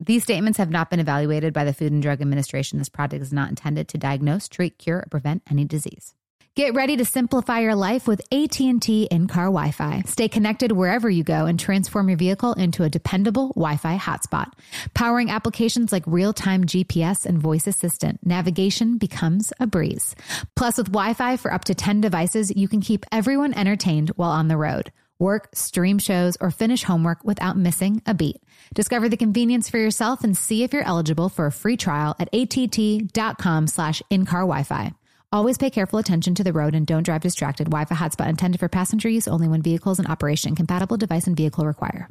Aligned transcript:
These 0.00 0.22
statements 0.22 0.56
have 0.56 0.70
not 0.70 0.88
been 0.88 0.98
evaluated 0.98 1.52
by 1.52 1.64
the 1.64 1.74
Food 1.74 1.92
and 1.92 2.02
Drug 2.02 2.22
Administration. 2.22 2.78
This 2.78 2.88
product 2.88 3.22
is 3.22 3.34
not 3.34 3.50
intended 3.50 3.88
to 3.88 3.98
diagnose, 3.98 4.48
treat, 4.48 4.78
cure, 4.78 5.00
or 5.00 5.06
prevent 5.10 5.42
any 5.50 5.66
disease. 5.66 6.14
Get 6.56 6.74
ready 6.74 6.96
to 6.96 7.04
simplify 7.04 7.60
your 7.60 7.74
life 7.74 8.08
with 8.08 8.22
AT&T 8.32 9.08
in-car 9.10 9.44
Wi-Fi. 9.44 10.02
Stay 10.06 10.26
connected 10.26 10.72
wherever 10.72 11.08
you 11.08 11.22
go 11.22 11.44
and 11.44 11.60
transform 11.60 12.08
your 12.08 12.18
vehicle 12.18 12.54
into 12.54 12.82
a 12.82 12.88
dependable 12.88 13.48
Wi-Fi 13.50 13.98
hotspot. 13.98 14.52
Powering 14.94 15.30
applications 15.30 15.92
like 15.92 16.02
real-time 16.06 16.64
GPS 16.64 17.24
and 17.24 17.38
voice 17.38 17.66
assistant, 17.66 18.24
navigation 18.26 18.98
becomes 18.98 19.52
a 19.60 19.66
breeze. 19.66 20.16
Plus 20.56 20.76
with 20.76 20.88
Wi-Fi 20.88 21.36
for 21.36 21.52
up 21.52 21.64
to 21.66 21.74
10 21.74 22.00
devices, 22.00 22.50
you 22.56 22.68
can 22.68 22.80
keep 22.80 23.04
everyone 23.12 23.54
entertained 23.54 24.08
while 24.16 24.32
on 24.32 24.48
the 24.48 24.56
road 24.56 24.90
work, 25.20 25.50
stream 25.54 25.98
shows, 25.98 26.36
or 26.40 26.50
finish 26.50 26.82
homework 26.82 27.22
without 27.22 27.56
missing 27.56 28.02
a 28.06 28.14
beat. 28.14 28.42
Discover 28.74 29.08
the 29.08 29.16
convenience 29.16 29.68
for 29.68 29.78
yourself 29.78 30.24
and 30.24 30.36
see 30.36 30.64
if 30.64 30.72
you're 30.72 30.82
eligible 30.82 31.28
for 31.28 31.46
a 31.46 31.52
free 31.52 31.76
trial 31.76 32.16
at 32.18 32.28
att.com 32.32 33.66
slash 33.66 34.02
in-car 34.10 34.40
Wi-Fi. 34.40 34.92
Always 35.32 35.58
pay 35.58 35.70
careful 35.70 36.00
attention 36.00 36.34
to 36.34 36.42
the 36.42 36.52
road 36.52 36.74
and 36.74 36.84
don't 36.84 37.04
drive 37.04 37.20
distracted. 37.20 37.66
Wi-Fi 37.66 37.94
hotspot 37.94 38.28
intended 38.28 38.58
for 38.58 38.68
passenger 38.68 39.08
use 39.08 39.28
only 39.28 39.46
when 39.46 39.62
vehicles 39.62 40.00
in 40.00 40.06
operation. 40.06 40.56
Compatible 40.56 40.96
device 40.96 41.28
and 41.28 41.36
vehicle 41.36 41.64
require. 41.64 42.08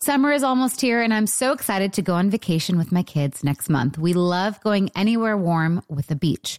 Summer 0.00 0.32
is 0.32 0.42
almost 0.42 0.80
here 0.80 1.00
and 1.00 1.14
I'm 1.14 1.26
so 1.26 1.52
excited 1.52 1.92
to 1.92 2.02
go 2.02 2.14
on 2.14 2.30
vacation 2.30 2.76
with 2.76 2.90
my 2.90 3.02
kids 3.02 3.44
next 3.44 3.68
month. 3.68 3.96
We 3.98 4.12
love 4.12 4.60
going 4.60 4.90
anywhere 4.96 5.36
warm 5.36 5.82
with 5.88 6.08
the 6.08 6.16
beach. 6.16 6.58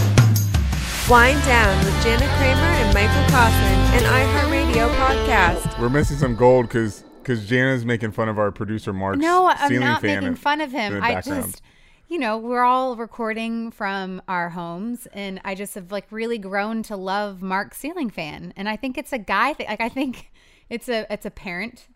Wind 1.11 1.43
Down 1.43 1.77
with 1.83 1.93
Jana 2.03 2.25
Kramer 2.37 2.61
and 2.61 2.93
Michael 2.93 3.29
Kaufman, 3.29 3.77
an 3.97 4.03
iHeartRadio 4.03 4.95
podcast. 4.95 5.77
We're 5.77 5.89
missing 5.89 6.15
some 6.15 6.37
gold 6.37 6.69
because 6.69 7.03
because 7.21 7.45
Jana's 7.49 7.83
making 7.83 8.11
fun 8.11 8.29
of 8.29 8.39
our 8.39 8.49
producer 8.49 8.93
Mark. 8.93 9.17
No, 9.17 9.51
I'm 9.53 9.77
not 9.77 10.01
making 10.01 10.35
fun 10.35 10.61
of 10.61 10.71
him. 10.71 11.03
I 11.03 11.19
just, 11.19 11.61
you 12.07 12.17
know, 12.17 12.37
we're 12.37 12.63
all 12.63 12.95
recording 12.95 13.71
from 13.71 14.21
our 14.29 14.51
homes, 14.51 15.05
and 15.11 15.41
I 15.43 15.53
just 15.53 15.75
have 15.75 15.91
like 15.91 16.09
really 16.11 16.37
grown 16.37 16.81
to 16.83 16.95
love 16.95 17.41
Mark's 17.41 17.79
ceiling 17.79 18.09
fan, 18.09 18.53
and 18.55 18.69
I 18.69 18.77
think 18.77 18.97
it's 18.97 19.11
a 19.11 19.19
guy 19.19 19.51
thing. 19.51 19.67
Like 19.67 19.81
I 19.81 19.89
think 19.89 20.31
it's 20.69 20.87
a 20.87 21.05
it's 21.11 21.25
a 21.25 21.31
parent 21.31 21.89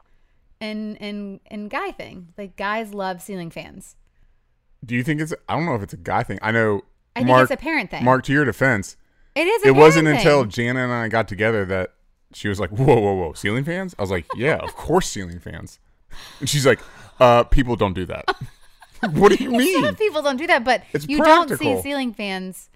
and 0.59 1.01
and 1.01 1.39
and 1.47 1.69
guy 1.69 1.91
thing. 1.91 2.33
Like 2.37 2.57
guys 2.57 2.93
love 2.93 3.21
ceiling 3.21 3.49
fans. 3.49 3.95
Do 4.83 4.93
you 4.93 5.03
think 5.03 5.21
it's? 5.21 5.33
I 5.47 5.55
don't 5.55 5.65
know 5.65 5.75
if 5.75 5.83
it's 5.83 5.93
a 5.93 5.97
guy 5.97 6.23
thing. 6.23 6.37
I 6.41 6.51
know. 6.51 6.81
I 7.15 7.23
Mark, 7.23 7.47
think 7.47 7.51
it's 7.51 7.61
a 7.61 7.63
parent 7.63 7.91
thing. 7.91 8.03
Mark, 8.03 8.25
to 8.25 8.33
your 8.33 8.43
defense, 8.43 8.97
it 9.35 9.47
is. 9.47 9.65
it 9.65 9.75
wasn't 9.75 10.07
thing. 10.07 10.17
until 10.17 10.45
Jana 10.45 10.83
and 10.83 10.91
I 10.93 11.07
got 11.07 11.27
together 11.27 11.65
that 11.65 11.93
she 12.33 12.47
was 12.47 12.59
like, 12.59 12.69
"Whoa, 12.71 12.99
whoa, 12.99 13.13
whoa, 13.13 13.33
ceiling 13.33 13.63
fans!" 13.63 13.95
I 13.97 14.01
was 14.01 14.11
like, 14.11 14.25
"Yeah, 14.35 14.55
of 14.57 14.75
course, 14.75 15.07
ceiling 15.09 15.39
fans." 15.39 15.79
And 16.39 16.49
she's 16.49 16.65
like, 16.65 16.79
"Uh, 17.19 17.43
people 17.43 17.75
don't 17.75 17.93
do 17.93 18.05
that." 18.05 18.25
what 19.11 19.31
do 19.37 19.43
you 19.43 19.51
mean? 19.63 19.83
Some 19.83 19.95
people 19.95 20.21
don't 20.21 20.37
do 20.37 20.47
that, 20.47 20.63
but 20.63 20.83
It's 20.93 21.07
you 21.07 21.17
don't 21.23 21.47
practical. 21.47 21.77
see 21.77 21.81
ceiling 21.83 22.13
fans 22.13 22.69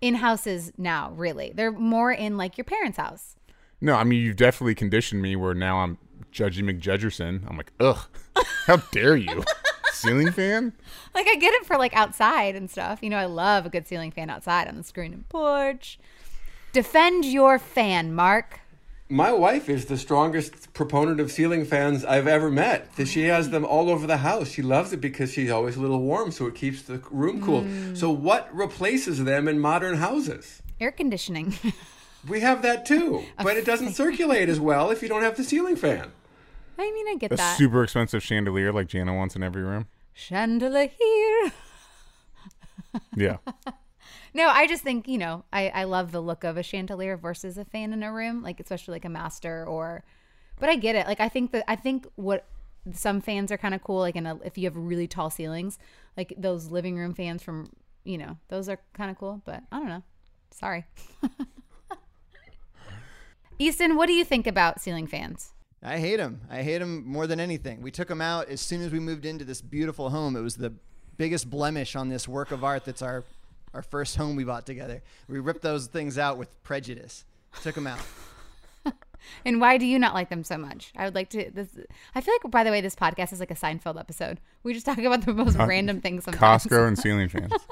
in 0.00 0.14
houses 0.16 0.72
now. 0.78 1.10
Really, 1.16 1.52
they're 1.54 1.72
more 1.72 2.12
in 2.12 2.36
like 2.36 2.56
your 2.58 2.64
parents' 2.64 2.98
house. 2.98 3.36
No, 3.80 3.94
I 3.96 4.04
mean 4.04 4.22
you've 4.22 4.36
definitely 4.36 4.74
conditioned 4.76 5.20
me 5.22 5.34
where 5.36 5.54
now 5.54 5.78
I'm 5.78 5.98
judging 6.30 6.66
McJudgerson. 6.66 7.42
I'm 7.48 7.56
like, 7.56 7.72
ugh, 7.80 7.98
how 8.66 8.76
dare 8.92 9.16
you, 9.16 9.42
ceiling 9.92 10.32
fan? 10.32 10.72
Like 11.14 11.26
I 11.28 11.36
get 11.36 11.52
it 11.52 11.66
for 11.66 11.76
like 11.76 11.94
outside 11.94 12.56
and 12.56 12.70
stuff. 12.70 13.00
You 13.02 13.10
know, 13.10 13.18
I 13.18 13.26
love 13.26 13.66
a 13.66 13.68
good 13.68 13.86
ceiling 13.86 14.10
fan 14.10 14.30
outside 14.30 14.66
on 14.66 14.76
the 14.76 14.82
screen 14.82 15.12
and 15.12 15.28
porch. 15.28 15.98
Defend 16.72 17.26
your 17.26 17.58
fan, 17.58 18.14
Mark. 18.14 18.60
My 19.10 19.30
wife 19.30 19.68
is 19.68 19.84
the 19.84 19.98
strongest 19.98 20.72
proponent 20.72 21.20
of 21.20 21.30
ceiling 21.30 21.66
fans 21.66 22.02
I've 22.02 22.26
ever 22.26 22.50
met. 22.50 22.88
She 23.04 23.24
has 23.24 23.50
them 23.50 23.62
all 23.62 23.90
over 23.90 24.06
the 24.06 24.16
house. 24.16 24.48
She 24.50 24.62
loves 24.62 24.94
it 24.94 25.02
because 25.02 25.34
she's 25.34 25.50
always 25.50 25.76
a 25.76 25.80
little 25.80 26.00
warm, 26.00 26.30
so 26.30 26.46
it 26.46 26.54
keeps 26.54 26.80
the 26.80 27.02
room 27.10 27.44
cool. 27.44 27.60
Mm. 27.60 27.94
So, 27.94 28.10
what 28.10 28.48
replaces 28.56 29.22
them 29.22 29.48
in 29.48 29.58
modern 29.58 29.96
houses? 29.98 30.62
Air 30.80 30.92
conditioning. 30.92 31.52
We 32.28 32.40
have 32.40 32.62
that 32.62 32.86
too, 32.86 33.24
but 33.42 33.56
it 33.56 33.64
doesn't 33.64 33.94
circulate 33.94 34.48
as 34.48 34.60
well 34.60 34.90
if 34.90 35.02
you 35.02 35.08
don't 35.08 35.22
have 35.22 35.36
the 35.36 35.42
ceiling 35.42 35.74
fan. 35.74 36.12
I 36.78 36.90
mean, 36.90 37.06
I 37.08 37.16
get 37.16 37.32
A 37.32 37.36
that. 37.36 37.58
super 37.58 37.84
expensive 37.84 38.22
chandelier 38.22 38.72
like 38.72 38.88
Jana 38.88 39.14
wants 39.14 39.36
in 39.36 39.42
every 39.42 39.62
room. 39.62 39.86
Chandelier. 40.12 40.90
Yeah, 43.16 43.38
No, 44.34 44.48
I 44.48 44.66
just 44.66 44.82
think, 44.82 45.08
you 45.08 45.16
know, 45.16 45.44
I, 45.50 45.70
I 45.70 45.84
love 45.84 46.12
the 46.12 46.20
look 46.20 46.44
of 46.44 46.58
a 46.58 46.62
chandelier 46.62 47.16
versus 47.16 47.56
a 47.56 47.64
fan 47.64 47.94
in 47.94 48.02
a 48.02 48.12
room, 48.12 48.42
like 48.42 48.60
especially 48.60 48.92
like 48.92 49.06
a 49.06 49.08
master 49.08 49.64
or 49.66 50.04
but 50.60 50.68
I 50.68 50.76
get 50.76 50.94
it. 50.94 51.06
Like 51.06 51.18
I 51.20 51.30
think 51.30 51.52
that 51.52 51.64
I 51.68 51.76
think 51.76 52.06
what 52.16 52.44
some 52.92 53.22
fans 53.22 53.50
are 53.50 53.56
kind 53.56 53.74
of 53.74 53.82
cool, 53.82 54.00
like 54.00 54.14
in 54.16 54.26
a, 54.26 54.36
if 54.44 54.58
you 54.58 54.64
have 54.64 54.76
really 54.76 55.06
tall 55.06 55.30
ceilings, 55.30 55.78
like 56.18 56.34
those 56.36 56.70
living 56.70 56.98
room 56.98 57.14
fans 57.14 57.42
from 57.42 57.70
you 58.04 58.18
know, 58.18 58.36
those 58.48 58.68
are 58.68 58.78
kind 58.92 59.10
of 59.10 59.16
cool, 59.16 59.40
but 59.46 59.62
I 59.72 59.78
don't 59.78 59.88
know. 59.88 60.02
Sorry. 60.50 60.84
Easton, 63.58 63.96
what 63.96 64.06
do 64.06 64.12
you 64.12 64.24
think 64.24 64.46
about 64.46 64.80
ceiling 64.80 65.06
fans? 65.06 65.52
I 65.82 65.98
hate 65.98 66.16
them. 66.16 66.42
I 66.48 66.62
hate 66.62 66.78
them 66.78 67.04
more 67.06 67.26
than 67.26 67.40
anything. 67.40 67.82
We 67.82 67.90
took 67.90 68.08
them 68.08 68.20
out 68.20 68.48
as 68.48 68.60
soon 68.60 68.82
as 68.82 68.92
we 68.92 69.00
moved 69.00 69.26
into 69.26 69.44
this 69.44 69.60
beautiful 69.60 70.10
home. 70.10 70.36
It 70.36 70.40
was 70.40 70.56
the 70.56 70.72
biggest 71.16 71.50
blemish 71.50 71.96
on 71.96 72.08
this 72.08 72.28
work 72.28 72.50
of 72.52 72.64
art 72.64 72.84
that's 72.84 73.02
our 73.02 73.24
our 73.74 73.82
first 73.82 74.16
home 74.16 74.36
we 74.36 74.44
bought 74.44 74.66
together. 74.66 75.02
We 75.28 75.38
ripped 75.40 75.62
those 75.62 75.86
things 75.86 76.18
out 76.18 76.36
with 76.36 76.62
prejudice. 76.62 77.24
Took 77.62 77.74
them 77.74 77.86
out. 77.86 78.00
And 79.44 79.60
why 79.60 79.78
do 79.78 79.86
you 79.86 79.98
not 79.98 80.14
like 80.14 80.30
them 80.30 80.44
so 80.44 80.58
much? 80.58 80.92
I 80.96 81.04
would 81.04 81.14
like 81.14 81.30
to. 81.30 81.50
This, 81.50 81.68
I 82.14 82.20
feel 82.20 82.34
like, 82.34 82.50
by 82.50 82.64
the 82.64 82.70
way, 82.70 82.80
this 82.80 82.96
podcast 82.96 83.32
is 83.32 83.40
like 83.40 83.50
a 83.50 83.54
Seinfeld 83.54 83.98
episode. 83.98 84.40
We 84.62 84.74
just 84.74 84.84
talk 84.84 84.98
about 84.98 85.24
the 85.24 85.32
most 85.32 85.58
uh, 85.58 85.66
random 85.66 86.00
things. 86.00 86.24
Sometimes. 86.24 86.64
Costco 86.64 86.88
and 86.88 86.98
ceiling 86.98 87.28
fans. 87.28 87.52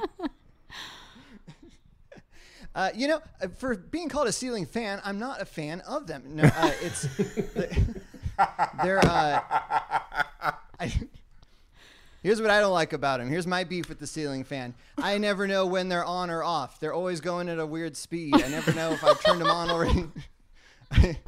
Uh, 2.75 2.91
you 2.95 3.09
know, 3.09 3.21
uh, 3.43 3.49
for 3.59 3.77
being 3.77 4.09
called 4.09 4.29
a 4.29 4.33
ceiling 4.33 4.65
fan, 4.65 5.01
I'm 5.05 5.19
not 5.19 5.41
a 5.41 5.45
fan 5.45 5.81
of 5.81 6.07
them. 6.07 6.23
No, 6.37 6.45
uh, 6.45 6.73
it's 6.83 7.03
they're. 8.83 9.05
Uh, 9.05 9.41
I, 10.79 10.93
here's 12.23 12.41
what 12.41 12.51
I 12.51 12.61
don't 12.61 12.73
like 12.73 12.93
about 12.93 13.19
them. 13.19 13.29
Here's 13.29 13.47
my 13.47 13.65
beef 13.65 13.89
with 13.89 13.99
the 13.99 14.07
ceiling 14.07 14.45
fan. 14.45 14.75
I 14.99 15.19
never 15.19 15.49
know 15.49 15.67
when 15.67 15.89
they're 15.89 16.05
on 16.05 16.31
or 16.31 16.45
off. 16.45 16.79
They're 16.79 16.95
always 16.95 17.21
going 17.21 17.49
at 17.49 17.59
a 17.59 17.67
weird 17.67 17.97
speed. 17.97 18.35
I 18.35 18.49
never 18.49 18.73
know 18.73 18.93
if 18.93 19.03
I've 19.03 19.21
turned 19.23 19.41
them 19.41 19.51
on 19.51 19.69
already. 19.69 20.07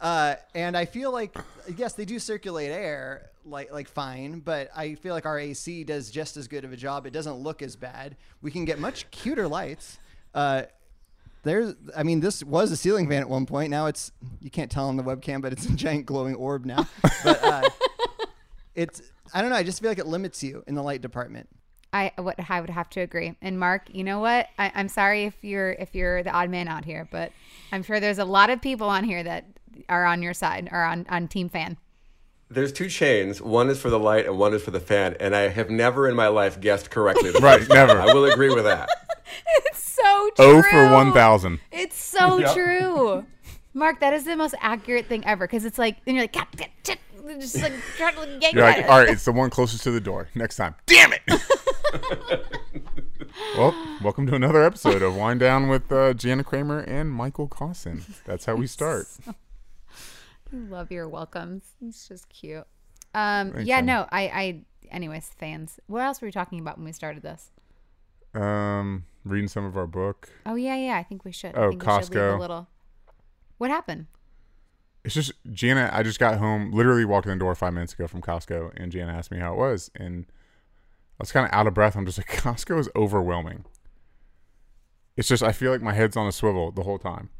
uh, 0.00 0.34
and 0.54 0.76
I 0.76 0.84
feel 0.84 1.10
like 1.10 1.34
yes, 1.74 1.94
they 1.94 2.04
do 2.04 2.18
circulate 2.18 2.70
air 2.70 3.30
like 3.46 3.72
like 3.72 3.88
fine, 3.88 4.40
but 4.40 4.68
I 4.76 4.94
feel 4.96 5.14
like 5.14 5.24
our 5.24 5.38
AC 5.38 5.84
does 5.84 6.10
just 6.10 6.36
as 6.36 6.48
good 6.48 6.66
of 6.66 6.72
a 6.72 6.76
job. 6.76 7.06
It 7.06 7.14
doesn't 7.14 7.36
look 7.36 7.62
as 7.62 7.76
bad. 7.76 8.16
We 8.42 8.50
can 8.50 8.66
get 8.66 8.78
much 8.78 9.10
cuter 9.10 9.48
lights. 9.48 9.98
Uh, 10.36 10.62
there's. 11.42 11.74
I 11.96 12.02
mean, 12.02 12.20
this 12.20 12.44
was 12.44 12.70
a 12.70 12.76
ceiling 12.76 13.08
fan 13.08 13.22
at 13.22 13.28
one 13.28 13.46
point. 13.46 13.70
Now 13.70 13.86
it's 13.86 14.12
you 14.40 14.50
can't 14.50 14.70
tell 14.70 14.88
on 14.88 14.96
the 14.96 15.02
webcam, 15.02 15.40
but 15.40 15.52
it's 15.52 15.64
a 15.66 15.72
giant 15.74 16.06
glowing 16.06 16.34
orb 16.34 16.66
now. 16.66 16.86
But 17.24 17.42
uh, 17.42 17.62
it's. 18.74 19.02
I 19.32 19.40
don't 19.40 19.50
know. 19.50 19.56
I 19.56 19.62
just 19.62 19.80
feel 19.80 19.90
like 19.90 19.98
it 19.98 20.06
limits 20.06 20.42
you 20.42 20.62
in 20.66 20.74
the 20.74 20.82
light 20.82 21.00
department. 21.00 21.48
I 21.92 22.12
what 22.16 22.38
I 22.48 22.60
would 22.60 22.70
have 22.70 22.90
to 22.90 23.00
agree. 23.00 23.34
And 23.40 23.58
Mark, 23.58 23.88
you 23.92 24.04
know 24.04 24.20
what? 24.20 24.48
I, 24.58 24.70
I'm 24.74 24.88
sorry 24.88 25.24
if 25.24 25.34
you're 25.42 25.72
if 25.72 25.94
you're 25.94 26.22
the 26.22 26.30
odd 26.30 26.50
man 26.50 26.68
out 26.68 26.84
here, 26.84 27.08
but 27.10 27.32
I'm 27.72 27.82
sure 27.82 28.00
there's 28.00 28.18
a 28.18 28.24
lot 28.24 28.50
of 28.50 28.60
people 28.60 28.88
on 28.88 29.04
here 29.04 29.22
that 29.22 29.46
are 29.88 30.04
on 30.04 30.22
your 30.22 30.34
side 30.34 30.68
or 30.70 30.82
on 30.82 31.06
on 31.08 31.28
Team 31.28 31.48
Fan. 31.48 31.78
There's 32.48 32.72
two 32.72 32.88
chains. 32.88 33.40
One 33.42 33.68
is 33.70 33.80
for 33.80 33.90
the 33.90 33.98
light 33.98 34.26
and 34.26 34.38
one 34.38 34.54
is 34.54 34.62
for 34.62 34.70
the 34.70 34.78
fan. 34.78 35.16
And 35.18 35.34
I 35.34 35.48
have 35.48 35.68
never 35.68 36.08
in 36.08 36.14
my 36.14 36.28
life 36.28 36.60
guessed 36.60 36.90
correctly. 36.90 37.32
Right, 37.40 37.68
never. 37.68 38.00
I 38.00 38.06
will 38.14 38.24
agree 38.26 38.54
with 38.54 38.64
that. 38.64 38.88
It's 39.66 39.82
so 39.82 40.30
true. 40.36 40.44
Oh 40.44 40.62
for 40.62 40.92
one 40.92 41.12
thousand. 41.12 41.60
It's 41.72 41.96
so 41.96 42.38
Yep. 42.46 42.54
true. 42.54 43.26
Mark, 43.74 44.00
that 44.00 44.14
is 44.14 44.24
the 44.24 44.36
most 44.36 44.54
accurate 44.60 45.06
thing 45.06 45.24
ever 45.26 45.46
because 45.46 45.64
it's 45.64 45.78
like, 45.78 45.98
and 46.06 46.16
you're 46.16 46.24
like, 46.24 46.32
God, 46.32 46.46
God, 46.56 46.68
shit," 46.86 46.98
just 47.40 47.60
like 47.60 47.72
trying 47.96 48.14
to 48.14 48.38
get 48.40 48.54
You're 48.54 48.62
like, 48.62 48.78
it. 48.78 48.88
all 48.88 48.98
right, 49.00 49.08
it's 49.08 49.24
the 49.24 49.32
one 49.32 49.50
closest 49.50 49.82
to 49.84 49.90
the 49.90 50.00
door. 50.00 50.28
Next 50.34 50.56
time. 50.56 50.74
Damn 50.86 51.12
it. 51.12 51.20
well, 53.56 53.74
welcome 54.02 54.26
to 54.28 54.34
another 54.34 54.62
episode 54.62 55.02
of 55.02 55.16
Wind 55.16 55.40
Down 55.40 55.68
with 55.68 55.90
uh, 55.92 56.14
Jana 56.14 56.44
Kramer 56.44 56.80
and 56.80 57.10
Michael 57.10 57.48
Caussin. 57.48 58.02
That's 58.24 58.44
how 58.46 58.54
we 58.54 58.66
start. 58.66 59.06
I 59.26 59.32
love 60.52 60.90
your 60.90 61.08
welcomes. 61.08 61.64
It's 61.86 62.06
just 62.08 62.28
cute. 62.28 62.64
Um, 63.14 63.52
Thanks, 63.52 63.66
yeah, 63.68 63.76
honey. 63.76 63.86
no, 63.88 64.06
I, 64.10 64.22
I, 64.28 64.60
anyways, 64.90 65.30
fans. 65.38 65.80
What 65.86 66.02
else 66.02 66.20
were 66.20 66.28
we 66.28 66.32
talking 66.32 66.60
about 66.60 66.76
when 66.78 66.84
we 66.84 66.92
started 66.92 67.22
this? 67.22 67.50
Um, 68.34 69.04
reading 69.26 69.48
some 69.48 69.64
of 69.64 69.76
our 69.76 69.86
book. 69.86 70.28
Oh 70.44 70.54
yeah, 70.54 70.76
yeah. 70.76 70.96
I 70.96 71.02
think 71.02 71.24
we 71.24 71.32
should. 71.32 71.52
Oh, 71.56 71.66
I 71.66 71.68
think 71.70 71.82
we 71.84 71.88
should 71.88 72.14
leave 72.14 72.22
Costco. 72.22 72.36
a 72.36 72.40
little. 72.40 72.68
What 73.58 73.70
happened? 73.70 74.06
It's 75.04 75.14
just 75.14 75.32
Jana. 75.52 75.90
I 75.92 76.02
just 76.02 76.18
got 76.18 76.38
home. 76.38 76.72
Literally 76.72 77.04
walked 77.04 77.26
in 77.26 77.30
the 77.32 77.38
door 77.38 77.54
five 77.54 77.72
minutes 77.72 77.92
ago 77.92 78.06
from 78.06 78.22
Costco, 78.22 78.72
and 78.76 78.90
Jana 78.90 79.12
asked 79.12 79.30
me 79.30 79.38
how 79.38 79.52
it 79.52 79.56
was, 79.58 79.90
and 79.94 80.26
I 80.28 81.22
was 81.22 81.32
kind 81.32 81.46
of 81.46 81.52
out 81.52 81.66
of 81.66 81.74
breath. 81.74 81.96
I'm 81.96 82.04
just 82.06 82.18
like, 82.18 82.26
Costco 82.42 82.78
is 82.78 82.88
overwhelming. 82.96 83.64
It's 85.16 85.28
just 85.28 85.42
I 85.42 85.52
feel 85.52 85.72
like 85.72 85.80
my 85.82 85.92
head's 85.94 86.16
on 86.16 86.26
a 86.26 86.32
swivel 86.32 86.70
the 86.72 86.82
whole 86.82 86.98
time. 86.98 87.30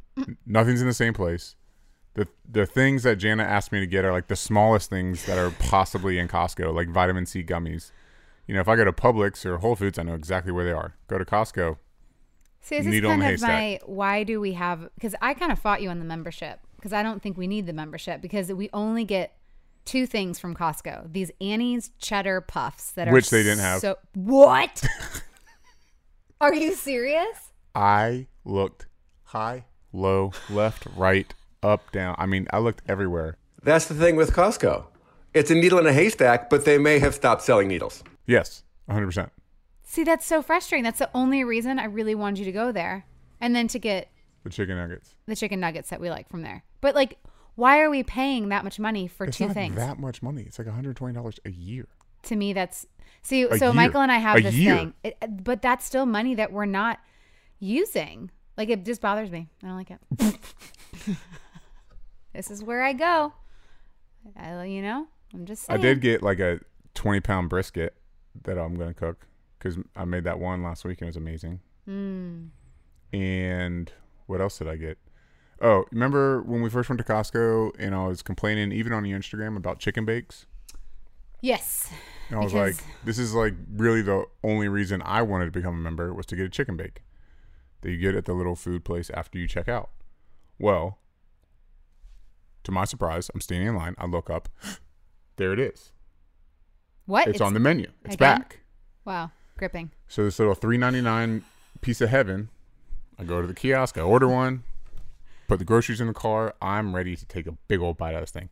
Nothing's 0.45 0.81
in 0.81 0.87
the 0.87 0.93
same 0.93 1.13
place. 1.13 1.55
The 2.15 2.27
the 2.49 2.65
things 2.65 3.03
that 3.03 3.17
Jana 3.17 3.43
asked 3.43 3.71
me 3.71 3.79
to 3.79 3.85
get 3.85 4.03
are 4.03 4.11
like 4.11 4.27
the 4.27 4.35
smallest 4.35 4.89
things 4.89 5.25
that 5.27 5.37
are 5.37 5.51
possibly 5.51 6.17
in 6.17 6.27
Costco, 6.27 6.73
like 6.73 6.89
vitamin 6.89 7.25
C 7.27 7.43
gummies. 7.43 7.91
You 8.47 8.53
know, 8.53 8.61
if 8.61 8.67
I 8.67 8.75
go 8.75 8.85
to 8.85 8.93
Publix 8.93 9.45
or 9.45 9.57
Whole 9.57 9.75
Foods, 9.75 9.99
I 9.99 10.03
know 10.03 10.13
exactly 10.13 10.51
where 10.51 10.63
they 10.63 10.71
are. 10.71 10.95
Go 11.07 11.17
to 11.17 11.25
Costco. 11.25 11.77
See, 12.61 12.77
this 12.77 12.85
is 12.85 12.91
Needle 12.91 13.11
in 13.11 13.19
kind 13.19 13.31
a 13.31 13.35
of 13.35 13.41
my 13.41 13.79
why 13.85 14.23
do 14.23 14.39
we 14.39 14.53
have? 14.53 14.89
Because 14.95 15.15
I 15.21 15.33
kind 15.33 15.51
of 15.51 15.59
fought 15.59 15.81
you 15.81 15.89
on 15.89 15.99
the 15.99 16.05
membership 16.05 16.59
because 16.77 16.93
I 16.93 17.03
don't 17.03 17.21
think 17.21 17.37
we 17.37 17.47
need 17.47 17.65
the 17.65 17.73
membership 17.73 18.21
because 18.21 18.51
we 18.51 18.69
only 18.73 19.05
get 19.05 19.37
two 19.85 20.05
things 20.05 20.39
from 20.39 20.55
Costco: 20.55 21.11
these 21.11 21.31
Annie's 21.39 21.91
cheddar 21.99 22.41
puffs 22.41 22.91
that 22.91 23.07
are 23.07 23.13
Which 23.13 23.29
they 23.29 23.43
didn't 23.43 23.59
have. 23.59 23.79
So 23.79 23.97
what? 24.15 24.85
are 26.41 26.53
you 26.53 26.73
serious? 26.73 27.51
I 27.75 28.27
looked 28.43 28.87
high, 29.23 29.65
low, 29.93 30.31
left, 30.49 30.87
right, 30.95 31.33
up, 31.61 31.91
down. 31.91 32.15
I 32.17 32.25
mean, 32.25 32.47
I 32.51 32.59
looked 32.59 32.81
everywhere. 32.87 33.37
That's 33.61 33.85
the 33.85 33.93
thing 33.93 34.15
with 34.15 34.33
Costco. 34.33 34.85
It's 35.33 35.51
a 35.51 35.55
needle 35.55 35.79
in 35.79 35.85
a 35.85 35.93
haystack, 35.93 36.49
but 36.49 36.65
they 36.65 36.77
may 36.77 36.99
have 36.99 37.13
stopped 37.13 37.43
selling 37.43 37.67
needles. 37.67 38.03
Yes, 38.27 38.63
100%. 38.89 39.29
See, 39.83 40.03
that's 40.03 40.25
so 40.25 40.41
frustrating. 40.41 40.83
That's 40.83 40.99
the 40.99 41.09
only 41.15 41.43
reason 41.43 41.79
I 41.79 41.85
really 41.85 42.13
wanted 42.13 42.39
you 42.39 42.45
to 42.45 42.51
go 42.51 42.71
there, 42.71 43.05
and 43.41 43.55
then 43.55 43.67
to 43.69 43.79
get 43.79 44.09
The 44.43 44.49
chicken 44.49 44.75
nuggets. 44.77 45.15
the 45.25 45.35
chicken 45.35 45.59
nuggets 45.59 45.89
that 45.89 45.99
we 46.01 46.09
like 46.09 46.29
from 46.29 46.41
there. 46.43 46.63
But 46.81 46.93
like, 46.93 47.17
why 47.55 47.79
are 47.79 47.89
we 47.89 48.03
paying 48.03 48.49
that 48.49 48.63
much 48.63 48.79
money 48.79 49.07
for 49.07 49.25
It's 49.25 49.37
two 49.37 49.45
not 49.47 49.53
things? 49.55 49.75
that 49.77 49.97
much 49.97 50.21
money. 50.21 50.43
It's 50.43 50.59
like 50.59 50.67
$120 50.67 51.39
a 51.45 51.51
year. 51.51 51.87
to 52.23 52.35
me 52.35 52.51
that's 52.53 52.85
see 53.21 53.43
A 53.43 53.57
so 53.57 53.65
year. 53.67 53.73
michael 53.73 54.01
and 54.01 54.11
i 54.11 54.17
have 54.17 54.37
A 54.37 54.41
this 54.41 54.55
year. 54.55 54.75
thing 54.75 54.93
it, 55.03 55.17
uh, 55.21 55.27
but 55.27 55.61
that's 55.61 55.85
still 55.85 56.05
money 56.05 56.35
that 56.35 56.51
we're 56.51 56.65
not 56.65 56.99
using 57.59 58.29
like 58.57 58.69
it 58.69 58.83
just 58.85 58.99
bothers 59.01 59.29
me 59.31 59.47
i 59.63 59.67
don't 59.67 59.75
like 59.77 59.91
it 59.91 59.99
this 62.33 62.49
is 62.51 62.63
where 62.63 62.83
i 62.83 62.93
go 62.93 63.33
I, 64.35 64.63
you 64.65 64.81
know 64.81 65.07
i'm 65.33 65.45
just 65.45 65.69
I 65.71 65.77
did 65.77 66.01
get 66.01 66.21
like 66.21 66.39
a 66.39 66.59
20 66.95 67.19
pound 67.21 67.49
brisket 67.49 67.95
that 68.43 68.57
I'm 68.57 68.75
going 68.75 68.89
to 68.89 68.99
cook 68.99 69.27
because 69.57 69.77
I 69.95 70.05
made 70.05 70.23
that 70.25 70.39
one 70.39 70.63
last 70.63 70.85
week 70.85 71.01
and 71.01 71.07
it 71.07 71.09
was 71.09 71.17
amazing. 71.17 71.59
Mm. 71.87 72.49
And 73.13 73.91
what 74.25 74.41
else 74.41 74.57
did 74.57 74.67
I 74.67 74.75
get? 74.75 74.97
Oh, 75.61 75.85
remember 75.91 76.41
when 76.43 76.61
we 76.61 76.69
first 76.69 76.89
went 76.89 76.99
to 76.99 77.05
Costco 77.05 77.71
and 77.79 77.95
I 77.95 78.05
was 78.05 78.21
complaining 78.21 78.71
even 78.71 78.93
on 78.93 79.05
your 79.05 79.19
Instagram 79.19 79.57
about 79.57 79.79
chicken 79.79 80.05
bakes? 80.05 80.45
yes 81.39 81.91
And 82.29 82.39
I 82.39 82.43
was 82.43 82.53
like, 82.53 82.75
this 83.05 83.19
is 83.19 83.33
like 83.33 83.53
really 83.75 84.01
the 84.01 84.25
only 84.43 84.67
reason 84.67 85.01
I 85.05 85.21
wanted 85.21 85.45
to 85.45 85.51
become 85.51 85.75
a 85.75 85.77
member 85.77 86.13
was 86.13 86.25
to 86.27 86.35
get 86.35 86.45
a 86.45 86.49
chicken 86.49 86.75
bake 86.75 87.03
that 87.81 87.91
you 87.91 87.97
get 87.97 88.15
at 88.15 88.25
the 88.25 88.33
little 88.33 88.55
food 88.55 88.83
place 88.83 89.09
after 89.13 89.37
you 89.37 89.47
check 89.47 89.69
out. 89.69 89.89
Well, 90.59 90.97
to 92.63 92.71
my 92.71 92.85
surprise, 92.85 93.29
I'm 93.33 93.41
standing 93.41 93.69
in 93.69 93.75
line. 93.75 93.95
I 93.97 94.05
look 94.05 94.29
up. 94.29 94.49
There 95.37 95.53
it 95.53 95.59
is. 95.59 95.91
What 97.07 97.27
It's, 97.27 97.41
on 97.41 97.53
the 97.53 97.59
menu. 97.59 97.87
It's 98.05 98.13
again? 98.13 98.39
back. 98.39 98.59
wow 99.03 99.31
gripping 99.57 99.89
So 100.07 100.23
this 100.23 100.37
little 100.37 100.53
three 100.53 100.77
ninety 100.77 101.01
nine 101.01 101.43
piece 101.81 101.99
of 102.01 102.09
heaven. 102.09 102.49
I 103.19 103.23
go 103.23 103.41
to 103.41 103.47
the 103.47 103.53
kiosk. 103.55 103.97
I 103.97 104.01
order 104.01 104.27
one. 104.27 104.63
Put 105.47 105.59
the 105.59 105.65
groceries 105.65 105.99
in 105.99 106.07
the 106.07 106.13
car. 106.13 106.53
I'm 106.61 106.95
ready 106.95 107.15
to 107.15 107.25
take 107.25 107.47
a 107.47 107.53
big 107.53 107.79
old 107.79 107.97
bite 107.97 108.09
out 108.13 108.15
of 108.15 108.21
this 108.23 108.31
thing. 108.31 108.49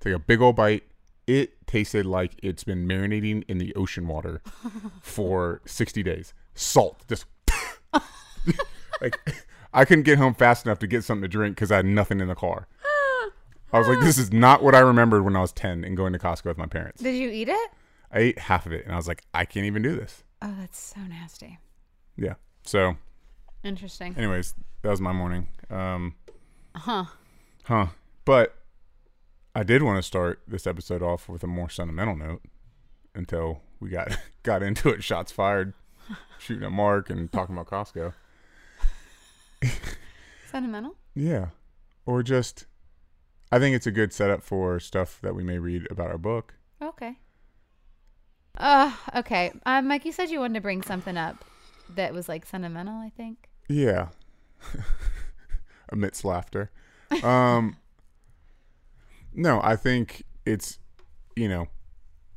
Take 0.00 0.14
a 0.14 0.18
big 0.18 0.40
old 0.40 0.56
bite. 0.56 0.84
It 1.26 1.66
tasted 1.66 2.06
like 2.06 2.32
it's 2.42 2.64
been 2.64 2.88
marinating 2.88 3.44
in 3.48 3.58
the 3.58 3.74
ocean 3.74 4.08
water 4.08 4.42
for 5.02 5.60
sixty 5.66 6.02
days. 6.02 6.34
Salt, 6.54 7.04
just 7.08 7.26
like 9.00 9.16
I 9.72 9.84
couldn't 9.84 10.04
get 10.04 10.18
home 10.18 10.34
fast 10.34 10.66
enough 10.66 10.78
to 10.80 10.86
get 10.86 11.04
something 11.04 11.22
to 11.22 11.28
drink 11.28 11.54
because 11.54 11.70
I 11.70 11.76
had 11.76 11.86
nothing 11.86 12.20
in 12.20 12.28
the 12.28 12.34
car. 12.34 12.66
I 13.72 13.78
was 13.78 13.86
like, 13.86 14.00
this 14.00 14.16
is 14.16 14.32
not 14.32 14.62
what 14.62 14.74
I 14.74 14.80
remembered 14.80 15.24
when 15.24 15.36
I 15.36 15.40
was 15.40 15.52
ten 15.52 15.84
and 15.84 15.96
going 15.96 16.14
to 16.14 16.18
Costco 16.18 16.46
with 16.46 16.58
my 16.58 16.66
parents. 16.66 17.02
did 17.02 17.14
you 17.14 17.28
eat 17.30 17.48
it 17.48 17.70
I 18.12 18.18
ate 18.20 18.38
half 18.38 18.66
of 18.66 18.72
it 18.72 18.84
and 18.84 18.92
I 18.92 18.96
was 18.96 19.08
like, 19.08 19.22
I 19.34 19.44
can't 19.44 19.66
even 19.66 19.82
do 19.82 19.94
this. 19.96 20.24
oh 20.42 20.54
that's 20.58 20.78
so 20.78 21.00
nasty 21.00 21.58
Yeah. 22.16 22.34
So 22.64 22.96
interesting 23.64 24.14
anyways, 24.16 24.54
that 24.82 24.90
was 24.90 25.00
my 25.00 25.12
morning. 25.12 25.48
Um, 25.70 26.14
huh 26.74 27.04
huh. 27.64 27.86
But 28.24 28.54
I 29.54 29.62
did 29.62 29.82
want 29.82 29.96
to 29.98 30.02
start 30.02 30.40
this 30.46 30.66
episode 30.66 31.02
off 31.02 31.28
with 31.28 31.42
a 31.42 31.46
more 31.46 31.68
sentimental 31.68 32.14
note 32.16 32.42
until 33.14 33.62
we 33.80 33.90
got 33.90 34.16
got 34.42 34.62
into 34.62 34.88
it. 34.90 35.02
Shots 35.02 35.32
fired, 35.32 35.74
shooting 36.38 36.64
at 36.64 36.72
Mark 36.72 37.10
and 37.10 37.30
talking 37.32 37.56
about 37.56 37.66
Costco. 37.68 38.12
sentimental 40.50 40.94
Yeah, 41.14 41.48
or 42.06 42.22
just 42.22 42.66
I 43.50 43.58
think 43.58 43.74
it's 43.74 43.86
a 43.86 43.90
good 43.90 44.12
setup 44.12 44.42
for 44.42 44.78
stuff 44.80 45.18
that 45.22 45.34
we 45.34 45.42
may 45.42 45.58
read 45.58 45.86
about 45.90 46.10
our 46.10 46.18
book. 46.18 46.54
okay 46.80 47.18
uh 48.58 48.92
okay 49.14 49.52
um 49.66 49.86
mike 49.88 50.04
you 50.04 50.12
said 50.12 50.28
you 50.30 50.40
wanted 50.40 50.54
to 50.54 50.60
bring 50.60 50.82
something 50.82 51.16
up 51.16 51.44
that 51.94 52.12
was 52.12 52.28
like 52.28 52.44
sentimental 52.44 52.94
i 52.94 53.10
think 53.16 53.48
Yeah. 53.68 54.08
Amidst 55.90 56.24
laughter. 56.24 56.70
Um 57.22 57.76
No, 59.32 59.60
I 59.62 59.76
think 59.76 60.24
it's 60.44 60.78
you 61.36 61.48
know, 61.48 61.68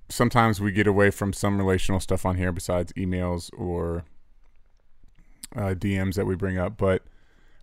sometimes 0.10 0.62
we 0.62 0.72
get 0.72 0.86
away 0.88 1.10
from 1.10 1.34
some 1.34 1.58
relational 1.58 2.00
stuff 2.00 2.26
on 2.26 2.38
here 2.38 2.52
besides 2.52 2.94
emails 2.94 3.50
or 3.58 4.04
uh, 5.56 5.74
DMs 5.74 6.16
that 6.16 6.26
we 6.28 6.36
bring 6.36 6.58
up, 6.60 6.78
but 6.78 7.04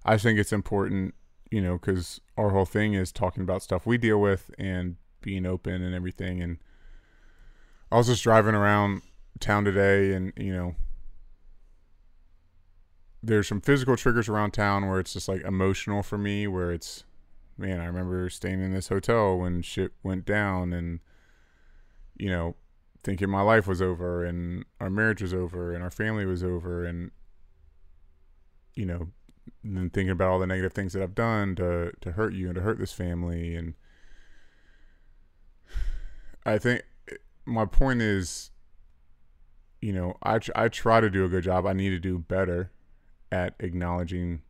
I 0.05 0.19
think 0.19 0.39
it's 0.39 0.53
important, 0.53 1.15
you 1.51 1.61
know, 1.63 1.79
cuz 1.79 2.21
our 2.37 2.51
whole 2.51 2.65
thing 2.65 2.95
is 2.95 3.13
talking 3.13 3.43
about 3.43 3.63
stuff 3.63 3.87
we 3.87 3.97
deal 3.99 4.21
with 4.21 4.51
and 4.59 4.97
being 5.21 5.47
open 5.47 5.83
and 5.83 5.95
everything 5.95 6.43
and 6.43 6.59
I 7.91 7.97
was 7.97 8.07
just 8.07 8.23
driving 8.23 8.55
around 8.55 9.03
town 9.41 9.65
today 9.65 10.13
and, 10.13 10.33
you 10.37 10.53
know, 10.53 10.75
there's 13.23 13.49
some 13.49 13.61
physical 13.61 13.97
triggers 13.97 14.29
around 14.29 14.53
town 14.53 14.87
where 14.87 15.01
it's 15.01 15.13
just 15.13 15.29
like 15.29 15.43
emotional 15.43 16.03
for 16.03 16.19
me 16.19 16.47
where 16.47 16.71
it's 16.71 17.05
man 17.57 17.81
i 17.81 17.85
remember 17.85 18.31
staying 18.31 18.63
in 18.63 18.73
this 18.73 18.89
hotel 18.89 19.37
when 19.37 19.61
shit 19.61 19.93
went 20.03 20.25
down 20.25 20.73
and 20.73 21.01
you 22.17 22.31
know 22.31 22.55
thinking 23.03 23.29
my 23.29 23.41
life 23.41 23.67
was 23.67 23.83
over 23.83 24.25
and 24.25 24.65
our 24.81 24.91
marriage 24.91 25.21
was 25.21 25.35
over 25.35 25.75
and 25.75 25.83
our 25.83 25.91
family 25.91 26.25
was 26.25 26.45
over 26.45 26.85
and 26.85 27.11
you 28.75 28.87
know 28.87 29.09
then 29.65 29.91
thinking 29.91 30.11
about 30.11 30.29
all 30.29 30.39
the 30.39 30.47
negative 30.47 30.73
things 30.73 30.93
that 30.93 31.03
i've 31.03 31.15
done 31.15 31.55
to 31.57 31.91
to 32.01 32.13
hurt 32.13 32.33
you 32.33 32.47
and 32.47 32.55
to 32.55 32.61
hurt 32.61 32.79
this 32.79 32.93
family. 32.93 33.57
And 33.57 33.75
i 36.47 36.59
think 36.59 36.83
my 37.49 37.65
point 37.65 38.03
is 38.03 38.51
you 39.81 39.93
know 39.93 40.17
i 40.23 40.39
i 40.55 40.69
try 40.69 41.01
to 41.01 41.11
do 41.11 41.25
a 41.25 41.29
good 41.29 41.45
job 41.45 41.67
i 41.67 41.73
need 41.73 41.91
to 41.91 41.99
do 41.99 42.19
better 42.19 42.71
at 43.33 43.55
acknowledging 43.61 44.43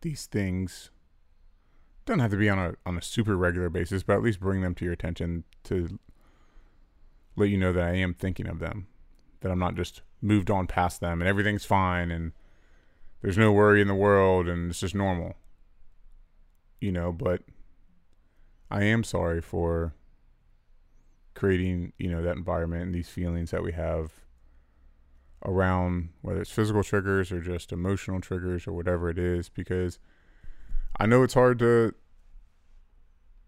these 0.00 0.26
things 0.26 0.90
don't 2.06 2.18
have 2.18 2.30
to 2.30 2.36
be 2.36 2.50
on 2.50 2.58
a 2.58 2.74
on 2.84 2.96
a 2.96 3.02
super 3.02 3.36
regular 3.36 3.70
basis, 3.70 4.02
but 4.02 4.14
at 4.14 4.22
least 4.22 4.40
bring 4.40 4.60
them 4.60 4.74
to 4.74 4.84
your 4.84 4.92
attention 4.92 5.44
to 5.64 5.98
let 7.36 7.48
you 7.48 7.56
know 7.56 7.72
that 7.72 7.82
I 7.82 7.94
am 7.96 8.14
thinking 8.14 8.46
of 8.46 8.58
them, 8.58 8.86
that 9.40 9.50
I'm 9.50 9.58
not 9.58 9.74
just 9.74 10.02
moved 10.20 10.50
on 10.50 10.66
past 10.66 11.00
them 11.00 11.20
and 11.20 11.28
everything's 11.28 11.64
fine 11.64 12.10
and 12.10 12.32
there's 13.22 13.38
no 13.38 13.52
worry 13.52 13.80
in 13.80 13.88
the 13.88 13.94
world 13.94 14.48
and 14.48 14.70
it's 14.70 14.80
just 14.80 14.94
normal. 14.94 15.34
You 16.80 16.92
know, 16.92 17.12
but 17.12 17.42
I 18.70 18.84
am 18.84 19.02
sorry 19.02 19.40
for 19.40 19.94
creating, 21.34 21.92
you 21.98 22.10
know, 22.10 22.22
that 22.22 22.36
environment 22.36 22.82
and 22.82 22.94
these 22.94 23.08
feelings 23.08 23.50
that 23.50 23.62
we 23.62 23.72
have 23.72 24.12
around 25.44 26.08
whether 26.22 26.40
it's 26.40 26.50
physical 26.50 26.82
triggers 26.82 27.30
or 27.30 27.40
just 27.40 27.72
emotional 27.72 28.20
triggers 28.20 28.66
or 28.66 28.72
whatever 28.72 29.10
it 29.10 29.18
is 29.18 29.48
because 29.48 29.98
I 30.98 31.06
know 31.06 31.22
it's 31.22 31.34
hard 31.34 31.58
to 31.58 31.94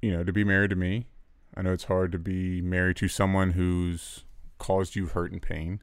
you 0.02 0.12
know 0.12 0.22
to 0.22 0.32
be 0.32 0.44
married 0.44 0.70
to 0.70 0.76
me. 0.76 1.06
I 1.56 1.62
know 1.62 1.72
it's 1.72 1.84
hard 1.84 2.12
to 2.12 2.18
be 2.18 2.60
married 2.60 2.96
to 2.98 3.08
someone 3.08 3.52
who's 3.52 4.24
caused 4.58 4.94
you 4.94 5.06
hurt 5.06 5.32
and 5.32 5.40
pain 5.40 5.82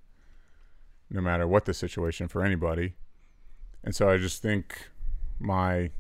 no 1.10 1.22
matter 1.22 1.48
what 1.48 1.66
the 1.66 1.74
situation 1.74 2.28
for 2.28 2.44
anybody. 2.44 2.94
And 3.84 3.96
so 3.96 4.10
I 4.10 4.18
just 4.18 4.42
think 4.42 4.90
my 5.40 5.92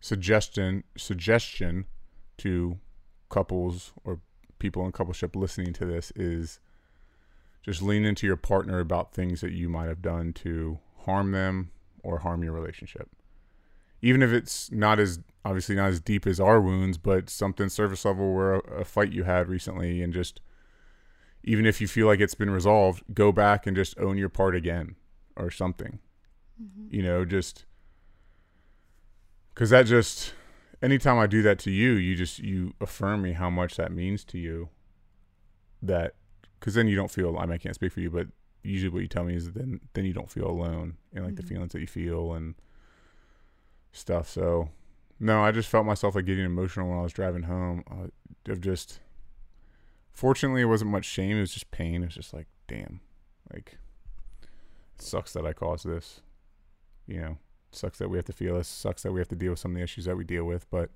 suggestion 0.00 0.84
suggestion 0.96 1.86
to 2.38 2.78
couples 3.34 3.92
or 4.04 4.20
people 4.60 4.86
in 4.86 4.92
coupleship 4.92 5.34
listening 5.34 5.72
to 5.72 5.84
this 5.84 6.12
is 6.14 6.60
just 7.62 7.82
lean 7.82 8.04
into 8.04 8.28
your 8.28 8.36
partner 8.36 8.78
about 8.78 9.12
things 9.12 9.40
that 9.40 9.50
you 9.50 9.68
might 9.68 9.88
have 9.88 10.00
done 10.00 10.32
to 10.32 10.78
harm 11.00 11.32
them 11.32 11.72
or 12.04 12.18
harm 12.18 12.44
your 12.44 12.52
relationship. 12.52 13.10
Even 14.00 14.22
if 14.22 14.30
it's 14.30 14.70
not 14.70 15.00
as 15.00 15.18
obviously 15.44 15.74
not 15.74 15.88
as 15.88 16.00
deep 16.00 16.26
as 16.26 16.38
our 16.38 16.60
wounds, 16.60 16.96
but 16.96 17.28
something 17.28 17.68
surface 17.68 18.04
level 18.04 18.32
where 18.32 18.54
a, 18.54 18.80
a 18.82 18.84
fight 18.84 19.12
you 19.12 19.24
had 19.24 19.48
recently 19.48 20.00
and 20.00 20.12
just 20.12 20.40
even 21.42 21.66
if 21.66 21.80
you 21.80 21.88
feel 21.88 22.06
like 22.06 22.20
it's 22.20 22.34
been 22.34 22.50
resolved, 22.50 23.02
go 23.12 23.32
back 23.32 23.66
and 23.66 23.76
just 23.76 23.98
own 23.98 24.16
your 24.16 24.28
part 24.28 24.54
again 24.54 24.94
or 25.36 25.50
something. 25.50 25.98
Mm-hmm. 26.62 26.94
You 26.94 27.02
know, 27.02 27.24
just 27.24 27.64
cuz 29.56 29.70
that 29.70 29.86
just 29.86 30.34
anytime 30.84 31.18
I 31.18 31.26
do 31.26 31.42
that 31.42 31.58
to 31.60 31.70
you, 31.70 31.92
you 31.92 32.14
just 32.14 32.38
you 32.38 32.74
affirm 32.80 33.22
me 33.22 33.32
how 33.32 33.48
much 33.48 33.76
that 33.76 33.90
means 33.90 34.24
to 34.26 34.38
you. 34.38 34.68
That 35.82 36.14
because 36.60 36.74
then 36.74 36.86
you 36.88 36.96
don't 36.96 37.10
feel. 37.10 37.36
I 37.38 37.46
mean, 37.46 37.52
I 37.52 37.58
can't 37.58 37.74
speak 37.74 37.92
for 37.92 38.00
you, 38.00 38.10
but 38.10 38.28
usually 38.62 38.90
what 38.90 39.02
you 39.02 39.08
tell 39.08 39.24
me 39.24 39.34
is 39.34 39.52
then 39.52 39.80
then 39.94 40.04
you 40.04 40.12
don't 40.12 40.30
feel 40.30 40.48
alone 40.48 40.96
and 41.12 41.24
like 41.24 41.36
the 41.36 41.42
feelings 41.42 41.72
that 41.72 41.80
you 41.80 41.86
feel 41.86 42.32
and 42.34 42.54
stuff. 43.92 44.28
So 44.28 44.68
no, 45.18 45.42
I 45.42 45.50
just 45.52 45.68
felt 45.68 45.86
myself 45.86 46.14
like 46.14 46.26
getting 46.26 46.44
emotional 46.44 46.88
when 46.88 46.98
I 46.98 47.02
was 47.02 47.12
driving 47.12 47.44
home. 47.44 47.82
Uh, 47.90 48.52
of 48.52 48.60
just 48.60 49.00
fortunately, 50.12 50.62
it 50.62 50.66
wasn't 50.66 50.90
much 50.90 51.06
shame. 51.06 51.38
It 51.38 51.40
was 51.40 51.54
just 51.54 51.70
pain. 51.70 52.02
It 52.02 52.06
was 52.06 52.14
just 52.14 52.34
like, 52.34 52.46
damn, 52.68 53.00
like 53.52 53.78
it 54.94 55.02
sucks 55.02 55.32
that 55.32 55.46
I 55.46 55.52
caused 55.52 55.86
this. 55.86 56.20
You 57.06 57.20
know, 57.20 57.38
sucks 57.74 57.98
that 57.98 58.08
we 58.08 58.18
have 58.18 58.26
to 58.26 58.32
feel 58.32 58.56
this. 58.56 58.68
Sucks 58.68 59.02
that 59.02 59.12
we 59.12 59.20
have 59.20 59.28
to 59.28 59.36
deal 59.36 59.50
with 59.50 59.58
some 59.58 59.72
of 59.72 59.76
the 59.76 59.82
issues 59.82 60.04
that 60.04 60.16
we 60.16 60.24
deal 60.24 60.44
with, 60.44 60.68
but. 60.70 60.90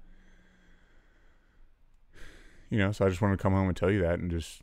You 2.71 2.79
know, 2.79 2.93
so 2.93 3.07
I 3.07 3.09
just 3.09 3.23
wanted 3.23 3.39
to 3.39 3.43
come 3.43 3.55
home 3.55 3.69
and 3.69 3.77
tell 3.77 3.91
you 3.91 4.03
that 4.03 4.19
and 4.19 4.31
just 4.31 4.61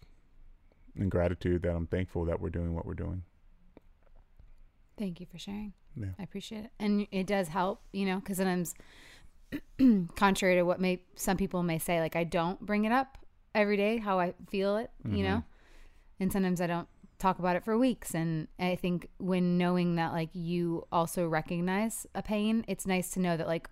in 0.95 1.10
gratitude 1.10 1.63
that 1.63 1.75
I'm 1.75 1.88
thankful 1.88 2.25
that 2.25 2.39
we're 2.39 2.50
doing 2.50 2.74
what 2.74 2.86
we're 2.86 2.93
doing. 2.93 3.24
Thank 4.98 5.19
you 5.19 5.25
for 5.25 5.38
sharing. 5.38 5.74
Yeah. 5.95 6.10
I 6.19 6.24
appreciate 6.24 6.65
it. 6.65 6.72
And 6.79 7.07
it 7.12 7.27
does 7.27 7.48
help, 7.48 7.81
you 7.91 8.05
know, 8.05 8.19
because 8.19 8.38
sometimes, 8.38 8.75
contrary 10.15 10.55
to 10.55 10.63
what 10.63 10.79
may 10.79 11.01
some 11.15 11.38
people 11.38 11.63
may 11.63 11.79
say, 11.79 12.00
like 12.00 12.15
I 12.15 12.24
don't 12.24 12.60
bring 12.60 12.86
it 12.86 12.91
up 12.91 13.17
every 13.53 13.77
day 13.77 13.98
how 13.98 14.19
I 14.19 14.34
feel 14.50 14.77
it, 14.77 14.91
you 15.03 15.12
mm-hmm. 15.12 15.24
know, 15.24 15.43
and 16.19 16.31
sometimes 16.31 16.62
I 16.62 16.67
don't 16.67 16.88
talk 17.25 17.39
about 17.39 17.55
it 17.55 17.63
for 17.63 17.77
weeks. 17.77 18.13
And 18.13 18.48
I 18.60 18.75
think 18.75 19.10
when 19.17 19.58
knowing 19.58 19.96
that 19.96 20.13
like 20.13 20.29
you 20.34 20.86
also 20.91 21.27
recognize 21.27 22.05
a 22.13 22.22
pain, 22.22 22.63
it's 22.67 22.86
nice 22.86 23.10
to 23.12 23.20
know 23.20 23.36
that 23.36 23.48
like 23.48 23.67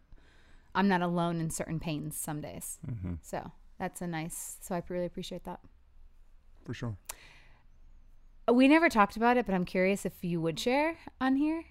I'm 0.74 0.88
not 0.88 1.02
alone 1.02 1.40
in 1.40 1.52
certain 1.52 1.80
pains 1.80 2.18
some 2.18 2.42
days. 2.42 2.80
Mm-hmm. 2.90 3.14
So 3.22 3.52
that's 3.78 4.02
a 4.02 4.08
nice. 4.08 4.58
So 4.62 4.74
I 4.74 4.82
really 4.90 5.06
appreciate 5.06 5.44
that. 5.44 5.60
For 6.66 6.74
sure. 6.74 6.98
We 8.52 8.68
never 8.68 8.90
talked 8.90 9.16
about 9.16 9.38
it, 9.38 9.46
but 9.46 9.54
I'm 9.54 9.66
curious 9.66 10.06
if 10.06 10.14
you 10.22 10.42
would 10.42 10.60
share 10.60 10.98
on 11.22 11.36
here. 11.36 11.66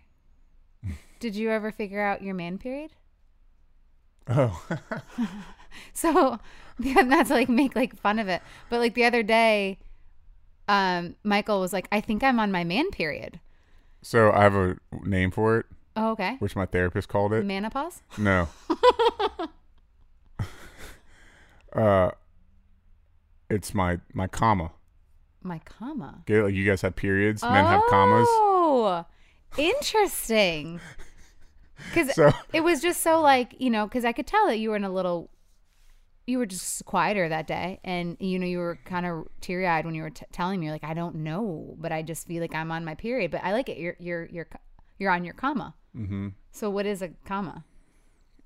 Did 1.21 1.35
you 1.35 1.51
ever 1.51 1.73
figure 1.73 2.01
out 2.01 2.23
your 2.23 2.35
man 2.35 2.59
period? 2.59 2.93
Oh, 4.29 4.67
So 5.93 6.39
yeah, 6.79 7.03
not 7.03 7.27
to 7.27 7.35
like 7.35 7.49
make 7.49 7.75
like 7.75 7.97
fun 7.97 8.19
of 8.19 8.29
it, 8.29 8.43
but 8.71 8.81
like 8.81 8.95
the 8.95 9.05
other 9.05 9.23
day, 9.23 9.79
um, 10.69 11.17
Michael 11.25 11.61
was 11.61 11.73
like, 11.73 11.89
"I 11.93 12.01
think 12.01 12.23
I'm 12.23 12.39
on 12.41 12.53
my 12.53 12.65
man 12.65 12.91
period." 12.91 13.41
so 14.05 14.33
I 14.33 14.43
have 14.43 14.55
a 14.57 14.77
name 15.05 15.31
for 15.31 15.59
it, 15.61 15.67
Oh, 15.97 16.11
okay. 16.13 16.35
which 16.41 16.57
my 16.57 16.67
therapist 16.67 17.09
called 17.09 17.33
it. 17.33 17.45
Menopause. 17.45 18.03
No. 18.19 18.49
uh, 21.75 22.11
it's 23.49 23.75
my 23.75 23.99
my 24.13 24.27
comma. 24.27 24.73
My 25.43 25.61
comma. 25.61 26.23
Get 26.27 26.39
it? 26.39 26.45
Like 26.45 26.55
you 26.55 26.65
guys 26.65 26.83
have 26.83 26.97
periods. 26.97 27.43
Men 27.43 27.65
have 27.65 27.83
commas. 27.89 28.27
Oh, 28.31 29.05
interesting. 29.57 30.81
Because 31.93 32.15
So 32.15 32.31
it 32.53 32.61
was 32.61 32.81
just 32.81 33.03
so 33.03 33.21
like 33.21 33.57
you 33.59 33.69
know, 33.69 33.87
because 33.89 34.05
I 34.05 34.13
could 34.13 34.27
tell 34.27 34.47
that 34.47 34.59
you 34.59 34.71
were 34.71 34.77
in 34.77 34.85
a 34.85 34.91
little, 34.91 35.31
you 36.27 36.39
were 36.39 36.47
just 36.47 36.85
quieter 36.85 37.29
that 37.29 37.47
day, 37.47 37.81
and 37.85 38.17
you 38.21 38.39
know 38.39 38.47
you 38.47 38.59
were 38.59 38.79
kind 38.85 39.07
of 39.07 39.27
teary 39.41 39.67
eyed 39.67 39.85
when 39.85 39.95
you 39.95 40.03
were 40.03 40.11
t- 40.11 40.27
telling 40.33 40.61
me, 40.61 40.67
you're 40.67 40.75
like 40.75 40.85
I 40.85 40.95
don't 40.95 41.17
know, 41.17 41.77
but 41.79 41.93
I 41.93 42.03
just 42.03 42.27
feel 42.27 42.41
like 42.41 42.55
I'm 42.55 42.71
on 42.71 42.85
my 42.85 42.95
period. 42.95 43.31
But 43.31 43.45
I 43.45 43.53
like 43.53 43.69
it. 43.69 43.79
You're 43.79 43.97
you're 43.99 44.27
you're 44.27 44.49
you're 44.99 45.11
on 45.11 45.25
your 45.25 45.35
comma. 45.35 45.75
Mm-hmm. 45.97 46.29
So 46.53 46.71
what 46.71 46.87
is 46.87 47.03
a 47.03 47.11
comma? 47.25 47.65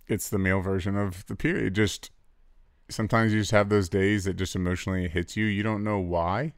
it's 0.08 0.28
the 0.28 0.38
male 0.38 0.60
version 0.60 0.96
of 0.96 1.26
the 1.26 1.36
period. 1.36 1.74
Just 1.74 2.10
sometimes 2.88 3.32
you 3.32 3.40
just 3.40 3.50
have 3.50 3.68
those 3.68 3.88
days 3.88 4.24
that 4.24 4.34
just 4.34 4.54
emotionally 4.54 5.08
hits 5.08 5.36
you. 5.36 5.46
You 5.46 5.62
don't 5.62 5.84
know 5.84 5.98
why. 5.98 6.52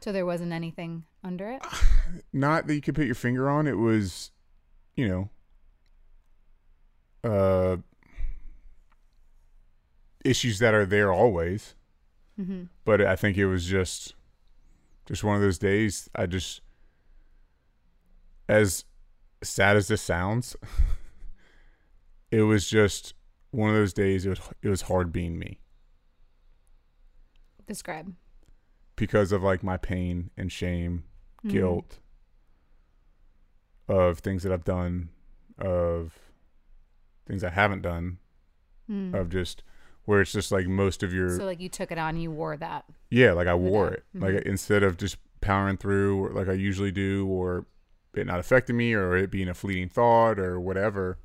So 0.00 0.12
there 0.12 0.26
wasn't 0.26 0.52
anything 0.52 1.04
under 1.22 1.50
it. 1.50 1.62
Not 2.32 2.66
that 2.66 2.74
you 2.74 2.80
could 2.80 2.94
put 2.94 3.06
your 3.06 3.14
finger 3.14 3.48
on. 3.48 3.66
It 3.66 3.78
was, 3.78 4.30
you 4.96 5.08
know, 5.08 5.30
uh, 7.30 7.76
issues 10.24 10.58
that 10.58 10.74
are 10.74 10.86
there 10.86 11.12
always. 11.12 11.74
Mm-hmm. 12.40 12.64
But 12.84 13.00
I 13.02 13.14
think 13.16 13.36
it 13.36 13.46
was 13.46 13.64
just, 13.66 14.14
just 15.06 15.22
one 15.22 15.36
of 15.36 15.42
those 15.42 15.58
days. 15.58 16.08
I 16.14 16.26
just, 16.26 16.60
as 18.48 18.84
sad 19.42 19.76
as 19.76 19.88
this 19.88 20.02
sounds, 20.02 20.56
it 22.30 22.42
was 22.42 22.68
just 22.68 23.14
one 23.50 23.70
of 23.70 23.76
those 23.76 23.92
days. 23.92 24.26
It 24.26 24.30
was 24.30 24.40
it 24.62 24.68
was 24.68 24.82
hard 24.82 25.12
being 25.12 25.38
me 25.38 25.60
Describe. 27.66 28.12
because 28.96 29.32
of 29.32 29.42
like 29.42 29.62
my 29.62 29.76
pain 29.76 30.30
and 30.36 30.50
shame, 30.50 31.04
Mm-hmm. 31.44 31.56
guilt 31.58 31.98
of 33.86 34.20
things 34.20 34.42
that 34.44 34.52
I've 34.52 34.64
done, 34.64 35.10
of 35.58 36.18
things 37.26 37.44
I 37.44 37.50
haven't 37.50 37.82
done, 37.82 38.16
of 39.12 39.28
just 39.28 39.62
where 40.04 40.20
it's 40.20 40.32
just 40.32 40.52
like 40.52 40.66
most 40.66 41.02
of 41.02 41.12
your. 41.12 41.36
So 41.36 41.44
like 41.44 41.60
you 41.60 41.68
took 41.68 41.90
it 41.90 41.98
on, 41.98 42.16
you 42.16 42.30
wore 42.30 42.56
that. 42.56 42.84
yeah, 43.10 43.32
like 43.32 43.46
I 43.46 43.54
wore 43.54 43.88
it. 43.88 44.04
Like 44.14 44.34
mm-hmm. 44.34 44.48
instead 44.48 44.82
of 44.82 44.96
just 44.96 45.16
powering 45.40 45.76
through 45.76 46.30
like 46.34 46.48
I 46.48 46.52
usually 46.52 46.90
do, 46.92 47.26
or 47.26 47.66
it 48.14 48.26
not 48.26 48.38
affecting 48.40 48.76
me, 48.76 48.94
or 48.94 49.16
it 49.16 49.30
being 49.30 49.48
a 49.48 49.54
fleeting 49.54 49.88
thought, 49.88 50.38
or 50.38 50.60
whatever. 50.60 51.18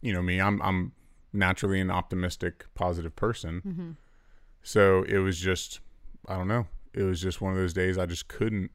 You 0.00 0.12
know 0.12 0.22
me, 0.22 0.40
I'm 0.40 0.60
I'm 0.62 0.92
naturally 1.32 1.80
an 1.80 1.90
optimistic, 1.90 2.66
positive 2.74 3.14
person. 3.16 3.62
Mm-hmm. 3.66 3.90
So 4.62 5.04
it 5.04 5.18
was 5.18 5.38
just, 5.38 5.80
I 6.26 6.36
don't 6.36 6.48
know. 6.48 6.66
It 6.92 7.02
was 7.02 7.20
just 7.20 7.40
one 7.40 7.52
of 7.52 7.58
those 7.58 7.72
days 7.72 7.98
I 7.98 8.06
just 8.06 8.26
couldn't. 8.26 8.70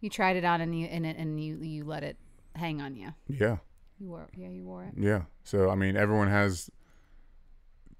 You 0.00 0.10
tried 0.10 0.36
it 0.36 0.44
on 0.44 0.60
and 0.60 0.78
you 0.78 0.86
and 0.86 1.04
it 1.04 1.16
and 1.16 1.42
you 1.42 1.58
you 1.60 1.84
let 1.84 2.02
it 2.02 2.16
hang 2.54 2.80
on 2.80 2.96
you. 2.96 3.14
Yeah, 3.28 3.58
You 3.98 4.08
wore 4.08 4.28
yeah 4.36 4.48
you 4.48 4.64
wore 4.64 4.84
it. 4.84 4.94
yeah. 4.96 5.22
So 5.44 5.70
I 5.70 5.74
mean, 5.74 5.96
everyone 5.96 6.28
has 6.28 6.70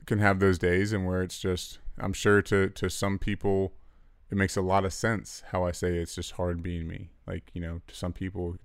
can 0.08 0.18
have 0.18 0.40
those 0.40 0.58
days, 0.58 0.92
and 0.92 1.06
where 1.06 1.22
it's 1.22 1.38
just, 1.38 1.78
I'm 1.98 2.12
sure 2.12 2.42
to 2.42 2.68
to 2.70 2.90
some 2.90 3.18
people, 3.18 3.74
it 4.30 4.36
makes 4.36 4.56
a 4.56 4.62
lot 4.62 4.84
of 4.84 4.92
sense 4.92 5.42
how 5.52 5.64
I 5.64 5.72
say 5.72 5.96
it's 5.98 6.14
just 6.16 6.32
hard 6.32 6.62
being 6.62 6.88
me. 6.88 7.10
Like 7.26 7.50
you 7.54 7.60
know, 7.60 7.80
to 7.86 7.94
some 7.94 8.12
people, 8.12 8.56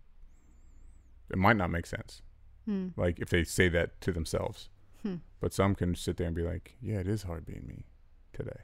it 1.29 1.38
might 1.38 1.57
not 1.57 1.69
make 1.69 1.85
sense. 1.85 2.21
Hmm. 2.65 2.88
Like 2.97 3.19
if 3.19 3.29
they 3.29 3.43
say 3.43 3.69
that 3.69 4.00
to 4.01 4.12
themselves, 4.12 4.69
but 5.41 5.53
some 5.53 5.75
can 5.75 5.93
sit 5.95 6.15
there 6.17 6.27
and 6.27 6.35
be 6.35 6.43
like, 6.43 6.77
yeah, 6.81 7.00
it 7.00 7.07
is 7.09 7.23
hard 7.23 7.45
being 7.45 7.65
me 7.67 7.85
today, 8.31 8.62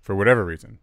for 0.00 0.14
whatever 0.14 0.44
reason, 0.46 0.78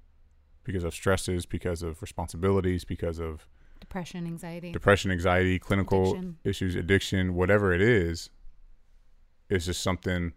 because 0.63 0.83
of 0.83 0.93
stresses, 0.93 1.47
because 1.47 1.81
of 1.81 2.01
responsibilities, 2.03 2.85
because 2.85 3.19
of 3.19 3.47
Depression, 3.79 4.27
anxiety. 4.27 4.71
depression, 4.71 5.09
anxiety, 5.09 5.57
clinical 5.57 6.11
Addiction. 6.11 6.37
issues, 6.43 6.75
addiction, 6.75 7.33
whatever 7.33 7.73
it 7.73 7.81
is, 7.81 8.29
it's 9.49 9.65
just 9.65 9.81
something 9.81 10.33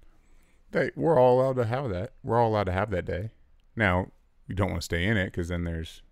we're 0.96 1.18
all 1.18 1.40
allowed 1.40 1.56
to 1.56 1.66
have 1.66 1.90
that. 1.90 2.12
We're 2.22 2.38
all 2.38 2.50
allowed 2.50 2.64
to 2.64 2.72
have 2.72 2.90
that 2.90 3.04
day. 3.04 3.30
Now, 3.76 4.08
you 4.46 4.54
don't 4.54 4.70
want 4.70 4.80
to 4.80 4.84
stay 4.84 5.04
in 5.04 5.16
it 5.16 5.26
because 5.26 5.48
then 5.48 5.64
there's 5.64 6.02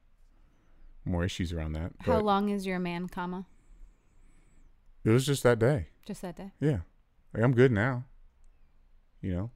more 1.04 1.24
issues 1.24 1.52
around 1.52 1.72
that. 1.72 1.92
How 2.00 2.14
but 2.14 2.24
long 2.24 2.48
is 2.48 2.66
your 2.66 2.78
man, 2.78 3.08
comma? 3.08 3.46
It 5.04 5.10
was 5.10 5.26
just 5.26 5.42
that 5.42 5.58
day. 5.58 5.88
Just 6.06 6.22
that 6.22 6.36
day. 6.36 6.52
Yeah. 6.60 6.80
Like, 7.32 7.42
I'm 7.42 7.52
good 7.52 7.72
now. 7.72 8.04
You 9.20 9.34
know? 9.34 9.50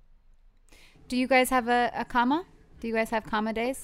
Do 1.09 1.17
you 1.17 1.27
guys 1.27 1.51
have 1.51 1.69
a, 1.69 1.91
a 1.95 2.05
comma? 2.05 2.45
Do 2.81 2.89
you 2.89 2.95
guys 2.95 3.11
have 3.11 3.25
comma 3.25 3.53
days? 3.53 3.83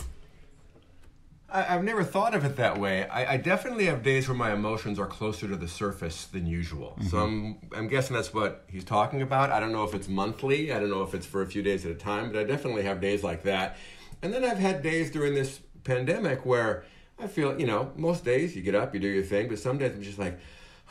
I, 1.53 1.75
I've 1.75 1.85
never 1.85 2.05
thought 2.05 2.35
of 2.35 2.45
it 2.45 2.57
that 2.57 2.79
way. 2.79 3.09
I, 3.09 3.35
I 3.35 3.37
definitely 3.37 3.87
have 3.87 4.03
days 4.03 4.29
where 4.29 4.37
my 4.37 4.53
emotions 4.53 4.99
are 4.99 5.07
closer 5.07 5.49
to 5.49 5.57
the 5.57 5.69
surface 5.69 6.27
than 6.27 6.47
usual. 6.47 6.97
So 7.09 7.19
I'm, 7.19 7.59
I'm 7.75 7.89
guessing 7.89 8.15
that's 8.15 8.33
what 8.33 8.65
he's 8.69 8.85
talking 8.85 9.23
about. 9.23 9.51
I 9.51 9.61
don't 9.61 9.73
know 9.73 9.85
if 9.85 9.95
it's 9.95 10.09
monthly. 10.09 10.73
I 10.73 10.79
don't 10.79 10.91
know 10.91 11.03
if 11.03 11.15
it's 11.15 11.27
for 11.27 11.43
a 11.43 11.47
few 11.47 11.63
days 11.63 11.85
at 11.85 11.91
a 11.91 11.95
time, 11.95 12.31
but 12.31 12.39
I 12.39 12.45
definitely 12.45 12.83
have 12.83 13.01
days 13.01 13.23
like 13.25 13.43
that. 13.45 13.77
And 14.23 14.33
then 14.33 14.45
I've 14.45 14.59
had 14.59 14.83
days 14.83 15.11
during 15.11 15.35
this 15.35 15.61
pandemic 15.85 16.45
where 16.45 16.85
I 17.19 17.27
feel, 17.27 17.59
you 17.59 17.67
know, 17.67 17.93
most 17.97 18.25
days 18.25 18.55
you 18.55 18.63
get 18.63 18.75
up, 18.75 18.95
you 18.95 19.01
do 19.01 19.09
your 19.09 19.23
thing, 19.23 19.49
but 19.49 19.59
some 19.59 19.79
days 19.79 19.95
I'm 19.95 20.03
just 20.03 20.19
like, 20.19 20.39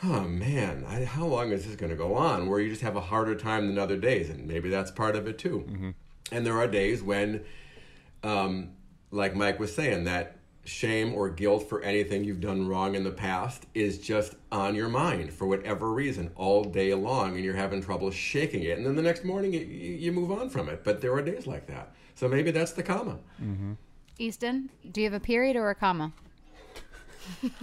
oh 0.02 0.22
man, 0.22 0.84
I, 0.88 1.04
how 1.04 1.26
long 1.26 1.52
is 1.52 1.66
this 1.66 1.76
going 1.76 1.90
to 1.90 1.96
go 1.96 2.14
on? 2.14 2.48
Where 2.48 2.60
you 2.60 2.70
just 2.70 2.82
have 2.82 2.96
a 2.96 3.00
harder 3.00 3.34
time 3.34 3.66
than 3.68 3.78
other 3.78 3.96
days, 3.96 4.30
and 4.30 4.46
maybe 4.46 4.68
that's 4.68 4.90
part 4.90 5.16
of 5.16 5.26
it 5.26 5.38
too. 5.38 5.64
And 6.32 6.46
there 6.46 6.58
are 6.58 6.66
days 6.66 7.02
when, 7.02 7.44
um, 8.22 8.70
like 9.10 9.34
Mike 9.34 9.58
was 9.58 9.74
saying, 9.74 10.04
that 10.04 10.36
shame 10.64 11.14
or 11.14 11.28
guilt 11.30 11.68
for 11.68 11.82
anything 11.82 12.22
you've 12.24 12.40
done 12.40 12.68
wrong 12.68 12.94
in 12.94 13.02
the 13.02 13.10
past 13.10 13.66
is 13.74 13.98
just 13.98 14.34
on 14.52 14.74
your 14.74 14.88
mind 14.88 15.32
for 15.32 15.46
whatever 15.46 15.92
reason 15.92 16.30
all 16.36 16.62
day 16.64 16.92
long, 16.94 17.34
and 17.34 17.44
you're 17.44 17.56
having 17.56 17.82
trouble 17.82 18.10
shaking 18.10 18.62
it. 18.62 18.76
And 18.76 18.86
then 18.86 18.94
the 18.96 19.02
next 19.02 19.24
morning, 19.24 19.52
you, 19.52 19.60
you 19.60 20.12
move 20.12 20.30
on 20.30 20.50
from 20.50 20.68
it. 20.68 20.84
But 20.84 21.00
there 21.00 21.12
are 21.14 21.22
days 21.22 21.46
like 21.46 21.66
that. 21.66 21.92
So 22.14 22.28
maybe 22.28 22.50
that's 22.50 22.72
the 22.72 22.82
comma. 22.82 23.18
Easton, 24.18 24.68
do 24.92 25.00
you 25.00 25.06
have 25.10 25.14
a 25.14 25.24
period 25.24 25.56
or 25.56 25.70
a 25.70 25.74
comma? 25.74 26.12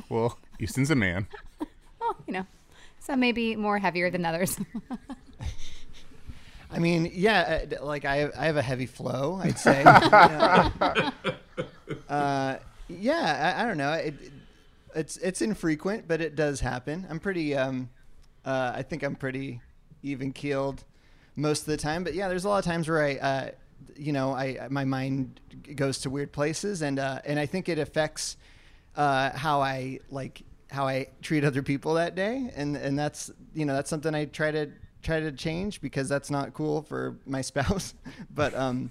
Well, 0.09 0.37
Easton's 0.59 0.91
a 0.91 0.95
man. 0.95 1.27
Oh, 1.99 2.15
you 2.25 2.31
know, 2.33 2.45
so 2.99 3.17
maybe 3.17 3.57
more 3.57 3.79
heavier 3.79 4.09
than 4.09 4.23
others. 4.23 4.57
I 6.71 6.79
mean, 6.79 7.11
yeah, 7.13 7.65
uh, 7.79 7.85
like 7.85 8.05
I 8.05 8.17
have, 8.17 8.31
I 8.37 8.45
have 8.45 8.55
a 8.55 8.61
heavy 8.61 8.85
flow, 8.85 9.39
I'd 9.43 9.59
say. 9.59 9.79
You 9.79 9.83
know. 9.83 10.71
uh, 12.09 12.55
yeah, 12.87 13.53
I, 13.57 13.63
I 13.63 13.67
don't 13.67 13.77
know. 13.77 13.93
It, 13.93 14.15
it- 14.21 14.31
it's 14.95 15.17
it's 15.17 15.41
infrequent, 15.43 16.07
but 16.07 16.21
it 16.21 16.35
does 16.35 16.59
happen. 16.61 17.05
I'm 17.09 17.19
pretty. 17.19 17.55
Um, 17.55 17.89
uh, 18.45 18.71
I 18.73 18.81
think 18.81 19.03
I'm 19.03 19.15
pretty 19.15 19.61
even 20.01 20.31
keeled 20.31 20.83
most 21.35 21.61
of 21.61 21.65
the 21.67 21.77
time. 21.77 22.03
But 22.03 22.15
yeah, 22.15 22.29
there's 22.29 22.45
a 22.45 22.49
lot 22.49 22.59
of 22.59 22.65
times 22.65 22.87
where 22.89 23.03
I, 23.03 23.15
uh, 23.17 23.51
you 23.95 24.11
know, 24.11 24.33
I 24.33 24.67
my 24.71 24.85
mind 24.85 25.39
goes 25.75 25.99
to 25.99 26.09
weird 26.09 26.31
places, 26.31 26.81
and 26.81 26.97
uh, 26.97 27.19
and 27.25 27.37
I 27.37 27.45
think 27.45 27.69
it 27.69 27.77
affects 27.77 28.37
uh, 28.95 29.31
how 29.37 29.61
I 29.61 29.99
like 30.09 30.41
how 30.71 30.87
I 30.87 31.07
treat 31.21 31.43
other 31.43 31.61
people 31.61 31.95
that 31.95 32.15
day, 32.15 32.49
and 32.55 32.75
and 32.75 32.97
that's 32.97 33.29
you 33.53 33.65
know 33.65 33.73
that's 33.75 33.89
something 33.89 34.15
I 34.15 34.25
try 34.25 34.49
to 34.51 34.71
try 35.03 35.19
to 35.19 35.31
change 35.31 35.79
because 35.79 36.09
that's 36.09 36.31
not 36.31 36.53
cool 36.53 36.81
for 36.81 37.17
my 37.27 37.41
spouse. 37.51 37.93
but 38.33 38.55
um, 38.55 38.89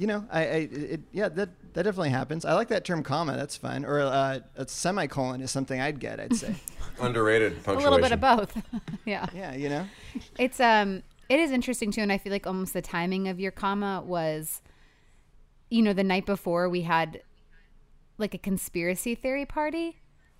you 0.00 0.06
know, 0.06 0.24
I, 0.30 0.40
I 0.40 0.44
it, 0.72 1.00
yeah 1.12 1.28
that 1.28 1.50
that 1.74 1.82
definitely 1.82 2.08
happens. 2.08 2.46
I 2.46 2.54
like 2.54 2.68
that 2.68 2.86
term 2.86 3.02
comma. 3.02 3.36
That's 3.36 3.58
fun. 3.58 3.84
Or 3.84 4.00
uh, 4.00 4.38
a 4.56 4.66
semicolon 4.66 5.42
is 5.42 5.50
something 5.50 5.78
I'd 5.78 6.00
get. 6.00 6.18
I'd 6.18 6.34
say. 6.34 6.54
Underrated 7.00 7.62
punctuation. 7.62 7.86
a 7.86 7.90
little 7.90 8.02
bit 8.02 8.12
of 8.12 8.20
both. 8.20 8.62
yeah. 9.04 9.26
yeah, 9.34 9.54
you 9.54 9.68
know. 9.68 9.86
It's 10.38 10.58
um 10.58 11.02
it 11.28 11.38
is 11.38 11.50
interesting 11.50 11.90
too 11.90 12.00
and 12.00 12.10
I 12.10 12.16
feel 12.16 12.32
like 12.32 12.46
almost 12.46 12.72
the 12.72 12.80
timing 12.80 13.28
of 13.28 13.38
your 13.38 13.50
comma 13.50 14.02
was 14.02 14.62
you 15.68 15.82
know 15.82 15.92
the 15.92 16.02
night 16.02 16.24
before 16.24 16.70
we 16.70 16.80
had 16.80 17.20
like 18.16 18.32
a 18.32 18.38
conspiracy 18.38 19.14
theory 19.14 19.44
party 19.44 19.98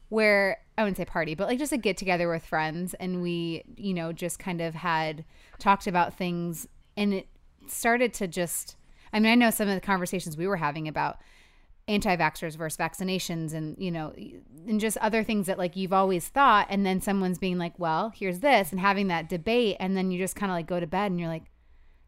where 0.09 0.57
I 0.79 0.85
wouldn't 0.85 0.97
say 0.97 1.05
party 1.05 1.35
but 1.35 1.49
like 1.49 1.59
just 1.59 1.73
a 1.73 1.77
get 1.77 1.99
together 1.99 2.31
with 2.31 2.47
friends 2.47 2.95
and 2.95 3.21
we 3.21 3.65
you 3.77 3.93
know 3.93 4.11
just 4.13 4.39
kind 4.39 4.63
of 4.63 4.75
had 4.75 5.27
talked 5.59 5.87
about 5.87 6.15
things 6.15 6.67
and 6.97 7.13
it 7.13 7.29
started 7.67 8.15
to 8.15 8.27
just 8.27 8.77
I 9.13 9.21
mean 9.21 9.33
I 9.33 9.35
know 9.35 9.51
some 9.51 9.69
of 9.69 9.75
the 9.75 9.81
conversations 9.81 10.37
we 10.37 10.47
were 10.47 10.57
having 10.57 10.89
about 10.89 11.19
anti-vaxxers 11.89 12.57
versus 12.57 12.77
vaccinations 12.77 13.53
and 13.53 13.77
you 13.79 13.91
know 13.91 14.15
and 14.69 14.79
just 14.79 14.97
other 14.99 15.25
things 15.25 15.47
that 15.47 15.59
like 15.59 15.75
you've 15.75 15.93
always 15.93 16.29
thought 16.29 16.67
and 16.71 16.87
then 16.87 17.01
someone's 17.01 17.39
being 17.39 17.59
like 17.59 17.77
well 17.79 18.13
here's 18.15 18.41
this 18.41 18.71
and 18.71 18.79
having 18.79 19.09
that 19.09 19.29
debate 19.29 19.77
and 19.81 19.97
then 19.97 20.11
you 20.11 20.19
just 20.19 20.37
kind 20.37 20.53
of 20.53 20.55
like 20.55 20.69
go 20.69 20.79
to 20.79 20.87
bed 20.87 21.11
and 21.11 21.19
you're 21.19 21.29
like 21.29 21.51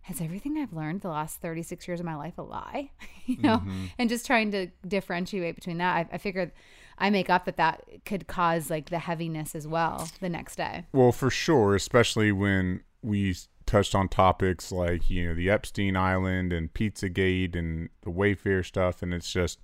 has 0.03 0.21
everything 0.21 0.57
i've 0.59 0.73
learned 0.73 1.01
the 1.01 1.09
last 1.09 1.41
36 1.41 1.89
years 1.89 1.99
of 2.01 2.07
my 2.07 2.15
life 2.15 2.39
a 2.39 2.43
lie? 2.43 2.91
You 3.25 3.37
know? 3.41 3.59
Mm-hmm. 3.59 3.85
And 4.01 4.09
just 4.11 4.27
trying 4.27 4.51
to 4.51 4.67
differentiate 4.87 5.55
between 5.55 5.79
that. 5.79 5.95
I, 5.95 6.15
I 6.15 6.19
figured 6.19 6.51
i 6.99 7.09
make 7.09 7.31
up 7.31 7.45
that 7.45 7.57
that 7.57 7.85
could 8.05 8.27
cause 8.27 8.69
like 8.69 8.91
the 8.91 8.99
heaviness 8.99 9.55
as 9.55 9.67
well 9.67 10.11
the 10.21 10.29
next 10.29 10.57
day. 10.57 10.87
Well, 10.93 11.13
for 11.13 11.31
sure, 11.31 11.77
especially 11.77 12.33
when 12.33 12.83
we 13.01 13.37
touched 13.73 13.95
on 13.95 14.07
topics 14.07 14.71
like, 14.71 15.09
you 15.09 15.27
know, 15.27 15.35
the 15.35 15.49
Epstein 15.49 15.97
Island 15.97 16.53
and 16.53 16.73
Pizzagate 16.75 17.57
and 17.57 17.89
the 18.03 18.11
Wayfair 18.11 18.63
stuff. 18.65 19.03
And 19.03 19.15
it's 19.15 19.33
just, 19.33 19.61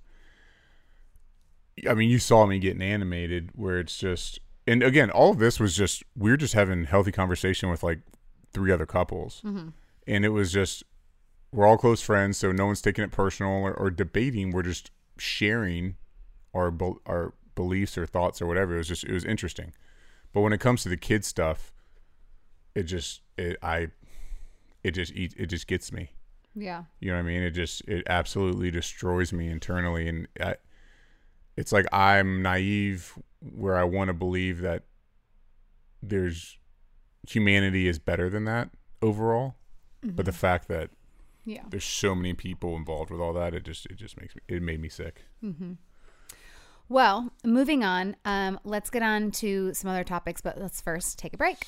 I 1.87 1.93
mean, 1.93 2.09
you 2.09 2.17
saw 2.17 2.47
me 2.47 2.57
getting 2.57 2.81
animated 2.81 3.51
where 3.53 3.79
it's 3.79 3.99
just, 3.99 4.39
and 4.65 4.81
again, 4.81 5.11
all 5.11 5.29
of 5.29 5.37
this 5.37 5.59
was 5.59 5.75
just 5.75 6.03
we 6.17 6.31
are 6.31 6.37
just 6.37 6.55
having 6.55 6.85
healthy 6.85 7.11
conversation 7.11 7.69
with 7.69 7.83
like 7.83 7.99
three 8.51 8.71
other 8.71 8.87
couples. 8.87 9.43
Mm-hmm. 9.45 9.69
And 10.07 10.25
it 10.25 10.29
was 10.29 10.51
just, 10.51 10.83
we're 11.51 11.67
all 11.67 11.77
close 11.77 12.01
friends. 12.01 12.37
So 12.39 12.51
no 12.51 12.65
one's 12.65 12.81
taking 12.81 13.03
it 13.03 13.11
personal 13.11 13.51
or, 13.51 13.73
or 13.75 13.91
debating. 13.91 14.49
We're 14.49 14.63
just 14.63 14.89
sharing 15.19 15.97
our, 16.55 16.73
our 17.05 17.35
beliefs 17.53 17.95
or 17.95 18.07
thoughts 18.07 18.41
or 18.41 18.47
whatever. 18.47 18.73
It 18.73 18.79
was 18.79 18.87
just, 18.87 19.03
it 19.03 19.13
was 19.13 19.23
interesting. 19.23 19.71
But 20.33 20.41
when 20.41 20.51
it 20.51 20.59
comes 20.59 20.81
to 20.81 20.89
the 20.89 20.97
kid 20.97 21.23
stuff, 21.23 21.73
it 22.75 22.83
just 22.83 23.21
it 23.37 23.57
I 23.61 23.89
it 24.83 24.91
just 24.91 25.13
eat 25.13 25.33
it 25.37 25.47
just 25.47 25.67
gets 25.67 25.91
me. 25.91 26.11
yeah 26.55 26.83
You 26.99 27.11
know 27.11 27.17
what 27.17 27.23
I 27.23 27.27
mean? 27.27 27.41
It 27.41 27.51
just 27.51 27.87
it 27.87 28.03
absolutely 28.07 28.71
destroys 28.71 29.33
me 29.33 29.49
internally, 29.49 30.07
and 30.07 30.27
I, 30.39 30.55
it's 31.57 31.71
like 31.71 31.85
I'm 31.93 32.41
naive 32.41 33.17
where 33.55 33.75
I 33.77 33.83
want 33.83 34.07
to 34.09 34.13
believe 34.13 34.61
that 34.61 34.83
there's 36.01 36.57
humanity 37.27 37.87
is 37.87 37.99
better 37.99 38.29
than 38.29 38.45
that 38.45 38.69
overall. 39.01 39.55
But 40.01 40.25
the 40.25 40.31
fact 40.31 40.69
that 40.69 40.91
yeah 41.45 41.63
there's 41.69 41.83
so 41.83 42.15
many 42.15 42.33
people 42.33 42.75
involved 42.75 43.11
with 43.11 43.19
all 43.19 43.33
that, 43.33 43.53
it 43.53 43.63
just 43.63 43.85
it 43.87 43.97
just 43.97 44.19
makes 44.19 44.35
me 44.35 44.41
it 44.47 44.61
made 44.61 44.79
me 44.79 44.87
sick. 44.87 45.25
Mm-hmm. 45.43 45.73
Well, 46.87 47.31
moving 47.43 47.83
on, 47.83 48.15
um, 48.25 48.59
let's 48.63 48.89
get 48.89 49.03
on 49.03 49.29
to 49.31 49.73
some 49.75 49.91
other 49.91 50.03
topics, 50.03 50.41
but 50.41 50.59
let's 50.59 50.81
first 50.81 51.19
take 51.19 51.33
a 51.33 51.37
break. 51.37 51.67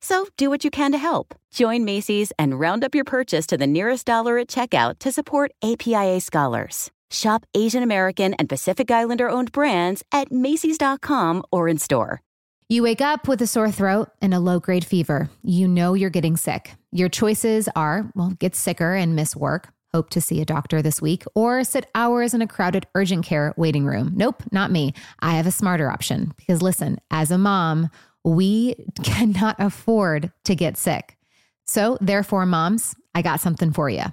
So 0.00 0.26
do 0.36 0.50
what 0.50 0.64
you 0.64 0.70
can 0.70 0.92
to 0.92 0.98
help. 0.98 1.34
Join 1.52 1.84
Macy's 1.84 2.32
and 2.38 2.58
round 2.58 2.84
up 2.84 2.94
your 2.94 3.04
purchase 3.04 3.46
to 3.48 3.56
the 3.56 3.66
nearest 3.66 4.06
dollar 4.06 4.38
at 4.38 4.48
checkout 4.48 4.98
to 5.00 5.12
support 5.12 5.52
APIA 5.62 6.20
scholars. 6.20 6.90
Shop 7.10 7.46
Asian 7.54 7.82
American 7.82 8.34
and 8.34 8.48
Pacific 8.48 8.90
Islander 8.90 9.28
owned 9.28 9.52
brands 9.52 10.02
at 10.12 10.30
Macy's.com 10.30 11.42
or 11.50 11.68
in 11.68 11.78
store. 11.78 12.20
You 12.68 12.82
wake 12.82 13.00
up 13.00 13.26
with 13.26 13.40
a 13.40 13.46
sore 13.46 13.70
throat 13.70 14.10
and 14.20 14.34
a 14.34 14.38
low 14.38 14.60
grade 14.60 14.84
fever. 14.84 15.30
You 15.42 15.66
know 15.66 15.94
you're 15.94 16.10
getting 16.10 16.36
sick. 16.36 16.74
Your 16.92 17.08
choices 17.08 17.66
are 17.74 18.10
well, 18.14 18.34
get 18.38 18.54
sicker 18.54 18.94
and 18.94 19.16
miss 19.16 19.34
work, 19.34 19.70
hope 19.94 20.10
to 20.10 20.20
see 20.20 20.42
a 20.42 20.44
doctor 20.44 20.82
this 20.82 21.00
week, 21.00 21.24
or 21.34 21.64
sit 21.64 21.86
hours 21.94 22.34
in 22.34 22.42
a 22.42 22.46
crowded 22.46 22.86
urgent 22.94 23.24
care 23.24 23.54
waiting 23.56 23.86
room. 23.86 24.12
Nope, 24.14 24.42
not 24.52 24.70
me. 24.70 24.92
I 25.20 25.32
have 25.36 25.46
a 25.46 25.50
smarter 25.50 25.90
option 25.90 26.34
because 26.36 26.60
listen, 26.60 26.98
as 27.10 27.30
a 27.30 27.38
mom, 27.38 27.88
we 28.28 28.74
cannot 29.02 29.56
afford 29.58 30.32
to 30.44 30.54
get 30.54 30.76
sick. 30.76 31.16
So, 31.64 31.98
therefore, 32.00 32.46
moms, 32.46 32.94
I 33.14 33.22
got 33.22 33.40
something 33.40 33.72
for 33.72 33.90
you 33.90 34.04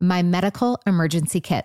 my 0.00 0.20
medical 0.20 0.80
emergency 0.84 1.40
kit. 1.40 1.64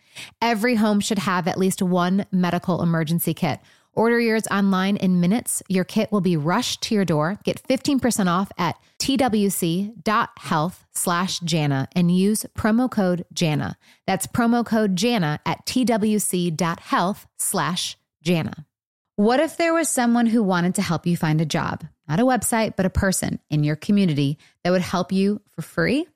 Every 0.41 0.75
home 0.75 0.99
should 0.99 1.19
have 1.19 1.47
at 1.47 1.57
least 1.57 1.81
one 1.81 2.25
medical 2.31 2.81
emergency 2.81 3.33
kit. 3.33 3.59
Order 3.93 4.19
yours 4.19 4.47
online 4.49 4.95
in 4.97 5.19
minutes. 5.19 5.61
Your 5.67 5.83
kit 5.83 6.11
will 6.11 6.21
be 6.21 6.37
rushed 6.37 6.81
to 6.83 6.95
your 6.95 7.03
door. 7.03 7.37
Get 7.43 7.61
15% 7.63 8.27
off 8.27 8.51
at 8.57 8.77
twc.health 8.99 10.85
slash 10.93 11.39
Jana 11.39 11.89
and 11.93 12.15
use 12.15 12.45
promo 12.57 12.89
code 12.89 13.25
Jana. 13.33 13.77
That's 14.07 14.27
promo 14.27 14.65
code 14.65 14.95
Jana 14.95 15.39
at 15.45 15.65
twc.health 15.65 17.27
slash 17.37 17.97
Jana. 18.23 18.65
What 19.17 19.39
if 19.39 19.57
there 19.57 19.73
was 19.73 19.89
someone 19.89 20.25
who 20.25 20.41
wanted 20.41 20.75
to 20.75 20.81
help 20.81 21.05
you 21.05 21.17
find 21.17 21.41
a 21.41 21.45
job? 21.45 21.83
Not 22.07 22.19
a 22.19 22.25
website, 22.25 22.75
but 22.75 22.85
a 22.85 22.89
person 22.89 23.39
in 23.49 23.63
your 23.63 23.75
community 23.75 24.37
that 24.63 24.71
would 24.71 24.81
help 24.81 25.11
you 25.11 25.41
for 25.49 25.61
free? 25.61 26.07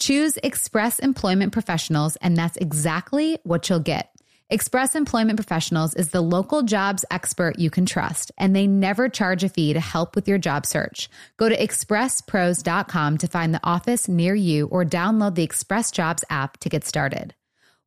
Choose 0.00 0.38
Express 0.42 0.98
Employment 0.98 1.52
Professionals, 1.52 2.16
and 2.16 2.34
that's 2.34 2.56
exactly 2.56 3.38
what 3.42 3.68
you'll 3.68 3.80
get. 3.80 4.10
Express 4.48 4.96
Employment 4.96 5.36
Professionals 5.36 5.94
is 5.94 6.08
the 6.08 6.22
local 6.22 6.62
jobs 6.62 7.04
expert 7.10 7.58
you 7.58 7.68
can 7.68 7.84
trust, 7.84 8.32
and 8.38 8.56
they 8.56 8.66
never 8.66 9.10
charge 9.10 9.44
a 9.44 9.50
fee 9.50 9.74
to 9.74 9.80
help 9.80 10.16
with 10.16 10.26
your 10.26 10.38
job 10.38 10.64
search. 10.64 11.10
Go 11.36 11.50
to 11.50 11.56
expresspros.com 11.56 13.18
to 13.18 13.28
find 13.28 13.54
the 13.54 13.60
office 13.62 14.08
near 14.08 14.34
you 14.34 14.66
or 14.68 14.86
download 14.86 15.34
the 15.34 15.44
Express 15.44 15.90
Jobs 15.90 16.24
app 16.30 16.56
to 16.60 16.70
get 16.70 16.84
started. 16.84 17.34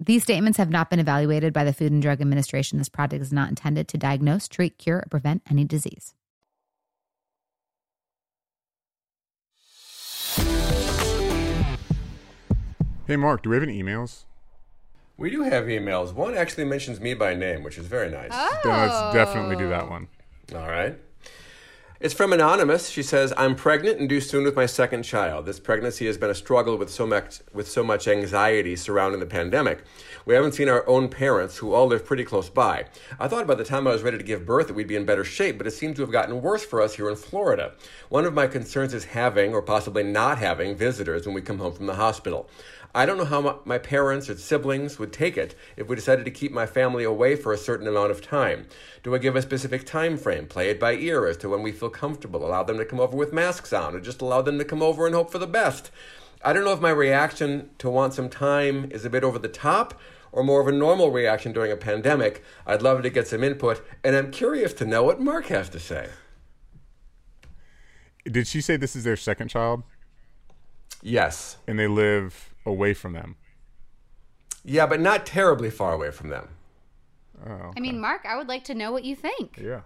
These 0.00 0.22
statements 0.22 0.58
have 0.58 0.70
not 0.70 0.90
been 0.90 1.00
evaluated 1.00 1.52
by 1.52 1.64
the 1.64 1.72
Food 1.72 1.90
and 1.90 2.00
Drug 2.00 2.20
Administration. 2.20 2.78
This 2.78 2.88
product 2.88 3.20
is 3.20 3.32
not 3.32 3.48
intended 3.48 3.88
to 3.88 3.98
diagnose, 3.98 4.46
treat, 4.46 4.78
cure, 4.78 4.98
or 4.98 5.06
prevent 5.10 5.42
any 5.50 5.64
disease. 5.64 6.14
Hey, 13.08 13.16
Mark, 13.16 13.42
do 13.42 13.50
we 13.50 13.56
have 13.56 13.62
any 13.64 13.82
emails? 13.82 14.24
We 15.16 15.30
do 15.30 15.42
have 15.42 15.64
emails. 15.64 16.12
One 16.12 16.36
actually 16.36 16.66
mentions 16.66 17.00
me 17.00 17.14
by 17.14 17.34
name, 17.34 17.64
which 17.64 17.76
is 17.76 17.86
very 17.86 18.08
nice. 18.08 18.30
Then 18.62 18.72
let's 18.72 19.14
definitely 19.14 19.56
do 19.56 19.68
that 19.70 19.90
one. 19.90 20.06
All 20.54 20.68
right. 20.68 20.96
It's 22.00 22.14
from 22.14 22.32
Anonymous. 22.32 22.90
She 22.90 23.02
says, 23.02 23.32
I'm 23.36 23.56
pregnant 23.56 23.98
and 23.98 24.08
due 24.08 24.20
soon 24.20 24.44
with 24.44 24.54
my 24.54 24.66
second 24.66 25.02
child. 25.02 25.46
This 25.46 25.58
pregnancy 25.58 26.06
has 26.06 26.16
been 26.16 26.30
a 26.30 26.34
struggle 26.34 26.76
with 26.76 26.90
so 26.90 27.04
much 27.04 27.40
with 27.52 27.68
so 27.68 27.82
much 27.82 28.06
anxiety 28.06 28.76
surrounding 28.76 29.18
the 29.18 29.26
pandemic. 29.26 29.82
We 30.24 30.34
haven't 30.34 30.52
seen 30.52 30.68
our 30.68 30.88
own 30.88 31.08
parents, 31.08 31.56
who 31.56 31.74
all 31.74 31.88
live 31.88 32.04
pretty 32.04 32.22
close 32.22 32.48
by. 32.48 32.84
I 33.18 33.26
thought 33.26 33.48
by 33.48 33.56
the 33.56 33.64
time 33.64 33.88
I 33.88 33.90
was 33.90 34.02
ready 34.02 34.16
to 34.16 34.22
give 34.22 34.46
birth 34.46 34.68
that 34.68 34.74
we'd 34.74 34.86
be 34.86 34.94
in 34.94 35.06
better 35.06 35.24
shape, 35.24 35.58
but 35.58 35.66
it 35.66 35.72
seems 35.72 35.96
to 35.96 36.02
have 36.02 36.12
gotten 36.12 36.40
worse 36.40 36.64
for 36.64 36.80
us 36.80 36.94
here 36.94 37.10
in 37.10 37.16
Florida. 37.16 37.72
One 38.10 38.26
of 38.26 38.32
my 38.32 38.46
concerns 38.46 38.94
is 38.94 39.06
having, 39.06 39.52
or 39.52 39.60
possibly 39.60 40.04
not 40.04 40.38
having, 40.38 40.76
visitors 40.76 41.26
when 41.26 41.34
we 41.34 41.42
come 41.42 41.58
home 41.58 41.72
from 41.72 41.86
the 41.86 41.96
hospital. 41.96 42.48
I 42.94 43.04
don't 43.06 43.18
know 43.18 43.24
how 43.24 43.60
my 43.64 43.78
parents 43.78 44.28
or 44.28 44.36
siblings 44.36 44.98
would 44.98 45.12
take 45.12 45.36
it 45.36 45.54
if 45.76 45.88
we 45.88 45.96
decided 45.96 46.24
to 46.24 46.30
keep 46.30 46.52
my 46.52 46.66
family 46.66 47.04
away 47.04 47.36
for 47.36 47.52
a 47.52 47.58
certain 47.58 47.86
amount 47.86 48.10
of 48.10 48.22
time. 48.22 48.66
Do 49.02 49.14
I 49.14 49.18
give 49.18 49.36
a 49.36 49.42
specific 49.42 49.84
time 49.86 50.16
frame, 50.16 50.46
play 50.46 50.70
it 50.70 50.80
by 50.80 50.94
ear 50.94 51.26
as 51.26 51.36
to 51.38 51.48
when 51.48 51.62
we 51.62 51.70
feel 51.72 51.90
comfortable, 51.90 52.44
allow 52.44 52.62
them 52.62 52.78
to 52.78 52.84
come 52.84 52.98
over 53.00 53.16
with 53.16 53.32
masks 53.32 53.72
on, 53.72 53.94
or 53.94 54.00
just 54.00 54.22
allow 54.22 54.42
them 54.42 54.58
to 54.58 54.64
come 54.64 54.82
over 54.82 55.06
and 55.06 55.14
hope 55.14 55.30
for 55.30 55.38
the 55.38 55.46
best? 55.46 55.90
I 56.42 56.52
don't 56.52 56.64
know 56.64 56.72
if 56.72 56.80
my 56.80 56.90
reaction 56.90 57.70
to 57.78 57.90
want 57.90 58.14
some 58.14 58.28
time 58.28 58.90
is 58.90 59.04
a 59.04 59.10
bit 59.10 59.24
over 59.24 59.38
the 59.38 59.48
top 59.48 59.98
or 60.32 60.44
more 60.44 60.60
of 60.60 60.68
a 60.68 60.72
normal 60.72 61.10
reaction 61.10 61.52
during 61.52 61.72
a 61.72 61.76
pandemic. 61.76 62.42
I'd 62.66 62.82
love 62.82 63.02
to 63.02 63.10
get 63.10 63.28
some 63.28 63.42
input, 63.42 63.84
and 64.04 64.14
I'm 64.14 64.30
curious 64.30 64.72
to 64.74 64.84
know 64.84 65.02
what 65.02 65.20
Mark 65.20 65.46
has 65.46 65.68
to 65.70 65.80
say. 65.80 66.08
Did 68.24 68.46
she 68.46 68.60
say 68.60 68.76
this 68.76 68.94
is 68.94 69.04
their 69.04 69.16
second 69.16 69.48
child 69.48 69.82
Yes. 71.02 71.56
and 71.66 71.78
they 71.78 71.86
live 71.86 72.54
away 72.68 72.94
from 72.94 73.12
them? 73.14 73.36
Yeah, 74.64 74.86
but 74.86 75.00
not 75.00 75.26
terribly 75.26 75.70
far 75.70 75.92
away 75.92 76.10
from 76.10 76.28
them. 76.28 76.48
Oh, 77.46 77.72
I 77.76 77.80
mean, 77.80 78.00
Mark, 78.00 78.26
I 78.26 78.36
would 78.36 78.48
like 78.48 78.64
to 78.64 78.74
know 78.74 78.92
what 78.92 79.04
you 79.04 79.14
think. 79.16 79.58
yeah. 79.62 79.80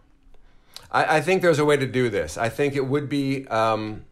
I, 0.90 1.18
I 1.18 1.20
think 1.20 1.42
there's 1.42 1.58
a 1.58 1.64
way 1.64 1.76
to 1.76 1.86
do 1.86 2.08
this. 2.10 2.36
I 2.36 2.48
think 2.48 2.74
it 2.74 2.86
would 2.86 3.08
be. 3.08 3.46
Um, 3.48 4.04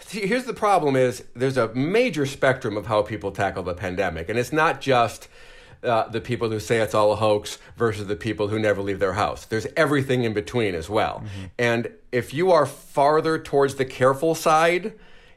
see, 0.00 0.26
here's 0.26 0.44
the 0.44 0.54
problem: 0.54 0.96
is 0.96 1.24
there's 1.34 1.56
a 1.56 1.74
major 1.74 2.26
spectrum 2.26 2.76
of 2.76 2.86
how 2.86 3.02
people 3.02 3.32
tackle 3.32 3.62
the 3.62 3.74
pandemic, 3.74 4.28
and 4.28 4.38
it's 4.38 4.52
not 4.52 4.80
just. 4.80 5.28
Uh, 5.82 6.06
the 6.10 6.20
people 6.20 6.50
who 6.50 6.60
say 6.60 6.76
it's 6.80 6.94
all 6.94 7.10
a 7.10 7.16
hoax 7.16 7.56
versus 7.78 8.06
the 8.06 8.14
people 8.14 8.48
who 8.48 8.58
never 8.58 8.82
leave 8.82 8.98
their 8.98 9.14
house. 9.14 9.46
There's 9.46 9.66
everything 9.78 10.24
in 10.24 10.34
between 10.34 10.74
as 10.74 10.90
well. 10.90 11.24
And 11.58 11.90
if 12.12 12.34
you 12.34 12.52
are 12.52 12.66
farther 12.66 13.38
towards 13.38 13.76
the 13.76 13.86
careful 13.86 14.34
side, 14.34 14.92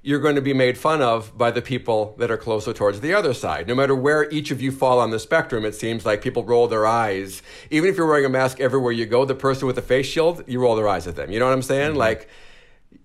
you're 0.05 0.19
going 0.19 0.35
to 0.35 0.41
be 0.41 0.53
made 0.53 0.77
fun 0.77 1.01
of 1.01 1.35
by 1.37 1.49
the 1.49 1.61
people 1.61 2.13
that 2.19 2.29
are 2.29 2.37
closer 2.37 2.73
towards 2.73 2.99
the 2.99 3.13
other 3.13 3.33
side. 3.33 3.67
No 3.67 3.73
matter 3.73 3.95
where 3.95 4.29
each 4.29 4.51
of 4.51 4.61
you 4.61 4.69
fall 4.69 4.99
on 4.99 5.11
the 5.11 5.19
spectrum, 5.19 5.63
it 5.63 5.73
seems 5.73 6.05
like 6.05 6.21
people 6.21 6.43
roll 6.43 6.67
their 6.67 6.85
eyes. 6.85 7.41
Even 7.71 7.89
if 7.89 7.95
you're 7.95 8.05
wearing 8.05 8.25
a 8.25 8.29
mask 8.29 8.59
everywhere 8.59 8.91
you 8.91 9.05
go, 9.05 9.23
the 9.23 9.33
person 9.33 9.65
with 9.65 9.77
the 9.77 9.81
face 9.81 10.05
shield, 10.05 10.43
you 10.45 10.59
roll 10.59 10.75
their 10.75 10.89
eyes 10.89 11.07
at 11.07 11.15
them. 11.15 11.31
You 11.31 11.39
know 11.39 11.45
what 11.45 11.53
I'm 11.53 11.61
saying? 11.61 11.91
Mm-hmm. 11.91 11.99
Like, 11.99 12.29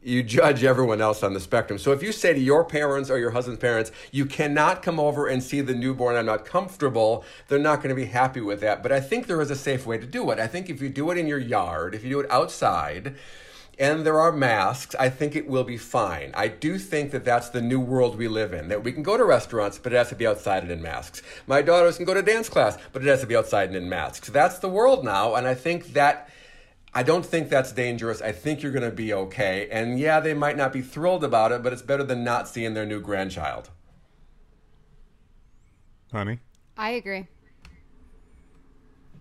you 0.03 0.25
judge 0.25 0.65
everyone 0.65 1.01
else 1.01 1.23
on 1.23 1.35
the 1.35 1.41
spectrum. 1.41 1.79
So 1.79 1.93
if 1.93 2.03
you 2.03 2.13
say 2.13 2.33
to 2.33 2.41
your 2.41 2.65
parents 2.65 3.11
or 3.11 3.19
your 3.19 3.31
husband's 3.31 3.61
parents, 3.61 3.93
you 4.11 4.27
cannot 4.27 4.83
come 4.83 4.99
over 4.99 5.29
and 5.29 5.43
see 5.43 5.61
the 5.61 5.75
newborn, 5.75 6.17
I'm 6.17 6.27
not 6.27 6.45
comfortable, 6.45 7.25
they're 7.47 7.59
not 7.59 7.77
going 7.77 7.91
to 7.91 7.95
be 7.95 8.07
happy 8.07 8.41
with 8.41 8.61
that. 8.61 8.83
But 8.83 8.91
I 8.91 9.01
think 9.01 9.27
there 9.27 9.41
is 9.41 9.51
a 9.51 9.57
safe 9.57 9.87
way 9.87 9.99
to 9.99 10.07
do 10.07 10.31
it. 10.31 10.39
I 10.39 10.47
think 10.47 10.69
if 10.69 10.83
you 10.83 10.89
do 10.89 11.11
it 11.11 11.19
in 11.19 11.27
your 11.27 11.39
yard, 11.39 11.95
if 11.95 12.03
you 12.03 12.11
do 12.11 12.21
it 12.21 12.31
outside, 12.31 13.17
and 13.79 14.05
there 14.05 14.21
are 14.21 14.33
masks, 14.33 14.95
I 14.99 15.09
think 15.09 15.37
it 15.37 15.49
will 15.49 15.64
be 15.64 15.77
fine. 15.77 16.33
I 16.35 16.49
do 16.49 16.79
think 16.79 17.12
that 17.12 17.25
that's 17.25 17.51
the 17.51 17.62
new 17.62 17.79
world 17.81 18.17
we 18.17 18.27
live 18.29 18.53
in. 18.53 18.69
That 18.69 18.83
we 18.83 18.93
can 18.93 19.03
go 19.03 19.17
to 19.17 19.25
restaurants, 19.25 19.79
but 19.79 19.93
it 19.93 19.97
has 19.97 20.09
to 20.09 20.17
be 20.17 20.27
outside 20.27 20.62
and 20.62 20.73
in 20.73 20.83
masks. 20.83 21.23
My 21.47 21.62
daughters 21.62 21.97
can 21.97 22.07
go 22.07 22.14
to 22.14 22.23
dance 22.23 22.49
class, 22.49 22.77
but 22.93 23.03
it 23.03 23.09
has 23.09 23.21
to 23.21 23.27
be 23.27 23.37
outside 23.37 23.69
and 23.69 23.77
in 23.77 23.88
masks. 23.88 24.29
That's 24.31 24.59
the 24.59 24.69
world 24.69 25.05
now, 25.05 25.35
and 25.35 25.47
I 25.47 25.55
think 25.55 25.93
that. 25.95 26.29
I 26.95 27.03
don't 27.03 27.25
think 27.25 27.51
that's 27.51 27.71
dangerous. 27.71 28.23
I 28.23 28.33
think 28.33 28.62
you're 28.62 28.73
going 28.73 28.83
to 28.83 28.91
be 28.91 29.12
okay. 29.12 29.69
And 29.71 30.01
yeah, 30.01 30.21
they 30.21 30.33
might 30.33 30.57
not 30.57 30.73
be 30.73 30.81
thrilled 30.81 31.23
about 31.23 31.53
it, 31.53 31.62
but 31.62 31.73
it's 31.75 31.83
better 31.83 32.03
than 32.03 32.25
not 32.25 32.49
seeing 32.49 32.73
their 32.73 32.87
new 32.87 32.99
grandchild. 32.99 33.69
Honey? 36.11 36.41
I 36.79 36.91
agree. 36.93 37.27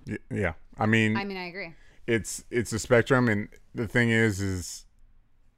Y- 0.08 0.18
yeah. 0.32 0.54
I 0.80 0.86
mean, 0.86 1.18
I 1.18 1.26
mean, 1.26 1.38
I 1.38 1.48
agree. 1.48 1.74
it's 2.08 2.46
it's 2.50 2.72
a 2.72 2.80
spectrum 2.80 3.28
and 3.28 3.50
the 3.78 3.88
thing 3.88 4.10
is 4.10 4.42
is 4.42 4.86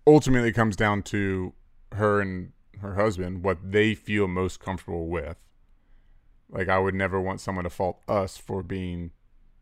ultimately 0.06 0.52
comes 0.52 0.76
down 0.76 1.02
to 1.02 1.54
her 1.94 2.22
and 2.22 2.52
her 2.82 2.96
husband 2.96 3.44
what 3.44 3.58
they 3.72 3.96
feel 3.96 4.28
most 4.28 4.60
comfortable 4.60 5.08
with. 5.08 5.38
Like 6.50 6.68
i 6.68 6.78
would 6.78 6.96
never 6.96 7.20
want 7.20 7.42
someone 7.42 7.64
to 7.64 7.70
fault 7.70 8.02
us 8.08 8.38
for 8.38 8.62
being 8.62 9.12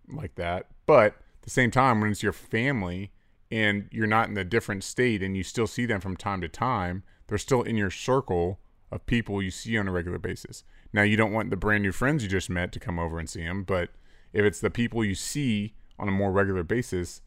like 0.08 0.36
that. 0.36 0.68
But 0.86 1.14
at 1.14 1.42
the 1.44 1.50
same 1.50 1.72
time 1.72 2.02
when 2.02 2.12
it's 2.12 2.24
your 2.24 2.34
family 2.34 3.12
and 3.52 3.88
you're 3.92 4.08
not 4.08 4.30
in 4.30 4.38
a 4.38 4.44
different 4.44 4.84
state 4.84 5.22
and 5.22 5.38
you 5.38 5.44
still 5.44 5.68
see 5.68 5.86
them 5.86 6.02
from 6.02 6.18
time 6.18 6.42
to 6.42 6.50
time 6.50 7.04
they're 7.28 7.38
still 7.38 7.62
in 7.62 7.78
your 7.78 7.92
circle 7.92 8.60
of 8.90 9.06
people 9.06 9.42
you 9.42 9.52
see 9.52 9.78
on 9.78 9.88
a 9.88 9.92
regular 9.92 10.18
basis. 10.18 10.64
Now 10.94 11.04
you 11.04 11.18
don't 11.18 11.34
want 11.34 11.50
the 11.50 11.58
brand 11.58 11.84
new 11.84 11.92
friends 11.92 12.24
you 12.24 12.30
just 12.30 12.50
met 12.50 12.72
to 12.72 12.80
come 12.80 12.98
over 12.98 13.20
and 13.20 13.30
see 13.30 13.44
them 13.44 13.64
but 13.64 13.90
if 14.34 14.44
it's 14.44 14.62
the 14.62 14.72
people 14.72 15.06
you 15.06 15.14
see 15.14 15.76
on 16.00 16.08
a 16.08 16.12
more 16.12 16.32
regular 16.32 16.64
basis 16.64 17.22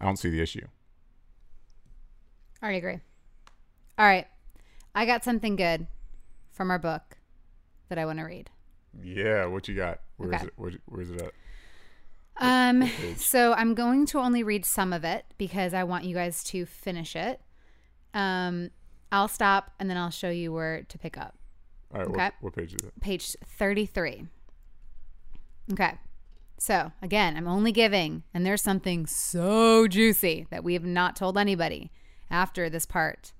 i 0.00 0.04
don't 0.04 0.16
see 0.18 0.30
the 0.30 0.40
issue 0.42 0.66
I 2.62 2.66
already 2.66 2.78
agree. 2.78 3.00
All 3.98 4.04
right. 4.06 4.26
I 4.94 5.06
got 5.06 5.24
something 5.24 5.56
good 5.56 5.86
from 6.52 6.70
our 6.70 6.78
book 6.78 7.16
that 7.88 7.96
I 7.96 8.04
want 8.04 8.18
to 8.18 8.24
read. 8.24 8.50
yeah 9.02 9.46
what 9.46 9.66
you 9.66 9.74
got 9.74 10.00
Where's 10.18 10.34
Okay. 10.34 10.44
it 10.46 10.52
where, 10.56 10.72
where's 10.84 11.10
it 11.10 11.22
at 11.22 11.32
Um, 12.36 12.90
so 13.16 13.54
I'm 13.54 13.74
going 13.74 14.04
to 14.06 14.18
only 14.18 14.42
read 14.42 14.66
some 14.66 14.92
of 14.92 15.04
it 15.04 15.24
because 15.38 15.72
I 15.72 15.84
want 15.84 16.04
you 16.04 16.14
guys 16.14 16.44
to 16.44 16.66
finish 16.66 17.16
it. 17.16 17.40
Um, 18.12 18.70
I'll 19.10 19.28
stop 19.28 19.72
and 19.78 19.88
then 19.88 19.96
I'll 19.96 20.10
show 20.10 20.28
you 20.30 20.52
where 20.52 20.82
to 20.82 20.98
pick 20.98 21.16
up. 21.16 21.36
all 21.94 22.00
right 22.00 22.08
Okay. 22.08 22.16
what, 22.24 22.34
what 22.40 22.52
page 22.56 22.74
is 22.74 22.86
it 22.86 23.00
Page 23.00 23.36
33. 23.46 24.26
Okay. 25.72 25.94
So 26.60 26.92
again, 27.00 27.38
I'm 27.38 27.48
only 27.48 27.72
giving, 27.72 28.22
and 28.34 28.44
there's 28.44 28.60
something 28.60 29.06
so 29.06 29.88
juicy 29.88 30.46
that 30.50 30.62
we 30.62 30.74
have 30.74 30.84
not 30.84 31.16
told 31.16 31.38
anybody 31.38 31.90
after 32.30 32.68
this 32.68 32.84
part. 32.84 33.32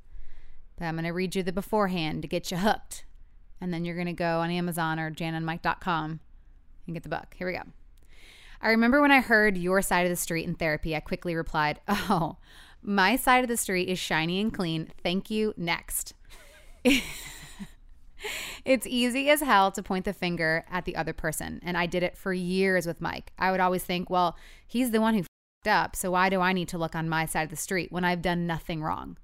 But 0.78 0.86
I'm 0.86 0.94
going 0.94 1.04
to 1.04 1.10
read 1.10 1.36
you 1.36 1.42
the 1.42 1.52
beforehand 1.52 2.22
to 2.22 2.28
get 2.28 2.50
you 2.50 2.56
hooked. 2.56 3.04
And 3.60 3.74
then 3.74 3.84
you're 3.84 3.94
going 3.94 4.06
to 4.06 4.14
go 4.14 4.40
on 4.40 4.50
Amazon 4.50 4.98
or 4.98 5.10
janandmike.com 5.10 6.20
and 6.86 6.96
get 6.96 7.02
the 7.02 7.10
book. 7.10 7.34
Here 7.36 7.46
we 7.46 7.52
go. 7.52 7.64
I 8.62 8.70
remember 8.70 9.02
when 9.02 9.12
I 9.12 9.20
heard 9.20 9.58
your 9.58 9.82
side 9.82 10.06
of 10.06 10.10
the 10.10 10.16
street 10.16 10.46
in 10.46 10.54
therapy, 10.54 10.96
I 10.96 11.00
quickly 11.00 11.34
replied, 11.34 11.78
Oh, 11.88 12.38
my 12.82 13.16
side 13.16 13.44
of 13.44 13.48
the 13.48 13.58
street 13.58 13.90
is 13.90 13.98
shiny 13.98 14.40
and 14.40 14.52
clean. 14.52 14.90
Thank 15.02 15.30
you. 15.30 15.52
Next. 15.58 16.14
It's 18.64 18.86
easy 18.86 19.30
as 19.30 19.40
hell 19.40 19.70
to 19.72 19.82
point 19.82 20.04
the 20.04 20.12
finger 20.12 20.64
at 20.70 20.84
the 20.84 20.96
other 20.96 21.12
person. 21.12 21.60
And 21.62 21.76
I 21.76 21.86
did 21.86 22.02
it 22.02 22.16
for 22.16 22.32
years 22.32 22.86
with 22.86 23.00
Mike. 23.00 23.32
I 23.38 23.50
would 23.50 23.60
always 23.60 23.84
think, 23.84 24.10
well, 24.10 24.36
he's 24.66 24.90
the 24.90 25.00
one 25.00 25.14
who 25.14 25.24
fed 25.64 25.72
up. 25.72 25.96
So 25.96 26.10
why 26.10 26.28
do 26.28 26.40
I 26.40 26.52
need 26.52 26.68
to 26.68 26.78
look 26.78 26.94
on 26.94 27.08
my 27.08 27.26
side 27.26 27.44
of 27.44 27.50
the 27.50 27.56
street 27.56 27.90
when 27.90 28.04
I've 28.04 28.22
done 28.22 28.46
nothing 28.46 28.82
wrong? 28.82 29.16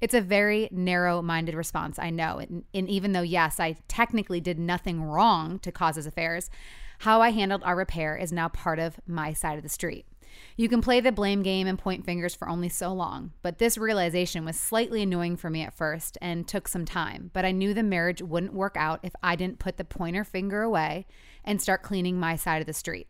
It's 0.00 0.14
a 0.14 0.20
very 0.20 0.68
narrow 0.70 1.22
minded 1.22 1.54
response, 1.54 1.98
I 1.98 2.10
know. 2.10 2.38
And, 2.38 2.64
and 2.74 2.88
even 2.88 3.12
though, 3.12 3.22
yes, 3.22 3.58
I 3.58 3.76
technically 3.88 4.40
did 4.40 4.58
nothing 4.58 5.02
wrong 5.02 5.58
to 5.60 5.72
cause 5.72 5.96
his 5.96 6.06
affairs, 6.06 6.50
how 6.98 7.20
I 7.20 7.30
handled 7.30 7.62
our 7.64 7.76
repair 7.76 8.16
is 8.16 8.32
now 8.32 8.48
part 8.48 8.78
of 8.78 9.00
my 9.06 9.32
side 9.32 9.56
of 9.56 9.62
the 9.62 9.68
street. 9.68 10.06
You 10.56 10.68
can 10.68 10.80
play 10.80 11.00
the 11.00 11.12
blame 11.12 11.42
game 11.42 11.66
and 11.66 11.78
point 11.78 12.04
fingers 12.04 12.34
for 12.34 12.48
only 12.48 12.68
so 12.68 12.92
long, 12.92 13.32
but 13.42 13.58
this 13.58 13.76
realization 13.76 14.44
was 14.44 14.58
slightly 14.58 15.02
annoying 15.02 15.36
for 15.36 15.50
me 15.50 15.62
at 15.62 15.74
first 15.74 16.16
and 16.20 16.46
took 16.46 16.68
some 16.68 16.84
time. 16.84 17.30
But 17.32 17.44
I 17.44 17.52
knew 17.52 17.74
the 17.74 17.82
marriage 17.82 18.22
wouldn't 18.22 18.54
work 18.54 18.76
out 18.76 19.00
if 19.02 19.14
I 19.22 19.36
didn't 19.36 19.58
put 19.58 19.76
the 19.76 19.84
pointer 19.84 20.24
finger 20.24 20.62
away 20.62 21.06
and 21.44 21.60
start 21.60 21.82
cleaning 21.82 22.18
my 22.18 22.36
side 22.36 22.60
of 22.60 22.66
the 22.66 22.72
street. 22.72 23.08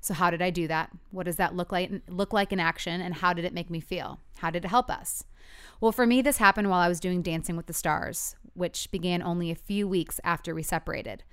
So 0.00 0.14
how 0.14 0.30
did 0.30 0.42
I 0.42 0.50
do 0.50 0.68
that? 0.68 0.90
What 1.10 1.26
does 1.26 1.36
that 1.36 1.56
look 1.56 1.72
like 1.72 1.90
look 2.08 2.32
like 2.32 2.52
in 2.52 2.60
action 2.60 3.00
and 3.00 3.14
how 3.14 3.32
did 3.32 3.44
it 3.44 3.54
make 3.54 3.70
me 3.70 3.80
feel? 3.80 4.20
How 4.38 4.50
did 4.50 4.64
it 4.64 4.68
help 4.68 4.90
us? 4.90 5.24
Well, 5.80 5.92
for 5.92 6.06
me 6.06 6.22
this 6.22 6.36
happened 6.38 6.70
while 6.70 6.80
I 6.80 6.88
was 6.88 7.00
doing 7.00 7.22
Dancing 7.22 7.56
with 7.56 7.66
the 7.66 7.72
Stars, 7.72 8.36
which 8.54 8.90
began 8.90 9.22
only 9.22 9.50
a 9.50 9.56
few 9.56 9.88
weeks 9.88 10.20
after 10.22 10.54
we 10.54 10.62
separated. 10.62 11.24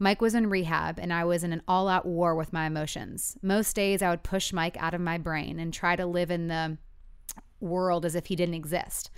Mike 0.00 0.20
was 0.20 0.34
in 0.34 0.48
rehab 0.48 0.98
and 0.98 1.12
I 1.12 1.24
was 1.24 1.42
in 1.42 1.52
an 1.52 1.62
all-out 1.66 2.06
war 2.06 2.34
with 2.34 2.52
my 2.52 2.66
emotions. 2.66 3.36
Most 3.42 3.74
days 3.74 4.00
I 4.00 4.10
would 4.10 4.22
push 4.22 4.52
Mike 4.52 4.76
out 4.78 4.94
of 4.94 5.00
my 5.00 5.18
brain 5.18 5.58
and 5.58 5.74
try 5.74 5.96
to 5.96 6.06
live 6.06 6.30
in 6.30 6.48
the 6.48 6.78
world 7.60 8.04
as 8.04 8.14
if 8.14 8.26
he 8.26 8.36
didn't 8.36 8.54
exist. 8.54 9.10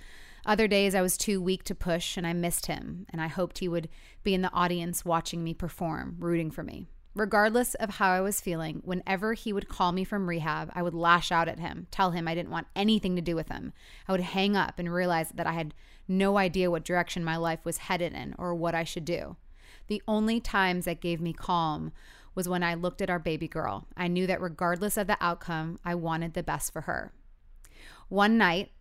Other 0.43 0.67
days 0.67 0.95
I 0.95 1.01
was 1.01 1.17
too 1.17 1.39
weak 1.39 1.63
to 1.65 1.75
push 1.75 2.17
and 2.17 2.25
I 2.25 2.33
missed 2.33 2.65
him, 2.65 3.05
and 3.11 3.21
I 3.21 3.27
hoped 3.27 3.59
he 3.59 3.67
would 3.67 3.89
be 4.23 4.33
in 4.33 4.41
the 4.41 4.51
audience 4.51 5.05
watching 5.05 5.43
me 5.43 5.53
perform, 5.53 6.15
rooting 6.17 6.49
for 6.49 6.63
me. 6.63 6.87
Regardless 7.13 7.75
of 7.75 7.95
how 7.95 8.09
I 8.09 8.21
was 8.21 8.41
feeling, 8.41 8.81
whenever 8.83 9.33
he 9.33 9.53
would 9.53 9.67
call 9.67 9.91
me 9.91 10.03
from 10.03 10.27
rehab, 10.27 10.71
I 10.73 10.81
would 10.81 10.95
lash 10.95 11.31
out 11.31 11.47
at 11.47 11.59
him, 11.59 11.85
tell 11.91 12.11
him 12.11 12.27
I 12.27 12.33
didn't 12.33 12.49
want 12.51 12.67
anything 12.75 13.15
to 13.17 13.21
do 13.21 13.35
with 13.35 13.49
him. 13.49 13.73
I 14.07 14.13
would 14.13 14.21
hang 14.21 14.55
up 14.55 14.79
and 14.79 14.91
realize 14.91 15.29
that 15.35 15.45
I 15.45 15.51
had 15.51 15.75
no 16.07 16.37
idea 16.37 16.71
what 16.71 16.85
direction 16.85 17.23
my 17.23 17.37
life 17.37 17.63
was 17.63 17.77
headed 17.77 18.13
in 18.13 18.33
or 18.39 18.55
what 18.55 18.73
I 18.73 18.83
should 18.83 19.05
do. 19.05 19.35
The 19.87 20.01
only 20.07 20.39
times 20.39 20.85
that 20.85 21.01
gave 21.01 21.21
me 21.21 21.33
calm 21.33 21.91
was 22.33 22.47
when 22.47 22.63
I 22.63 22.75
looked 22.75 23.01
at 23.01 23.09
our 23.09 23.19
baby 23.19 23.47
girl. 23.47 23.87
I 23.97 24.07
knew 24.07 24.25
that 24.27 24.41
regardless 24.41 24.97
of 24.97 25.07
the 25.07 25.17
outcome, 25.19 25.79
I 25.83 25.95
wanted 25.95 26.33
the 26.33 26.43
best 26.43 26.71
for 26.71 26.81
her. 26.81 27.13
One 28.09 28.37
night, 28.37 28.71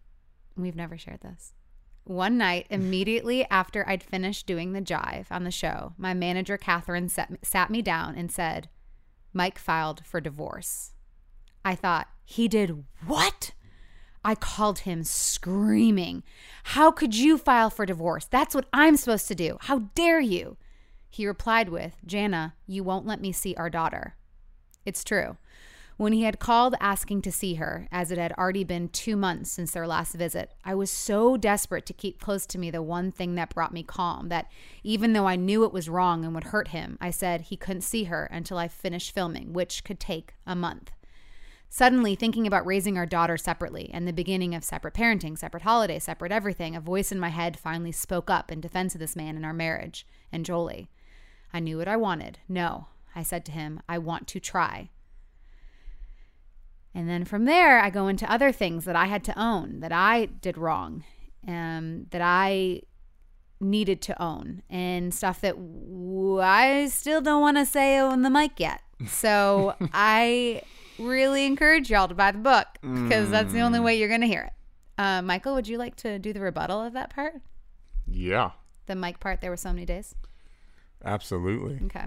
we've 0.56 0.76
never 0.76 0.96
shared 0.96 1.20
this. 1.22 1.52
One 2.04 2.38
night, 2.38 2.66
immediately 2.70 3.44
after 3.50 3.88
I'd 3.88 4.02
finished 4.02 4.46
doing 4.46 4.72
the 4.72 4.80
jive 4.80 5.26
on 5.30 5.44
the 5.44 5.50
show, 5.50 5.94
my 5.98 6.14
manager, 6.14 6.56
Catherine, 6.56 7.08
sat, 7.08 7.30
sat 7.42 7.70
me 7.70 7.82
down 7.82 8.14
and 8.14 8.30
said, 8.30 8.68
Mike 9.32 9.58
filed 9.58 10.02
for 10.04 10.20
divorce. 10.20 10.92
I 11.64 11.74
thought, 11.74 12.08
he 12.24 12.48
did 12.48 12.84
what? 13.06 13.52
I 14.24 14.34
called 14.34 14.80
him 14.80 15.02
screaming. 15.02 16.22
How 16.64 16.90
could 16.90 17.14
you 17.14 17.38
file 17.38 17.70
for 17.70 17.86
divorce? 17.86 18.26
That's 18.26 18.54
what 18.54 18.66
I'm 18.72 18.96
supposed 18.96 19.28
to 19.28 19.34
do. 19.34 19.56
How 19.60 19.90
dare 19.94 20.20
you? 20.20 20.56
He 21.10 21.26
replied 21.26 21.68
with, 21.68 21.96
Jana, 22.06 22.54
you 22.66 22.84
won't 22.84 23.06
let 23.06 23.20
me 23.20 23.32
see 23.32 23.54
our 23.56 23.68
daughter. 23.68 24.14
It's 24.86 25.04
true. 25.04 25.36
When 25.96 26.14
he 26.14 26.22
had 26.22 26.38
called 26.38 26.76
asking 26.80 27.20
to 27.22 27.32
see 27.32 27.56
her, 27.56 27.86
as 27.92 28.10
it 28.10 28.16
had 28.16 28.32
already 28.38 28.64
been 28.64 28.88
two 28.88 29.16
months 29.16 29.50
since 29.50 29.72
their 29.72 29.86
last 29.86 30.14
visit, 30.14 30.54
I 30.64 30.74
was 30.74 30.90
so 30.90 31.36
desperate 31.36 31.84
to 31.84 31.92
keep 31.92 32.22
close 32.22 32.46
to 32.46 32.58
me 32.58 32.70
the 32.70 32.80
one 32.80 33.12
thing 33.12 33.34
that 33.34 33.54
brought 33.54 33.74
me 33.74 33.82
calm 33.82 34.30
that 34.30 34.50
even 34.82 35.12
though 35.12 35.26
I 35.26 35.36
knew 35.36 35.62
it 35.64 35.74
was 35.74 35.90
wrong 35.90 36.24
and 36.24 36.34
would 36.34 36.44
hurt 36.44 36.68
him, 36.68 36.96
I 37.02 37.10
said 37.10 37.42
he 37.42 37.56
couldn't 37.58 37.82
see 37.82 38.04
her 38.04 38.24
until 38.30 38.56
I 38.56 38.66
finished 38.66 39.12
filming, 39.12 39.52
which 39.52 39.84
could 39.84 40.00
take 40.00 40.32
a 40.46 40.56
month. 40.56 40.90
Suddenly, 41.68 42.14
thinking 42.14 42.46
about 42.46 42.64
raising 42.64 42.96
our 42.96 43.04
daughter 43.04 43.36
separately 43.36 43.90
and 43.92 44.08
the 44.08 44.12
beginning 44.14 44.54
of 44.54 44.64
separate 44.64 44.94
parenting, 44.94 45.36
separate 45.36 45.64
holidays, 45.64 46.04
separate 46.04 46.32
everything, 46.32 46.74
a 46.74 46.80
voice 46.80 47.12
in 47.12 47.20
my 47.20 47.28
head 47.28 47.58
finally 47.58 47.92
spoke 47.92 48.30
up 48.30 48.50
in 48.50 48.62
defense 48.62 48.94
of 48.94 49.00
this 49.00 49.14
man 49.14 49.36
and 49.36 49.44
our 49.44 49.52
marriage 49.52 50.06
and 50.32 50.46
Jolie. 50.46 50.88
I 51.52 51.60
knew 51.60 51.78
what 51.78 51.88
I 51.88 51.96
wanted. 51.96 52.38
No, 52.48 52.86
I 53.14 53.22
said 53.22 53.44
to 53.46 53.52
him, 53.52 53.80
I 53.88 53.98
want 53.98 54.26
to 54.28 54.40
try. 54.40 54.90
And 56.94 57.08
then 57.08 57.24
from 57.24 57.44
there, 57.44 57.78
I 57.80 57.90
go 57.90 58.08
into 58.08 58.30
other 58.30 58.50
things 58.52 58.84
that 58.84 58.96
I 58.96 59.06
had 59.06 59.22
to 59.24 59.40
own, 59.40 59.80
that 59.80 59.92
I 59.92 60.26
did 60.26 60.58
wrong, 60.58 61.04
um, 61.46 62.06
that 62.10 62.20
I 62.20 62.82
needed 63.60 64.00
to 64.02 64.22
own, 64.22 64.62
and 64.68 65.14
stuff 65.14 65.40
that 65.42 65.54
w- 65.54 66.40
I 66.40 66.86
still 66.88 67.20
don't 67.20 67.40
want 67.42 67.58
to 67.58 67.66
say 67.66 67.98
on 67.98 68.22
the 68.22 68.30
mic 68.30 68.58
yet. 68.58 68.80
So 69.06 69.74
I 69.92 70.62
really 70.98 71.46
encourage 71.46 71.90
y'all 71.90 72.08
to 72.08 72.14
buy 72.14 72.32
the 72.32 72.38
book 72.38 72.66
because 72.82 73.30
that's 73.30 73.52
the 73.52 73.60
only 73.60 73.80
way 73.80 73.96
you're 73.98 74.08
going 74.08 74.20
to 74.22 74.26
hear 74.26 74.42
it. 74.42 74.52
Uh, 74.98 75.22
Michael, 75.22 75.54
would 75.54 75.68
you 75.68 75.78
like 75.78 75.96
to 75.96 76.18
do 76.18 76.32
the 76.32 76.40
rebuttal 76.40 76.80
of 76.80 76.92
that 76.94 77.10
part? 77.14 77.34
Yeah, 78.06 78.50
The 78.86 78.96
mic 78.96 79.20
part, 79.20 79.40
there 79.40 79.50
were 79.50 79.56
so 79.56 79.72
many 79.72 79.86
days. 79.86 80.14
Absolutely. 81.04 81.80
Okay. 81.86 82.06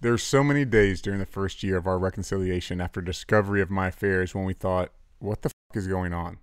There 0.00 0.12
There's 0.12 0.22
so 0.22 0.44
many 0.44 0.64
days 0.64 1.00
during 1.00 1.18
the 1.18 1.26
first 1.26 1.62
year 1.62 1.76
of 1.76 1.86
our 1.86 1.98
reconciliation 1.98 2.80
after 2.80 3.00
discovery 3.00 3.60
of 3.62 3.70
my 3.70 3.88
affairs 3.88 4.34
when 4.34 4.44
we 4.44 4.52
thought, 4.52 4.90
what 5.18 5.42
the 5.42 5.48
fuck 5.48 5.76
is 5.76 5.86
going 5.86 6.12
on? 6.12 6.38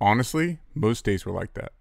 Honestly, 0.00 0.58
most 0.74 1.04
days 1.04 1.24
were 1.24 1.32
like 1.32 1.54
that. 1.54 1.72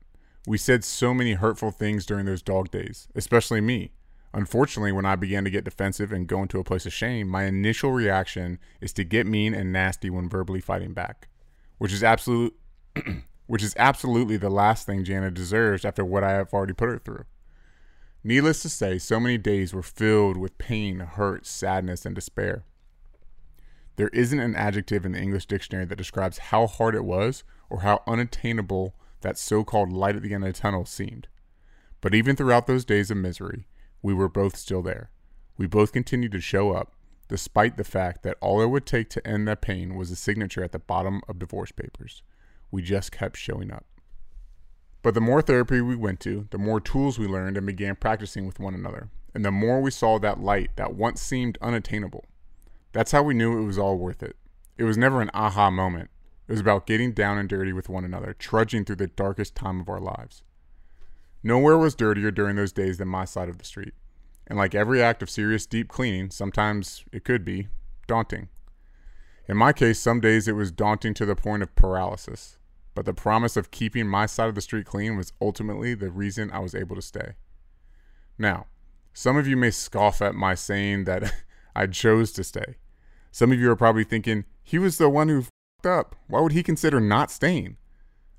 We 0.45 0.57
said 0.57 0.83
so 0.83 1.13
many 1.13 1.33
hurtful 1.33 1.71
things 1.71 2.05
during 2.05 2.25
those 2.25 2.41
dog 2.41 2.71
days, 2.71 3.07
especially 3.15 3.61
me. 3.61 3.91
Unfortunately, 4.33 4.91
when 4.91 5.05
I 5.05 5.15
began 5.15 5.43
to 5.43 5.49
get 5.51 5.63
defensive 5.63 6.11
and 6.11 6.27
go 6.27 6.41
into 6.41 6.59
a 6.59 6.63
place 6.63 6.85
of 6.85 6.93
shame, 6.93 7.27
my 7.27 7.43
initial 7.43 7.91
reaction 7.91 8.59
is 8.81 8.91
to 8.93 9.03
get 9.03 9.27
mean 9.27 9.53
and 9.53 9.71
nasty 9.71 10.09
when 10.09 10.27
verbally 10.27 10.59
fighting 10.59 10.93
back, 10.93 11.27
which 11.77 11.93
is 11.93 12.03
absolute 12.03 12.55
which 13.47 13.63
is 13.63 13.75
absolutely 13.77 14.37
the 14.37 14.49
last 14.49 14.85
thing 14.85 15.03
Jana 15.03 15.29
deserves 15.29 15.85
after 15.85 16.03
what 16.03 16.23
I 16.23 16.31
have 16.31 16.53
already 16.53 16.73
put 16.73 16.89
her 16.89 16.99
through. 16.99 17.25
Needless 18.23 18.61
to 18.61 18.69
say, 18.69 18.99
so 18.99 19.19
many 19.19 19.37
days 19.37 19.73
were 19.73 19.83
filled 19.83 20.37
with 20.37 20.57
pain, 20.57 20.99
hurt, 20.99 21.45
sadness, 21.45 22.05
and 22.05 22.15
despair. 22.15 22.63
There 23.97 24.07
isn't 24.09 24.39
an 24.39 24.55
adjective 24.55 25.05
in 25.05 25.11
the 25.11 25.19
English 25.19 25.45
dictionary 25.45 25.85
that 25.85 25.97
describes 25.97 26.37
how 26.37 26.65
hard 26.65 26.95
it 26.95 27.03
was 27.03 27.43
or 27.69 27.81
how 27.81 28.01
unattainable 28.07 28.95
that 29.21 29.37
so 29.37 29.63
called 29.63 29.91
light 29.91 30.15
at 30.15 30.21
the 30.21 30.33
end 30.33 30.45
of 30.45 30.53
the 30.53 30.59
tunnel 30.59 30.85
seemed. 30.85 31.27
But 31.99 32.15
even 32.15 32.35
throughout 32.35 32.65
those 32.65 32.85
days 32.85 33.11
of 33.11 33.17
misery, 33.17 33.67
we 34.01 34.13
were 34.13 34.29
both 34.29 34.55
still 34.55 34.81
there. 34.81 35.09
We 35.57 35.67
both 35.67 35.91
continued 35.91 36.31
to 36.31 36.41
show 36.41 36.71
up, 36.71 36.93
despite 37.27 37.77
the 37.77 37.83
fact 37.83 38.23
that 38.23 38.37
all 38.41 38.61
it 38.61 38.69
would 38.69 38.85
take 38.85 39.09
to 39.11 39.27
end 39.27 39.47
that 39.47 39.61
pain 39.61 39.95
was 39.95 40.11
a 40.11 40.15
signature 40.15 40.63
at 40.63 40.71
the 40.71 40.79
bottom 40.79 41.21
of 41.27 41.39
divorce 41.39 41.71
papers. 41.71 42.23
We 42.71 42.81
just 42.81 43.11
kept 43.11 43.37
showing 43.37 43.71
up. 43.71 43.85
But 45.03 45.13
the 45.13 45.21
more 45.21 45.41
therapy 45.41 45.81
we 45.81 45.97
went 45.97 46.21
to, 46.21 46.47
the 46.49 46.57
more 46.57 46.79
tools 46.79 47.19
we 47.19 47.27
learned 47.27 47.57
and 47.57 47.67
began 47.67 47.97
practicing 47.97 48.45
with 48.47 48.59
one 48.59 48.73
another, 48.73 49.09
and 49.33 49.43
the 49.43 49.51
more 49.51 49.81
we 49.81 49.91
saw 49.91 50.17
that 50.17 50.39
light 50.39 50.71
that 50.77 50.95
once 50.95 51.21
seemed 51.21 51.57
unattainable. 51.61 52.25
That's 52.93 53.11
how 53.11 53.21
we 53.21 53.33
knew 53.33 53.59
it 53.59 53.65
was 53.65 53.77
all 53.77 53.97
worth 53.97 54.23
it. 54.23 54.37
It 54.77 54.85
was 54.85 54.97
never 54.97 55.21
an 55.21 55.29
aha 55.33 55.69
moment. 55.69 56.09
It 56.47 56.53
was 56.53 56.61
about 56.61 56.87
getting 56.87 57.11
down 57.11 57.37
and 57.37 57.49
dirty 57.49 57.73
with 57.73 57.89
one 57.89 58.05
another, 58.05 58.33
trudging 58.33 58.85
through 58.85 58.95
the 58.95 59.07
darkest 59.07 59.55
time 59.55 59.81
of 59.81 59.89
our 59.89 59.99
lives. 59.99 60.41
Nowhere 61.43 61.77
was 61.77 61.95
dirtier 61.95 62.31
during 62.31 62.55
those 62.55 62.71
days 62.71 62.97
than 62.97 63.09
my 63.09 63.25
side 63.25 63.49
of 63.49 63.57
the 63.57 63.65
street. 63.65 63.93
And 64.47 64.57
like 64.57 64.73
every 64.73 65.03
act 65.03 65.21
of 65.21 65.29
serious 65.29 65.65
deep 65.65 65.89
cleaning, 65.89 66.31
sometimes 66.31 67.03
it 67.11 67.25
could 67.25 67.43
be 67.43 67.67
daunting. 68.07 68.47
In 69.49 69.57
my 69.57 69.73
case, 69.73 69.99
some 69.99 70.21
days 70.21 70.47
it 70.47 70.53
was 70.53 70.71
daunting 70.71 71.13
to 71.15 71.25
the 71.25 71.35
point 71.35 71.63
of 71.63 71.75
paralysis, 71.75 72.57
but 72.95 73.05
the 73.05 73.13
promise 73.13 73.57
of 73.57 73.71
keeping 73.71 74.07
my 74.07 74.25
side 74.25 74.49
of 74.49 74.55
the 74.55 74.61
street 74.61 74.85
clean 74.85 75.17
was 75.17 75.33
ultimately 75.41 75.93
the 75.93 76.11
reason 76.11 76.51
I 76.51 76.59
was 76.59 76.75
able 76.75 76.95
to 76.95 77.01
stay. 77.01 77.33
Now, 78.37 78.67
some 79.13 79.37
of 79.37 79.47
you 79.47 79.57
may 79.57 79.71
scoff 79.71 80.21
at 80.21 80.35
my 80.35 80.55
saying 80.55 81.05
that 81.05 81.33
I 81.75 81.87
chose 81.87 82.31
to 82.33 82.43
stay. 82.43 82.75
Some 83.31 83.51
of 83.51 83.59
you 83.59 83.69
are 83.71 83.75
probably 83.75 84.03
thinking, 84.03 84.45
he 84.61 84.77
was 84.77 84.97
the 84.97 85.09
one 85.09 85.29
who 85.29 85.43
fucked 85.43 85.85
up. 85.85 86.15
Why 86.27 86.39
would 86.39 86.51
he 86.51 86.63
consider 86.63 86.99
not 86.99 87.31
staying? 87.31 87.77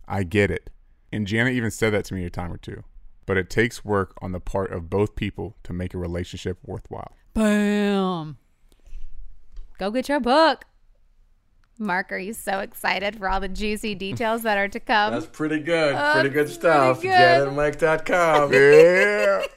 I 0.07 0.23
get 0.23 0.51
it. 0.51 0.71
And 1.13 1.27
Jana 1.27 1.51
even 1.51 1.71
said 1.71 1.93
that 1.93 2.05
to 2.07 2.15
me 2.15 2.25
a 2.25 2.31
time 2.31 2.53
or 2.53 2.57
two. 2.57 2.85
But 3.27 3.37
it 3.37 3.51
takes 3.51 3.85
work 3.85 4.15
on 4.21 4.33
the 4.33 4.41
part 4.41 4.73
of 4.73 4.91
both 4.91 5.17
people 5.17 5.57
to 5.65 5.73
make 5.73 5.95
a 5.95 5.99
relationship 5.99 6.59
worthwhile. 6.65 7.13
Bam. 7.33 8.37
Go 9.79 9.91
get 9.91 10.09
your 10.09 10.21
book. 10.21 10.65
Mark, 11.79 12.13
are 12.13 12.19
you 12.19 12.33
so 12.33 12.61
excited 12.61 13.17
for 13.17 13.29
all 13.29 13.41
the 13.41 13.49
juicy 13.49 13.95
details 13.95 14.43
that 14.43 14.59
are 14.59 14.69
to 14.69 14.81
come? 14.81 15.13
That's 15.13 15.27
pretty 15.27 15.59
good. 15.59 15.95
Oh, 15.95 16.13
pretty 16.15 16.29
good 16.31 16.49
stuff. 16.49 17.03
JanaandMike.com. 17.03 18.53
Yeah. 18.53 19.43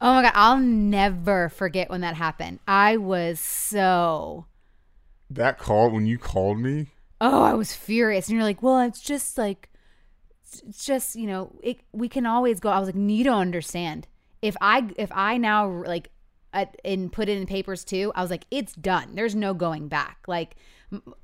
Oh 0.00 0.14
my 0.14 0.22
god, 0.22 0.32
I'll 0.34 0.58
never 0.58 1.48
forget 1.48 1.90
when 1.90 2.02
that 2.02 2.14
happened. 2.14 2.60
I 2.68 2.96
was 2.98 3.40
so 3.40 4.46
that 5.30 5.58
call, 5.58 5.90
when 5.90 6.06
you 6.06 6.18
called 6.18 6.58
me, 6.58 6.86
oh, 7.20 7.42
I 7.42 7.54
was 7.54 7.74
furious. 7.74 8.28
And 8.28 8.36
you're 8.36 8.44
like, 8.44 8.62
well, 8.62 8.80
it's 8.80 9.00
just 9.00 9.36
like, 9.36 9.68
it's 10.44 10.86
just 10.86 11.16
you 11.16 11.26
know, 11.26 11.58
it, 11.62 11.80
we 11.92 12.08
can 12.08 12.26
always 12.26 12.60
go. 12.60 12.70
I 12.70 12.78
was 12.78 12.86
like, 12.88 12.96
you 12.96 13.24
don't 13.24 13.40
understand. 13.40 14.06
If 14.40 14.56
I 14.60 14.88
if 14.96 15.10
I 15.12 15.36
now 15.36 15.68
like, 15.68 16.10
at, 16.52 16.76
and 16.84 17.12
put 17.12 17.28
it 17.28 17.36
in 17.36 17.46
papers 17.46 17.84
too, 17.84 18.12
I 18.14 18.22
was 18.22 18.30
like, 18.30 18.44
it's 18.52 18.74
done. 18.74 19.16
There's 19.16 19.34
no 19.34 19.52
going 19.52 19.88
back. 19.88 20.18
Like, 20.28 20.54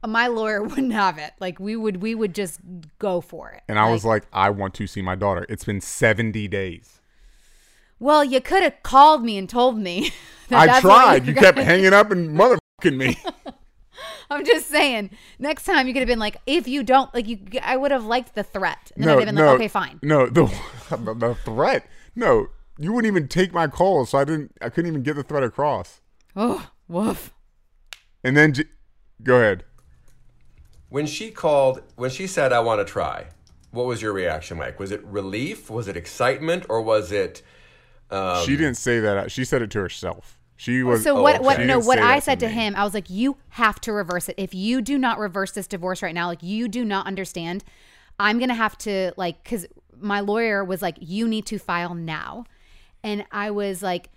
my 0.06 0.26
lawyer 0.26 0.62
wouldn't 0.68 0.92
have 0.92 1.18
it. 1.18 1.32
Like, 1.40 1.58
we 1.58 1.76
would 1.76 2.02
we 2.02 2.14
would 2.14 2.34
just 2.34 2.60
go 2.98 3.20
for 3.20 3.50
it. 3.50 3.62
and 3.68 3.78
I 3.78 3.90
was 3.90 4.04
like, 4.04 4.24
I 4.32 4.50
want 4.50 4.74
to 4.74 4.86
see 4.86 5.02
my 5.02 5.14
daughter. 5.14 5.46
It's 5.48 5.64
been 5.64 5.80
70 5.80 6.48
days. 6.48 7.00
well, 7.98 8.24
you 8.24 8.40
could 8.40 8.62
have 8.62 8.82
called 8.82 9.24
me 9.24 9.38
and 9.38 9.48
told 9.48 9.78
me. 9.78 10.12
that 10.48 10.68
I 10.68 10.80
tried. 10.80 11.22
were 11.22 11.32
You 11.32 11.34
kept 11.34 11.58
hanging 11.58 11.92
up 11.92 12.10
and 12.10 12.36
motherfucking 12.38 12.96
me. 12.96 13.18
I'm 14.30 14.44
just 14.44 14.68
saying. 14.68 15.10
Next 15.38 15.64
time 15.64 15.86
you 15.86 15.92
could 15.92 16.00
have 16.00 16.08
been 16.08 16.18
like, 16.18 16.36
if 16.46 16.66
you 16.66 16.82
don't 16.82 17.12
like, 17.14 17.28
you. 17.28 17.38
I 17.62 17.76
would 17.76 17.90
have 17.90 18.04
liked 18.04 18.34
the 18.34 18.42
threat, 18.42 18.90
and 18.94 19.04
then 19.04 19.08
no, 19.08 19.12
I'd 19.14 19.26
have 19.26 19.26
been 19.26 19.34
no, 19.34 19.46
like, 19.46 19.54
okay, 19.56 19.68
fine. 19.68 20.00
No, 20.02 20.26
the, 20.26 20.44
the 20.90 21.36
threat. 21.44 21.86
No, 22.16 22.48
you 22.78 22.92
wouldn't 22.92 23.10
even 23.10 23.28
take 23.28 23.52
my 23.52 23.66
call, 23.68 24.06
so 24.06 24.18
I 24.18 24.24
didn't. 24.24 24.52
I 24.60 24.68
couldn't 24.70 24.90
even 24.90 25.02
get 25.02 25.16
the 25.16 25.22
threat 25.22 25.42
across. 25.42 26.00
Oh, 26.34 26.70
woof. 26.88 27.32
And 28.22 28.36
then, 28.36 28.54
go 29.22 29.36
ahead. 29.36 29.64
When 30.88 31.06
she 31.06 31.30
called, 31.30 31.82
when 31.96 32.10
she 32.10 32.26
said, 32.26 32.52
I 32.52 32.60
want 32.60 32.86
to 32.86 32.90
try, 32.90 33.26
what 33.70 33.86
was 33.86 34.00
your 34.00 34.12
reaction, 34.12 34.58
Mike? 34.58 34.78
Was 34.78 34.92
it 34.92 35.04
relief? 35.04 35.68
Was 35.70 35.88
it 35.88 35.96
excitement? 35.96 36.66
Or 36.68 36.80
was 36.80 37.10
it. 37.10 37.42
Um, 38.10 38.44
she 38.44 38.56
didn't 38.56 38.76
say 38.76 39.00
that. 39.00 39.32
She 39.32 39.44
said 39.44 39.62
it 39.62 39.70
to 39.72 39.80
herself. 39.80 40.38
She 40.56 40.84
was. 40.84 41.02
So 41.02 41.18
Oh, 41.18 41.22
what? 41.22 41.36
okay. 41.36 41.44
What? 41.44 41.60
No. 41.60 41.80
What 41.80 41.98
I 41.98 42.20
said 42.20 42.38
to 42.40 42.46
me. 42.46 42.52
him, 42.52 42.76
I 42.76 42.84
was 42.84 42.94
like, 42.94 43.10
you 43.10 43.36
have 43.50 43.80
to 43.80 43.92
reverse 43.92 44.28
it. 44.28 44.36
If 44.38 44.54
you 44.54 44.80
do 44.80 44.98
not 44.98 45.18
reverse 45.18 45.50
this 45.50 45.66
divorce 45.66 46.00
right 46.00 46.14
now, 46.14 46.28
like 46.28 46.42
you 46.42 46.68
do 46.68 46.84
not 46.84 47.06
understand, 47.08 47.64
I'm 48.20 48.38
gonna 48.38 48.54
have 48.54 48.78
to 48.78 49.12
like, 49.16 49.42
because 49.42 49.66
my 49.98 50.20
lawyer 50.20 50.62
was 50.62 50.80
like, 50.80 50.96
you 51.00 51.26
need 51.26 51.46
to 51.46 51.58
file 51.58 51.94
now, 51.94 52.44
and 53.02 53.24
I 53.32 53.50
was 53.50 53.82
like. 53.82 54.10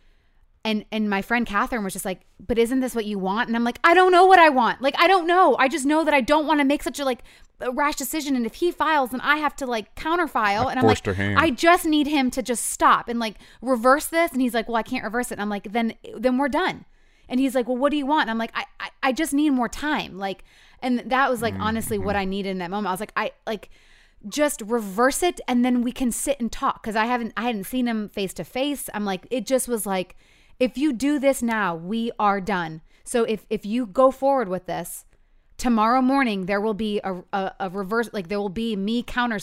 And, 0.67 0.83
and 0.91 1.09
my 1.09 1.21
friend 1.21 1.45
Catherine 1.45 1.85
was 1.85 1.93
just 1.93 2.03
like, 2.03 2.23
but 2.45 2.57
isn't 2.57 2.81
this 2.81 2.93
what 2.93 3.05
you 3.05 3.17
want? 3.17 3.47
And 3.47 3.55
I'm 3.55 3.63
like, 3.63 3.79
I 3.85 3.93
don't 3.93 4.11
know 4.11 4.25
what 4.25 4.37
I 4.37 4.49
want. 4.49 4.81
Like, 4.81 4.95
I 4.99 5.07
don't 5.07 5.25
know. 5.25 5.55
I 5.57 5.69
just 5.69 5.85
know 5.85 6.03
that 6.03 6.13
I 6.13 6.19
don't 6.19 6.45
want 6.45 6.59
to 6.59 6.65
make 6.65 6.83
such 6.83 6.99
a 6.99 7.05
like 7.05 7.23
a 7.61 7.71
rash 7.71 7.95
decision. 7.95 8.35
And 8.35 8.45
if 8.45 8.55
he 8.55 8.69
files, 8.71 9.11
then 9.11 9.21
I 9.21 9.37
have 9.37 9.55
to 9.57 9.65
like 9.65 9.95
counterfile. 9.95 10.65
I 10.65 10.71
and 10.71 10.79
I'm 10.79 10.85
like. 10.85 10.97
I 11.37 11.51
just 11.51 11.85
need 11.85 12.07
him 12.07 12.29
to 12.31 12.41
just 12.41 12.65
stop 12.65 13.07
and 13.07 13.17
like 13.17 13.35
reverse 13.61 14.07
this. 14.07 14.33
And 14.33 14.41
he's 14.41 14.53
like, 14.53 14.67
well, 14.67 14.75
I 14.75 14.83
can't 14.83 15.05
reverse 15.05 15.31
it. 15.31 15.35
And 15.35 15.41
I'm 15.41 15.49
like, 15.49 15.71
then 15.71 15.93
then 16.17 16.37
we're 16.37 16.49
done. 16.49 16.83
And 17.29 17.39
he's 17.39 17.55
like, 17.55 17.69
well, 17.69 17.77
what 17.77 17.91
do 17.91 17.97
you 17.97 18.05
want? 18.05 18.23
And 18.23 18.31
I'm 18.31 18.37
like, 18.37 18.51
I 18.53 18.65
I, 18.81 18.89
I 19.03 19.11
just 19.13 19.33
need 19.33 19.51
more 19.51 19.69
time. 19.69 20.17
Like, 20.17 20.43
and 20.81 20.99
that 21.05 21.29
was 21.29 21.41
like 21.41 21.55
honestly 21.57 21.97
what 21.97 22.17
I 22.17 22.25
needed 22.25 22.49
in 22.49 22.57
that 22.57 22.71
moment. 22.71 22.87
I 22.87 22.91
was 22.91 22.99
like, 22.99 23.13
I 23.15 23.31
like 23.45 23.69
just 24.27 24.61
reverse 24.65 25.23
it 25.23 25.39
and 25.47 25.63
then 25.63 25.81
we 25.81 25.93
can 25.93 26.11
sit 26.11 26.41
and 26.41 26.51
talk 26.51 26.83
because 26.83 26.97
I 26.97 27.05
haven't 27.05 27.31
I 27.37 27.43
hadn't 27.43 27.63
seen 27.63 27.87
him 27.87 28.09
face 28.09 28.33
to 28.33 28.43
face. 28.43 28.89
I'm 28.93 29.05
like, 29.05 29.27
it 29.31 29.45
just 29.45 29.69
was 29.69 29.85
like, 29.85 30.17
if 30.59 30.77
you 30.77 30.93
do 30.93 31.19
this 31.19 31.41
now, 31.41 31.75
we 31.75 32.11
are 32.19 32.41
done. 32.41 32.81
So 33.03 33.23
if 33.23 33.45
if 33.49 33.65
you 33.65 33.85
go 33.85 34.11
forward 34.11 34.49
with 34.49 34.65
this, 34.65 35.05
tomorrow 35.57 36.01
morning 36.01 36.45
there 36.45 36.61
will 36.61 36.73
be 36.73 36.99
a, 37.03 37.23
a, 37.33 37.53
a 37.59 37.69
reverse 37.69 38.09
like 38.11 38.27
there 38.27 38.39
will 38.39 38.49
be 38.49 38.75
me 38.75 39.03
counter 39.03 39.39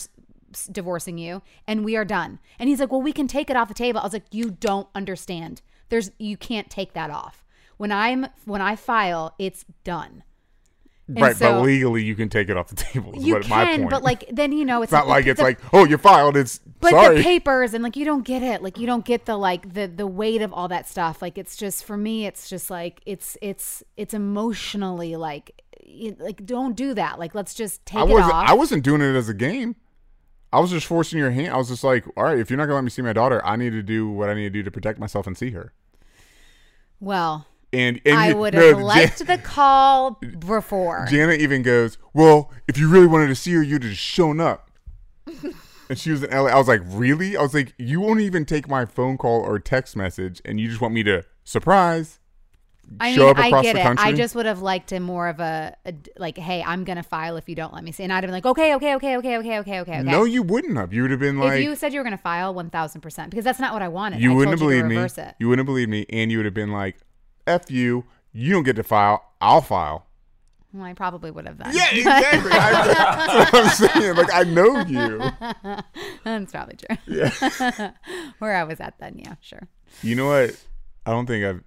divorcing 0.71 1.17
you 1.17 1.41
and 1.67 1.83
we 1.83 1.95
are 1.95 2.05
done. 2.05 2.39
And 2.59 2.69
he's 2.69 2.79
like 2.79 2.91
well 2.91 3.01
we 3.01 3.13
can 3.13 3.27
take 3.27 3.49
it 3.49 3.55
off 3.55 3.67
the 3.67 3.73
table. 3.73 3.99
I 3.99 4.03
was 4.03 4.13
like 4.13 4.31
you 4.31 4.51
don't 4.51 4.87
understand. 4.93 5.61
There's 5.89 6.11
you 6.17 6.37
can't 6.37 6.69
take 6.69 6.93
that 6.93 7.09
off. 7.09 7.43
When 7.77 7.91
i'm 7.91 8.27
when 8.45 8.61
i 8.61 8.75
file 8.75 9.35
it's 9.37 9.65
done 9.83 10.23
And 11.07 11.21
right, 11.21 11.35
so- 11.35 11.53
but 11.59 11.61
legally 11.65 12.03
you 12.03 12.15
can 12.15 12.29
take 12.29 12.49
it 12.49 12.57
off 12.57 12.67
the 12.69 12.75
table. 12.91 13.13
You 13.15 13.39
can 13.39 13.87
but 13.89 14.01
like 14.01 14.27
then 14.31 14.51
you 14.51 14.65
know 14.65 14.81
it's, 14.81 14.91
it's 14.91 14.93
not 14.93 15.05
the- 15.05 15.09
like 15.11 15.27
it's 15.27 15.37
the- 15.39 15.43
like, 15.43 15.59
oh, 15.73 15.85
you're 15.85 15.97
filed. 15.99 16.35
It's 16.35 16.59
but 16.79 16.89
sorry. 16.91 17.17
the 17.17 17.23
papers 17.23 17.73
and 17.73 17.83
like 17.83 17.95
you 17.95 18.05
don't 18.05 18.25
get 18.25 18.41
it 18.43 18.61
like 18.63 18.77
you 18.79 18.85
don't 18.87 19.05
get 19.05 19.25
the 19.25 19.37
like 19.37 19.73
the 19.73 19.87
the 19.87 20.05
weight 20.07 20.41
of 20.41 20.51
all 20.53 20.67
that 20.67 20.87
stuff 20.87 21.21
like 21.21 21.37
it's 21.37 21.55
just 21.55 21.83
for 21.85 21.95
me 21.97 22.25
it's 22.27 22.47
just 22.49 22.69
like 22.69 23.01
it's 23.05 23.37
it's 23.41 23.81
it's 23.97 24.13
emotionally 24.13 25.15
like 25.15 25.61
like 26.19 26.45
don't 26.45 26.75
do 26.75 26.93
that 26.93 27.17
like 27.19 27.33
let's 27.35 27.53
just 27.53 27.85
take 27.85 27.99
I 27.99 28.03
it 28.03 28.09
wasn't. 28.09 28.33
off 28.33 28.49
I 28.49 28.53
wasn't 28.53 28.83
doing 28.83 29.01
it 29.01 29.15
as 29.15 29.29
a 29.29 29.33
game. 29.33 29.75
I 30.53 30.59
was 30.59 30.71
just 30.71 30.85
forcing 30.87 31.19
your 31.19 31.31
hand. 31.31 31.49
I 31.53 31.57
was 31.57 31.67
just 31.69 31.83
like, 31.83 32.05
all 32.15 32.23
right, 32.23 32.37
if 32.39 32.49
you're 32.49 32.57
not 32.57 32.65
gonna 32.65 32.75
let 32.75 32.83
me 32.83 32.89
see 32.89 33.01
my 33.01 33.13
daughter, 33.13 33.45
I 33.45 33.55
need 33.57 33.71
to 33.71 33.83
do 33.83 34.09
what 34.09 34.29
I 34.29 34.33
need 34.33 34.43
to 34.43 34.49
do 34.49 34.63
to 34.63 34.71
protect 34.71 34.99
myself 34.99 35.27
and 35.27 35.37
see 35.37 35.51
her. 35.51 35.73
well 36.99 37.45
and, 37.75 38.01
and 38.05 38.17
I 38.17 38.33
would 38.33 38.53
have 38.53 38.77
no, 38.77 38.85
liked 38.85 39.19
Jan- 39.19 39.27
the 39.27 39.37
call 39.37 40.11
before. 40.39 41.05
Jana 41.09 41.33
even 41.33 41.61
goes, 41.61 41.97
"Well, 42.13 42.51
if 42.67 42.77
you 42.77 42.89
really 42.89 43.07
wanted 43.07 43.27
to 43.27 43.35
see 43.35 43.53
her, 43.53 43.63
you'd 43.63 43.83
have 43.83 43.97
shown 43.97 44.39
up." 44.39 44.71
and 45.89 45.97
she 45.97 46.11
was 46.11 46.23
in 46.23 46.31
LA. 46.31 46.47
I 46.47 46.57
was 46.57 46.67
like, 46.67 46.81
"Really?" 46.85 47.35
I 47.35 47.41
was 47.41 47.53
like, 47.53 47.73
"You 47.77 48.01
won't 48.01 48.21
even 48.21 48.45
take 48.45 48.67
my 48.67 48.85
phone 48.85 49.17
call 49.17 49.41
or 49.41 49.59
text 49.59 49.95
message, 49.95 50.41
and 50.45 50.59
you 50.59 50.67
just 50.69 50.81
want 50.81 50.93
me 50.93 51.03
to 51.03 51.23
surprise." 51.43 52.19
I 52.99 53.15
show 53.15 53.21
mean, 53.21 53.29
up 53.31 53.37
across 53.37 53.53
I 53.53 53.61
get 53.63 53.73
the 53.73 53.79
it. 53.79 53.83
Country? 53.83 54.05
I 54.05 54.13
just 54.13 54.35
would 54.35 54.45
have 54.45 54.61
liked 54.61 54.91
him 54.91 55.03
more 55.03 55.27
of 55.27 55.39
a, 55.39 55.75
a, 55.85 55.93
like, 56.17 56.37
"Hey, 56.37 56.63
I'm 56.63 56.83
gonna 56.83 57.03
file 57.03 57.35
if 57.35 57.49
you 57.49 57.55
don't 57.55 57.73
let 57.73 57.83
me 57.83 57.91
see," 57.91 58.03
and 58.03 58.13
I'd 58.13 58.17
have 58.17 58.27
been 58.27 58.31
like, 58.31 58.45
"Okay, 58.45 58.75
okay, 58.75 58.95
okay, 58.95 59.17
okay, 59.17 59.37
okay, 59.37 59.59
okay, 59.59 59.79
okay." 59.81 60.03
No, 60.03 60.23
you 60.23 60.43
wouldn't 60.43 60.77
have. 60.77 60.93
You 60.93 61.01
would 61.03 61.11
have 61.11 61.19
been 61.19 61.39
like, 61.39 61.59
if 61.59 61.63
you 61.63 61.75
said 61.75 61.93
you 61.93 61.99
were 61.99 62.03
gonna 62.03 62.17
file, 62.17 62.53
one 62.53 62.69
thousand 62.69 63.01
percent, 63.01 63.31
because 63.31 63.43
that's 63.43 63.59
not 63.59 63.73
what 63.73 63.81
I 63.81 63.87
wanted. 63.87 64.21
You 64.21 64.31
I 64.31 64.35
wouldn't 64.35 64.59
believe 64.59 64.83
believed 64.87 65.17
me. 65.17 65.23
It. 65.23 65.35
You 65.39 65.49
wouldn't 65.49 65.65
believe 65.65 65.89
me, 65.89 66.05
and 66.09 66.31
you 66.31 66.37
would 66.37 66.45
have 66.45 66.53
been 66.53 66.71
like, 66.71 66.97
"F 67.47 67.69
you, 67.69 68.05
you 68.31 68.53
don't 68.53 68.63
get 68.63 68.75
to 68.77 68.83
file. 68.83 69.23
I'll 69.41 69.61
file." 69.61 70.07
Well, 70.75 70.83
I 70.83 70.93
probably 70.93 71.31
would 71.31 71.47
have 71.47 71.57
then. 71.57 71.73
Yeah, 71.73 71.89
exactly. 71.93 72.51
I, 72.51 72.93
that's 72.93 73.53
what 73.53 73.65
I'm 73.65 73.69
saying. 73.71 74.15
Like 74.15 74.33
I 74.33 74.43
know 74.43 74.81
you. 74.81 75.19
That's 76.25 76.51
probably 76.51 76.75
true. 76.75 76.97
Yeah. 77.07 77.91
Where 78.39 78.55
I 78.55 78.65
was 78.65 78.81
at 78.81 78.99
then, 78.99 79.17
yeah, 79.17 79.35
sure. 79.39 79.69
You 80.01 80.15
know 80.15 80.27
what? 80.27 80.61
I 81.05 81.11
don't 81.11 81.27
think 81.27 81.45
I've. 81.45 81.63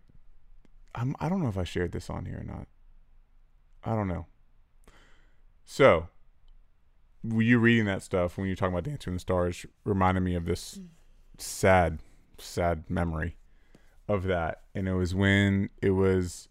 I'm. 0.95 1.17
I 1.21 1.31
don't 1.31 1.43
know 1.43 1.49
if 1.49 1.57
I 1.57 1.65
shared 1.65 1.93
this 1.93 2.11
on 2.11 2.27
here 2.27 2.41
or 2.41 2.45
not. 2.45 2.67
I 3.83 3.95
don't 3.95 4.09
know. 4.09 4.27
So, 5.65 6.09
were 7.25 7.41
you 7.41 7.59
reading 7.59 7.87
that 7.87 8.03
stuff 8.03 8.37
when 8.37 8.47
you 8.47 8.53
were 8.53 8.57
talking 8.57 8.75
about 8.75 8.85
Dancing 8.85 9.15
with 9.15 9.21
the 9.21 9.23
Stars? 9.23 9.65
Reminded 9.85 10.21
me 10.21 10.35
of 10.35 10.45
this 10.45 10.77
mm. 10.79 10.89
sad, 11.39 12.01
sad 12.37 12.85
memory 12.91 13.38
of 14.09 14.25
that, 14.25 14.63
and 14.75 14.89
it 14.89 14.95
was 14.95 15.15
when 15.15 15.71
it 15.83 15.91
was. 15.91 16.49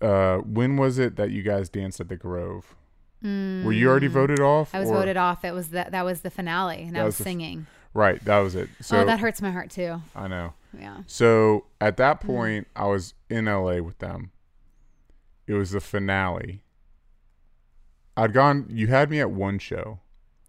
Uh, 0.00 0.38
when 0.38 0.76
was 0.76 0.98
it 0.98 1.16
that 1.16 1.30
you 1.30 1.42
guys 1.42 1.68
danced 1.70 2.00
at 2.00 2.08
the 2.08 2.16
Grove? 2.16 2.74
Were 3.22 3.72
you 3.72 3.88
already 3.88 4.06
voted 4.06 4.38
off? 4.40 4.70
Mm. 4.70 4.74
I 4.76 4.80
was 4.80 4.90
or- 4.90 4.94
voted 4.98 5.16
off. 5.16 5.44
It 5.44 5.52
was 5.52 5.70
that 5.70 5.90
that 5.92 6.04
was 6.04 6.20
the 6.20 6.30
finale, 6.30 6.82
and 6.82 6.94
That 6.94 7.00
I 7.00 7.04
was 7.04 7.12
was 7.12 7.18
the 7.18 7.22
f- 7.22 7.26
singing. 7.26 7.66
Right, 7.94 8.22
that 8.24 8.38
was 8.38 8.54
it. 8.54 8.68
So 8.82 8.98
oh, 9.00 9.04
that 9.06 9.18
hurts 9.20 9.40
my 9.42 9.50
heart 9.50 9.70
too. 9.70 10.02
I 10.14 10.28
know. 10.28 10.52
Yeah. 10.78 10.98
So 11.06 11.64
at 11.80 11.96
that 11.96 12.20
Hmm. 12.22 12.26
point, 12.26 12.68
I 12.76 12.84
was 12.86 13.14
in 13.30 13.46
LA 13.46 13.80
with 13.80 13.98
them. 13.98 14.30
It 15.46 15.54
was 15.54 15.70
the 15.70 15.80
finale. 15.80 16.62
I'd 18.16 18.32
gone. 18.32 18.66
You 18.68 18.86
had 18.88 19.10
me 19.10 19.18
at 19.20 19.30
one 19.30 19.58
show. 19.58 20.00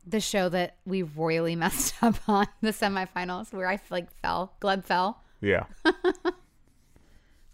The 0.06 0.20
show 0.20 0.48
that 0.50 0.76
we 0.86 1.02
royally 1.04 1.56
messed 1.64 1.96
up 2.04 2.16
on 2.28 2.48
the 2.62 2.72
semifinals, 2.74 3.54
where 3.54 3.68
I 3.70 3.80
like 3.90 4.12
fell, 4.22 4.54
Gleb 4.62 4.84
fell. 4.86 5.24
Yeah. 5.42 5.66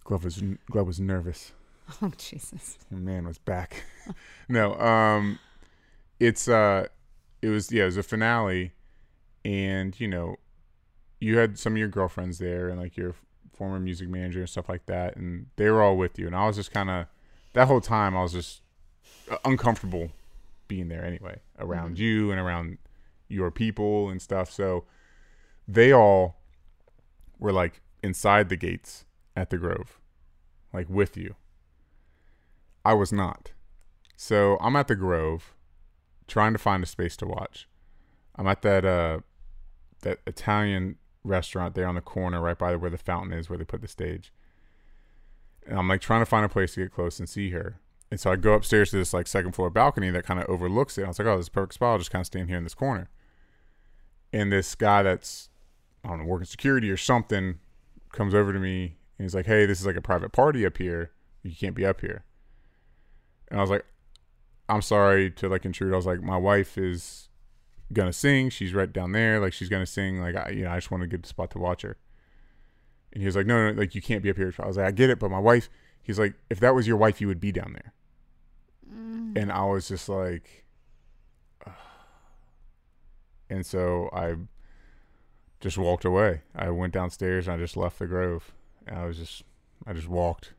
Gleb 0.05 0.23
was 0.23 0.37
Gleb 0.71 0.85
was 0.85 0.99
nervous. 0.99 1.53
Oh 2.01 2.11
Jesus! 2.17 2.77
My 2.89 2.99
man 2.99 3.25
was 3.25 3.37
back. 3.37 3.83
no, 4.49 4.75
um, 4.79 5.39
it's 6.19 6.47
uh, 6.47 6.87
it 7.41 7.49
was 7.49 7.71
yeah, 7.71 7.83
it 7.83 7.87
was 7.87 7.97
a 7.97 8.03
finale, 8.03 8.73
and 9.43 9.97
you 9.99 10.07
know, 10.07 10.37
you 11.19 11.37
had 11.37 11.59
some 11.59 11.73
of 11.73 11.77
your 11.77 11.87
girlfriends 11.89 12.37
there 12.39 12.69
and 12.69 12.79
like 12.79 12.95
your 12.97 13.15
former 13.53 13.79
music 13.79 14.09
manager 14.09 14.39
and 14.39 14.49
stuff 14.49 14.69
like 14.69 14.85
that, 14.87 15.15
and 15.15 15.47
they 15.57 15.69
were 15.69 15.81
all 15.81 15.97
with 15.97 16.17
you, 16.17 16.27
and 16.27 16.35
I 16.35 16.47
was 16.47 16.55
just 16.55 16.71
kind 16.71 16.89
of 16.89 17.07
that 17.53 17.67
whole 17.67 17.81
time 17.81 18.15
I 18.15 18.23
was 18.23 18.33
just 18.33 18.61
uh, 19.29 19.37
uncomfortable 19.45 20.09
being 20.67 20.87
there 20.87 21.05
anyway 21.05 21.39
around 21.59 21.99
you 21.99 22.31
and 22.31 22.39
around 22.39 22.77
your 23.27 23.51
people 23.51 24.09
and 24.09 24.21
stuff. 24.21 24.49
So 24.51 24.85
they 25.67 25.93
all 25.93 26.37
were 27.43 27.51
like 27.51 27.81
inside 28.01 28.47
the 28.47 28.55
gates 28.55 29.05
at 29.35 29.49
the 29.49 29.57
Grove, 29.57 29.99
like 30.71 30.89
with 30.89 31.17
you. 31.17 31.35
I 32.85 32.93
was 32.93 33.11
not. 33.11 33.51
So 34.15 34.57
I'm 34.61 34.77
at 34.77 34.87
the 34.87 34.95
Grove 34.95 35.53
trying 36.25 36.53
to 36.53 36.57
find 36.59 36.81
a 36.81 36.87
space 36.87 37.17
to 37.17 37.27
watch. 37.27 37.67
I'm 38.35 38.47
at 38.47 38.61
that 38.61 38.85
uh 38.85 39.19
that 40.01 40.19
Italian 40.25 40.95
restaurant 41.23 41.75
there 41.75 41.87
on 41.87 41.95
the 41.95 42.01
corner 42.01 42.41
right 42.41 42.57
by 42.57 42.75
where 42.75 42.89
the 42.89 42.97
fountain 42.97 43.37
is 43.37 43.49
where 43.49 43.57
they 43.57 43.65
put 43.65 43.81
the 43.81 43.87
stage. 43.87 44.31
And 45.67 45.77
I'm 45.77 45.87
like 45.87 46.01
trying 46.01 46.21
to 46.21 46.25
find 46.25 46.45
a 46.45 46.49
place 46.49 46.73
to 46.73 46.81
get 46.81 46.93
close 46.93 47.19
and 47.19 47.27
see 47.27 47.51
her. 47.51 47.79
And 48.09 48.19
so 48.19 48.31
I 48.31 48.35
go 48.37 48.53
upstairs 48.53 48.91
to 48.91 48.97
this 48.97 49.13
like 49.13 49.27
second 49.27 49.53
floor 49.53 49.69
balcony 49.69 50.09
that 50.11 50.25
kind 50.25 50.39
of 50.39 50.47
overlooks 50.47 50.97
it. 50.97 51.03
I 51.03 51.07
was 51.09 51.19
like, 51.19 51.27
oh, 51.27 51.37
this 51.37 51.49
perfect 51.49 51.73
spot. 51.73 51.91
I'll 51.93 51.97
just 51.97 52.11
kind 52.11 52.21
of 52.21 52.27
stand 52.27 52.47
here 52.47 52.57
in 52.57 52.63
this 52.63 52.73
corner. 52.73 53.09
And 54.31 54.51
this 54.51 54.75
guy 54.75 55.03
that's 55.03 55.49
I 56.03 56.09
don't 56.09 56.19
know, 56.19 56.25
working 56.25 56.45
security 56.45 56.89
or 56.91 56.97
something 56.97 57.59
comes 58.11 58.33
over 58.33 58.53
to 58.53 58.59
me 58.59 58.97
and 59.17 59.25
he's 59.25 59.35
like, 59.35 59.45
Hey, 59.45 59.65
this 59.65 59.79
is 59.79 59.85
like 59.85 59.95
a 59.95 60.01
private 60.01 60.31
party 60.31 60.65
up 60.65 60.77
here. 60.77 61.11
You 61.43 61.55
can't 61.55 61.75
be 61.75 61.85
up 61.85 62.01
here. 62.01 62.23
And 63.49 63.59
I 63.59 63.61
was 63.61 63.69
like, 63.69 63.85
I'm 64.69 64.81
sorry 64.81 65.29
to 65.31 65.49
like 65.49 65.65
intrude. 65.65 65.93
I 65.93 65.95
was 65.95 66.05
like, 66.05 66.21
my 66.21 66.37
wife 66.37 66.77
is 66.77 67.29
gonna 67.91 68.13
sing. 68.13 68.49
She's 68.49 68.73
right 68.73 68.91
down 68.91 69.11
there. 69.11 69.39
Like 69.39 69.53
she's 69.53 69.69
gonna 69.69 69.85
sing. 69.85 70.19
Like 70.19 70.35
I, 70.35 70.49
you 70.49 70.63
know, 70.63 70.71
I 70.71 70.75
just 70.75 70.91
want 70.91 71.01
to 71.01 71.07
get 71.07 71.25
a 71.25 71.27
spot 71.27 71.51
to 71.51 71.59
watch 71.59 71.81
her. 71.81 71.97
And 73.11 73.21
he 73.21 73.25
was 73.25 73.35
like, 73.35 73.45
no, 73.45 73.71
no, 73.71 73.79
like 73.79 73.93
you 73.93 74.01
can't 74.01 74.23
be 74.23 74.29
up 74.29 74.37
here. 74.37 74.53
I 74.59 74.65
was 74.65 74.77
like, 74.77 74.87
I 74.87 74.91
get 74.91 75.09
it, 75.09 75.19
but 75.19 75.29
my 75.29 75.39
wife. 75.39 75.69
He's 76.01 76.19
like, 76.19 76.33
if 76.49 76.59
that 76.59 76.75
was 76.75 76.85
your 76.85 76.97
wife, 76.97 77.21
you 77.21 77.27
would 77.27 77.39
be 77.39 77.53
down 77.53 77.73
there. 77.73 77.93
Mm. 78.93 79.37
And 79.41 79.51
I 79.51 79.63
was 79.63 79.87
just 79.87 80.09
like, 80.09 80.65
and 83.49 83.65
so 83.65 84.09
I 84.11 84.35
just 85.63 85.77
walked 85.77 86.03
away. 86.03 86.41
I 86.53 86.69
went 86.71 86.93
downstairs 86.93 87.47
and 87.47 87.55
I 87.55 87.57
just 87.57 87.77
left 87.77 87.97
the 87.97 88.05
Grove. 88.05 88.51
I 88.91 89.05
was 89.05 89.17
just, 89.17 89.43
I 89.87 89.93
just 89.93 90.09
walked 90.09 90.53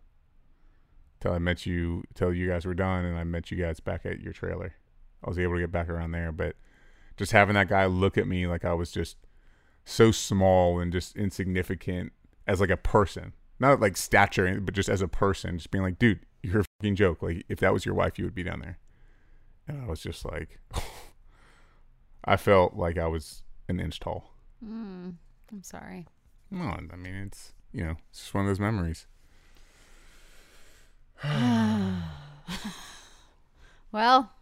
till 1.20 1.32
I 1.32 1.38
met 1.38 1.66
you, 1.66 2.04
till 2.14 2.32
you 2.32 2.48
guys 2.48 2.64
were 2.64 2.74
done, 2.74 3.04
and 3.04 3.18
I 3.18 3.22
met 3.22 3.50
you 3.50 3.58
guys 3.58 3.80
back 3.80 4.06
at 4.06 4.20
your 4.20 4.32
trailer. 4.32 4.74
I 5.22 5.28
was 5.28 5.38
able 5.38 5.54
to 5.54 5.60
get 5.60 5.70
back 5.70 5.90
around 5.90 6.12
there, 6.12 6.32
but 6.32 6.56
just 7.18 7.32
having 7.32 7.52
that 7.54 7.68
guy 7.68 7.84
look 7.84 8.16
at 8.16 8.26
me 8.26 8.46
like 8.46 8.64
I 8.64 8.72
was 8.72 8.90
just 8.90 9.18
so 9.84 10.10
small 10.10 10.80
and 10.80 10.90
just 10.90 11.14
insignificant 11.16 12.14
as 12.46 12.62
like 12.62 12.70
a 12.70 12.76
person, 12.78 13.34
not 13.60 13.80
like 13.80 13.98
stature, 13.98 14.58
but 14.58 14.74
just 14.74 14.88
as 14.88 15.02
a 15.02 15.08
person, 15.08 15.58
just 15.58 15.70
being 15.70 15.84
like, 15.84 15.98
dude, 15.98 16.20
you're 16.42 16.60
a 16.62 16.64
fucking 16.80 16.96
joke. 16.96 17.22
Like 17.22 17.44
if 17.50 17.60
that 17.60 17.74
was 17.74 17.84
your 17.84 17.94
wife, 17.94 18.18
you 18.18 18.24
would 18.24 18.34
be 18.34 18.42
down 18.42 18.60
there. 18.60 18.78
And 19.68 19.82
I 19.82 19.86
was 19.86 20.00
just 20.00 20.24
like, 20.24 20.60
I 22.24 22.38
felt 22.38 22.74
like 22.74 22.96
I 22.96 23.06
was 23.06 23.42
an 23.68 23.80
inch 23.80 24.00
tall. 24.00 24.33
Hmm, 24.62 25.10
I'm 25.52 25.62
sorry. 25.62 26.06
No, 26.50 26.76
I 26.92 26.96
mean 26.96 27.14
it's 27.14 27.52
you 27.72 27.84
know 27.84 27.96
it's 28.10 28.20
just 28.20 28.34
one 28.34 28.44
of 28.44 28.48
those 28.50 28.60
memories. 28.60 29.06
Well, 33.94 34.32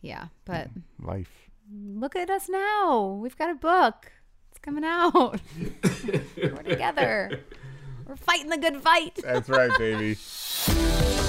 yeah, 0.00 0.28
but 0.46 0.70
mm, 0.74 0.80
Life. 1.06 1.50
look 1.70 2.16
at 2.16 2.30
us 2.30 2.48
now. 2.48 3.18
We've 3.22 3.36
got 3.36 3.50
a 3.50 3.54
book. 3.54 4.10
It's 4.50 4.58
coming 4.58 4.84
out. 4.84 5.38
We're 6.38 6.62
together. 6.62 7.40
We're 8.06 8.16
fighting 8.16 8.48
the 8.48 8.56
good 8.56 8.80
fight. 8.82 9.20
That's 9.22 9.50
right, 9.50 9.70
baby. 9.76 10.16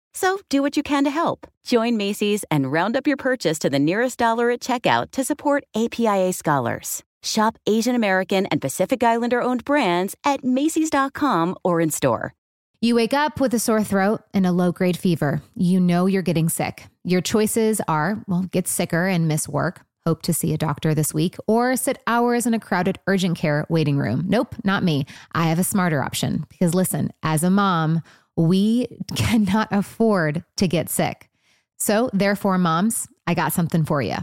So 0.13 0.39
do 0.49 0.61
what 0.61 0.77
you 0.77 0.83
can 0.83 1.03
to 1.05 1.09
help. 1.09 1.47
Join 1.63 1.97
Macy's 1.97 2.43
and 2.51 2.71
round 2.71 2.97
up 2.97 3.07
your 3.07 3.17
purchase 3.17 3.59
to 3.59 3.69
the 3.69 3.79
nearest 3.79 4.17
dollar 4.17 4.49
at 4.49 4.59
checkout 4.59 5.11
to 5.11 5.23
support 5.23 5.63
APIA 5.75 6.33
scholars. 6.33 7.03
Shop 7.23 7.57
Asian 7.67 7.95
American 7.95 8.45
and 8.47 8.59
Pacific 8.61 9.03
Islander 9.03 9.41
owned 9.41 9.63
brands 9.63 10.15
at 10.23 10.43
Macy's.com 10.43 11.55
or 11.63 11.79
in 11.79 11.91
store. 11.91 12.33
You 12.81 12.95
wake 12.95 13.13
up 13.13 13.39
with 13.39 13.53
a 13.53 13.59
sore 13.59 13.83
throat 13.83 14.21
and 14.33 14.43
a 14.43 14.51
low 14.51 14.71
grade 14.71 14.97
fever. 14.97 15.43
You 15.55 15.79
know 15.79 16.07
you're 16.07 16.23
getting 16.23 16.49
sick. 16.49 16.87
Your 17.03 17.21
choices 17.21 17.79
are 17.87 18.23
well, 18.27 18.43
get 18.51 18.67
sicker 18.67 19.05
and 19.05 19.27
miss 19.27 19.47
work, 19.47 19.81
hope 20.03 20.23
to 20.23 20.33
see 20.33 20.51
a 20.51 20.57
doctor 20.57 20.95
this 20.95 21.13
week, 21.13 21.37
or 21.47 21.75
sit 21.75 21.99
hours 22.07 22.47
in 22.47 22.55
a 22.55 22.59
crowded 22.59 22.97
urgent 23.05 23.37
care 23.37 23.67
waiting 23.69 23.99
room. 23.99 24.23
Nope, 24.27 24.55
not 24.63 24.83
me. 24.83 25.05
I 25.33 25.43
have 25.43 25.59
a 25.59 25.63
smarter 25.63 26.01
option 26.01 26.45
because 26.49 26.73
listen, 26.73 27.13
as 27.21 27.43
a 27.43 27.51
mom, 27.51 28.01
we 28.41 28.87
cannot 29.15 29.67
afford 29.71 30.43
to 30.57 30.67
get 30.67 30.89
sick. 30.89 31.29
So, 31.77 32.09
therefore, 32.13 32.57
moms, 32.57 33.07
I 33.25 33.33
got 33.33 33.53
something 33.53 33.85
for 33.85 34.01
you. 34.01 34.17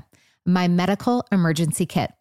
My 0.44 0.68
medical 0.68 1.26
emergency 1.32 1.86
kit. 1.86 2.12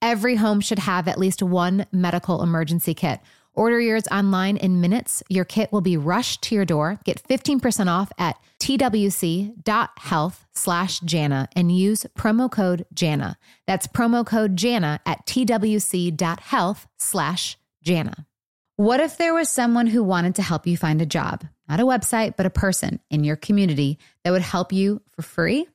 Every 0.00 0.36
home 0.36 0.60
should 0.60 0.80
have 0.80 1.08
at 1.08 1.18
least 1.18 1.42
one 1.42 1.86
medical 1.92 2.42
emergency 2.42 2.94
kit. 2.94 3.20
Order 3.54 3.80
yours 3.80 4.04
online 4.10 4.56
in 4.56 4.80
minutes. 4.80 5.22
Your 5.28 5.44
kit 5.44 5.72
will 5.72 5.82
be 5.82 5.96
rushed 5.96 6.42
to 6.42 6.54
your 6.54 6.64
door. 6.64 6.98
Get 7.04 7.22
15% 7.22 7.86
off 7.86 8.10
at 8.16 8.36
twc.health 8.60 10.46
slash 10.54 11.00
Jana 11.00 11.48
and 11.54 11.76
use 11.76 12.06
promo 12.16 12.50
code 12.50 12.86
Jana. 12.94 13.36
That's 13.66 13.86
promo 13.86 14.24
code 14.24 14.56
Jana 14.56 15.00
at 15.04 15.26
twc.health 15.26 16.86
slash 16.98 17.58
Jana. 17.82 18.26
What 18.76 19.00
if 19.00 19.18
there 19.18 19.34
was 19.34 19.50
someone 19.50 19.86
who 19.86 20.02
wanted 20.02 20.36
to 20.36 20.42
help 20.42 20.66
you 20.66 20.78
find 20.78 21.02
a 21.02 21.06
job? 21.06 21.44
Not 21.68 21.80
a 21.80 21.84
website, 21.84 22.36
but 22.36 22.46
a 22.46 22.50
person 22.50 23.00
in 23.10 23.22
your 23.22 23.36
community 23.36 23.98
that 24.24 24.30
would 24.30 24.42
help 24.42 24.72
you 24.72 25.02
for 25.10 25.22
free? 25.22 25.66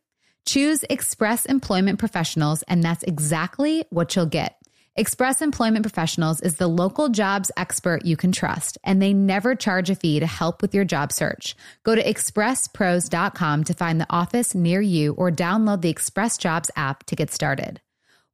Choose 0.48 0.86
Express 0.90 1.46
Employment 1.46 2.00
Professionals, 2.00 2.64
and 2.70 2.82
that's 2.82 3.04
exactly 3.04 3.84
what 3.90 4.16
you'll 4.16 4.26
get. 4.26 4.56
Express 4.96 5.42
Employment 5.42 5.84
Professionals 5.84 6.40
is 6.40 6.56
the 6.56 6.70
local 6.70 7.10
jobs 7.10 7.52
expert 7.58 8.06
you 8.06 8.16
can 8.16 8.32
trust, 8.32 8.78
and 8.82 9.02
they 9.02 9.12
never 9.14 9.56
charge 9.56 9.90
a 9.90 9.96
fee 9.96 10.22
to 10.22 10.26
help 10.26 10.62
with 10.62 10.74
your 10.74 10.86
job 10.86 11.12
search. 11.12 11.54
Go 11.84 11.96
to 11.96 12.02
expresspros.com 12.02 13.66
to 13.66 13.74
find 13.74 14.00
the 14.00 14.08
office 14.10 14.56
near 14.56 14.80
you 14.80 15.16
or 15.16 15.32
download 15.32 15.82
the 15.82 15.90
Express 15.90 16.38
Jobs 16.38 16.72
app 16.78 17.04
to 17.08 17.18
get 17.18 17.30
started. 17.30 17.82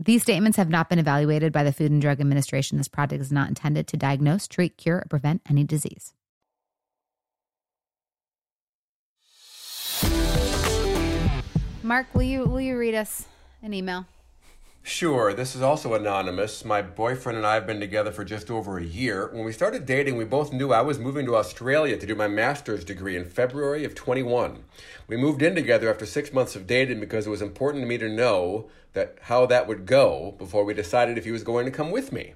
These 0.00 0.22
statements 0.22 0.56
have 0.56 0.68
not 0.68 0.88
been 0.88 1.00
evaluated 1.00 1.52
by 1.52 1.64
the 1.64 1.72
Food 1.72 1.90
and 1.90 2.00
Drug 2.00 2.20
Administration. 2.20 2.78
This 2.78 2.86
product 2.86 3.20
is 3.20 3.32
not 3.32 3.48
intended 3.48 3.88
to 3.88 3.96
diagnose, 3.96 4.46
treat, 4.46 4.76
cure, 4.76 4.98
or 4.98 5.06
prevent 5.10 5.42
any 5.50 5.64
disease. 5.64 6.14
Mark, 11.82 12.06
will 12.14 12.22
you 12.22 12.44
will 12.44 12.60
you 12.60 12.78
read 12.78 12.94
us 12.94 13.26
an 13.62 13.74
email? 13.74 14.06
Sure, 14.88 15.34
this 15.34 15.54
is 15.54 15.60
also 15.60 15.92
anonymous. 15.92 16.64
My 16.64 16.80
boyfriend 16.80 17.36
and 17.36 17.46
I 17.46 17.52
have 17.52 17.66
been 17.66 17.78
together 17.78 18.10
for 18.10 18.24
just 18.24 18.50
over 18.50 18.78
a 18.78 18.82
year. 18.82 19.28
When 19.30 19.44
we 19.44 19.52
started 19.52 19.84
dating, 19.84 20.16
we 20.16 20.24
both 20.24 20.50
knew 20.50 20.72
I 20.72 20.80
was 20.80 20.98
moving 20.98 21.26
to 21.26 21.36
Australia 21.36 21.98
to 21.98 22.06
do 22.06 22.14
my 22.14 22.26
master's 22.26 22.86
degree 22.86 23.14
in 23.14 23.26
February 23.26 23.84
of 23.84 23.94
21. 23.94 24.64
We 25.06 25.18
moved 25.18 25.42
in 25.42 25.54
together 25.54 25.90
after 25.90 26.06
six 26.06 26.32
months 26.32 26.56
of 26.56 26.66
dating 26.66 27.00
because 27.00 27.26
it 27.26 27.30
was 27.30 27.42
important 27.42 27.82
to 27.82 27.86
me 27.86 27.98
to 27.98 28.08
know 28.08 28.70
that 28.94 29.18
how 29.24 29.44
that 29.44 29.68
would 29.68 29.84
go 29.84 30.34
before 30.38 30.64
we 30.64 30.72
decided 30.72 31.18
if 31.18 31.26
he 31.26 31.32
was 31.32 31.44
going 31.44 31.66
to 31.66 31.70
come 31.70 31.90
with 31.90 32.10
me. 32.10 32.32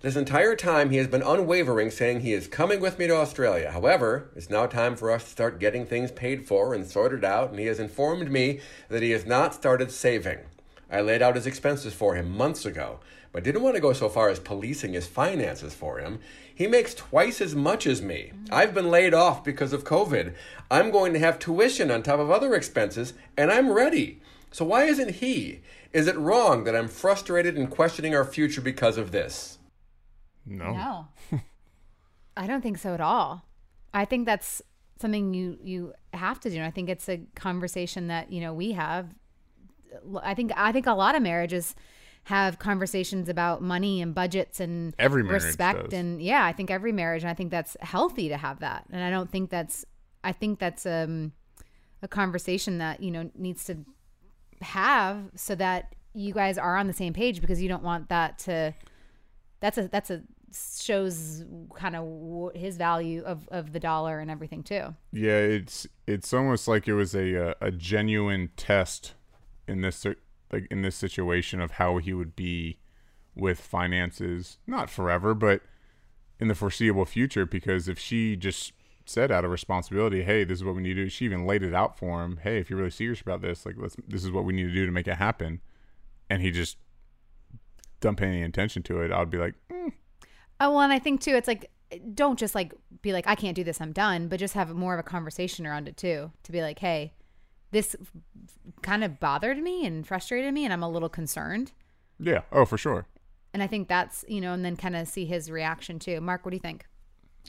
This 0.00 0.14
entire 0.14 0.54
time, 0.54 0.90
he 0.90 0.98
has 0.98 1.08
been 1.08 1.22
unwavering, 1.22 1.90
saying 1.90 2.20
he 2.20 2.34
is 2.34 2.46
coming 2.46 2.78
with 2.78 3.00
me 3.00 3.08
to 3.08 3.16
Australia. 3.16 3.72
However, 3.72 4.30
it's 4.36 4.48
now 4.48 4.66
time 4.66 4.94
for 4.94 5.10
us 5.10 5.24
to 5.24 5.30
start 5.30 5.58
getting 5.58 5.86
things 5.86 6.12
paid 6.12 6.46
for 6.46 6.72
and 6.72 6.86
sorted 6.86 7.24
out, 7.24 7.50
and 7.50 7.58
he 7.58 7.66
has 7.66 7.80
informed 7.80 8.30
me 8.30 8.60
that 8.88 9.02
he 9.02 9.10
has 9.10 9.26
not 9.26 9.54
started 9.54 9.90
saving. 9.90 10.38
I 10.94 11.00
laid 11.00 11.22
out 11.22 11.34
his 11.34 11.46
expenses 11.46 11.92
for 11.92 12.14
him 12.14 12.30
months 12.30 12.64
ago, 12.64 13.00
but 13.32 13.42
didn't 13.42 13.62
want 13.62 13.74
to 13.74 13.82
go 13.82 13.92
so 13.92 14.08
far 14.08 14.28
as 14.28 14.38
policing 14.38 14.92
his 14.92 15.08
finances 15.08 15.74
for 15.74 15.98
him. 15.98 16.20
He 16.54 16.68
makes 16.68 16.94
twice 16.94 17.40
as 17.40 17.52
much 17.52 17.84
as 17.84 18.00
me. 18.00 18.30
I've 18.48 18.72
been 18.72 18.90
laid 18.90 19.12
off 19.12 19.42
because 19.42 19.72
of 19.72 19.82
COVID. 19.82 20.34
I'm 20.70 20.92
going 20.92 21.12
to 21.12 21.18
have 21.18 21.40
tuition 21.40 21.90
on 21.90 22.04
top 22.04 22.20
of 22.20 22.30
other 22.30 22.54
expenses, 22.54 23.12
and 23.36 23.50
I'm 23.50 23.72
ready. 23.72 24.22
So 24.52 24.64
why 24.64 24.84
isn't 24.84 25.16
he? 25.16 25.62
Is 25.92 26.06
it 26.06 26.16
wrong 26.16 26.62
that 26.62 26.76
I'm 26.76 26.86
frustrated 26.86 27.56
and 27.56 27.68
questioning 27.68 28.14
our 28.14 28.24
future 28.24 28.60
because 28.60 28.96
of 28.96 29.10
this? 29.10 29.58
No. 30.46 31.08
No. 31.32 31.40
I 32.36 32.46
don't 32.46 32.62
think 32.62 32.78
so 32.78 32.94
at 32.94 33.00
all. 33.00 33.44
I 33.92 34.04
think 34.04 34.26
that's 34.26 34.62
something 35.00 35.34
you 35.34 35.58
you 35.60 35.92
have 36.12 36.38
to 36.40 36.50
do. 36.50 36.56
And 36.56 36.64
I 36.64 36.70
think 36.70 36.88
it's 36.88 37.08
a 37.08 37.20
conversation 37.34 38.06
that, 38.06 38.30
you 38.30 38.40
know, 38.40 38.54
we 38.54 38.72
have 38.72 39.12
I 40.22 40.34
think 40.34 40.52
I 40.56 40.72
think 40.72 40.86
a 40.86 40.92
lot 40.92 41.14
of 41.14 41.22
marriages 41.22 41.74
have 42.24 42.58
conversations 42.58 43.28
about 43.28 43.62
money 43.62 44.00
and 44.00 44.14
budgets 44.14 44.58
and 44.58 44.94
Every 44.98 45.22
respect 45.22 45.90
does. 45.90 45.92
and 45.92 46.22
yeah, 46.22 46.44
I 46.44 46.52
think 46.52 46.70
every 46.70 46.92
marriage 46.92 47.22
and 47.22 47.30
I 47.30 47.34
think 47.34 47.50
that's 47.50 47.76
healthy 47.80 48.28
to 48.30 48.36
have 48.36 48.60
that. 48.60 48.84
And 48.90 49.02
I 49.02 49.10
don't 49.10 49.30
think 49.30 49.50
that's 49.50 49.84
I 50.22 50.32
think 50.32 50.58
that's 50.58 50.86
um 50.86 51.32
a 52.02 52.08
conversation 52.08 52.78
that, 52.78 53.02
you 53.02 53.10
know, 53.10 53.30
needs 53.34 53.64
to 53.64 53.78
have 54.62 55.30
so 55.34 55.54
that 55.56 55.94
you 56.14 56.32
guys 56.32 56.56
are 56.58 56.76
on 56.76 56.86
the 56.86 56.92
same 56.92 57.12
page 57.12 57.40
because 57.40 57.60
you 57.60 57.68
don't 57.68 57.82
want 57.82 58.08
that 58.08 58.38
to 58.40 58.74
that's 59.60 59.76
a 59.78 59.88
that's 59.88 60.10
a 60.10 60.22
shows 60.80 61.44
kind 61.74 61.96
of 61.96 62.52
his 62.54 62.76
value 62.76 63.22
of 63.24 63.48
of 63.50 63.72
the 63.72 63.80
dollar 63.80 64.20
and 64.20 64.30
everything 64.30 64.62
too. 64.62 64.94
Yeah, 65.12 65.38
it's 65.38 65.86
it's 66.06 66.32
almost 66.32 66.68
like 66.68 66.86
it 66.88 66.94
was 66.94 67.14
a 67.14 67.50
uh, 67.50 67.54
a 67.60 67.70
genuine 67.70 68.50
test 68.56 69.14
in 69.66 69.80
this 69.80 70.04
like 70.52 70.66
in 70.70 70.82
this 70.82 70.96
situation 70.96 71.60
of 71.60 71.72
how 71.72 71.98
he 71.98 72.12
would 72.12 72.36
be 72.36 72.78
with 73.34 73.60
finances, 73.60 74.58
not 74.66 74.90
forever, 74.90 75.34
but 75.34 75.62
in 76.38 76.48
the 76.48 76.54
foreseeable 76.54 77.04
future. 77.04 77.46
Because 77.46 77.88
if 77.88 77.98
she 77.98 78.36
just 78.36 78.72
said 79.06 79.30
out 79.30 79.44
of 79.44 79.50
responsibility, 79.50 80.22
"Hey, 80.22 80.44
this 80.44 80.58
is 80.58 80.64
what 80.64 80.74
we 80.74 80.82
need 80.82 80.94
to 80.94 81.04
do," 81.04 81.08
she 81.08 81.24
even 81.24 81.46
laid 81.46 81.62
it 81.62 81.74
out 81.74 81.98
for 81.98 82.24
him. 82.24 82.38
Hey, 82.42 82.58
if 82.58 82.70
you're 82.70 82.78
really 82.78 82.90
serious 82.90 83.20
about 83.20 83.42
this, 83.42 83.66
like 83.66 83.76
let's 83.78 83.96
this 84.06 84.24
is 84.24 84.30
what 84.30 84.44
we 84.44 84.52
need 84.52 84.64
to 84.64 84.74
do 84.74 84.86
to 84.86 84.92
make 84.92 85.08
it 85.08 85.16
happen, 85.16 85.60
and 86.30 86.42
he 86.42 86.50
just 86.50 86.76
don't 88.00 88.16
pay 88.16 88.26
any 88.26 88.42
attention 88.42 88.82
to 88.82 89.00
it. 89.00 89.10
I'd 89.10 89.30
be 89.30 89.38
like, 89.38 89.54
mm, 89.70 89.92
Oh, 90.60 90.70
well, 90.70 90.80
and 90.80 90.92
I 90.92 90.98
think 90.98 91.20
too, 91.20 91.34
it's 91.34 91.48
like 91.48 91.70
don't 92.14 92.38
just 92.38 92.54
like 92.54 92.72
be 93.02 93.12
like 93.12 93.26
I 93.26 93.34
can't 93.34 93.56
do 93.56 93.64
this, 93.64 93.80
I'm 93.80 93.92
done, 93.92 94.28
but 94.28 94.40
just 94.40 94.54
have 94.54 94.70
more 94.74 94.94
of 94.94 95.00
a 95.00 95.04
conversation 95.04 95.66
around 95.66 95.88
it 95.88 95.96
too. 95.96 96.30
To 96.44 96.52
be 96.52 96.62
like, 96.62 96.78
hey, 96.78 97.12
this 97.74 97.96
kind 98.82 99.04
of 99.04 99.20
bothered 99.20 99.58
me 99.58 99.84
and 99.84 100.06
frustrated 100.06 100.54
me, 100.54 100.64
and 100.64 100.72
I'm 100.72 100.82
a 100.82 100.88
little 100.88 101.08
concerned. 101.10 101.72
yeah, 102.18 102.42
oh 102.52 102.64
for 102.64 102.78
sure. 102.78 103.06
And 103.52 103.62
I 103.62 103.66
think 103.66 103.88
that's 103.88 104.24
you 104.28 104.40
know, 104.40 104.52
and 104.54 104.64
then 104.64 104.76
kind 104.76 104.96
of 104.96 105.06
see 105.08 105.26
his 105.26 105.50
reaction 105.50 105.98
too. 105.98 106.20
Mark, 106.20 106.44
what 106.44 106.52
do 106.52 106.56
you 106.56 106.60
think? 106.60 106.86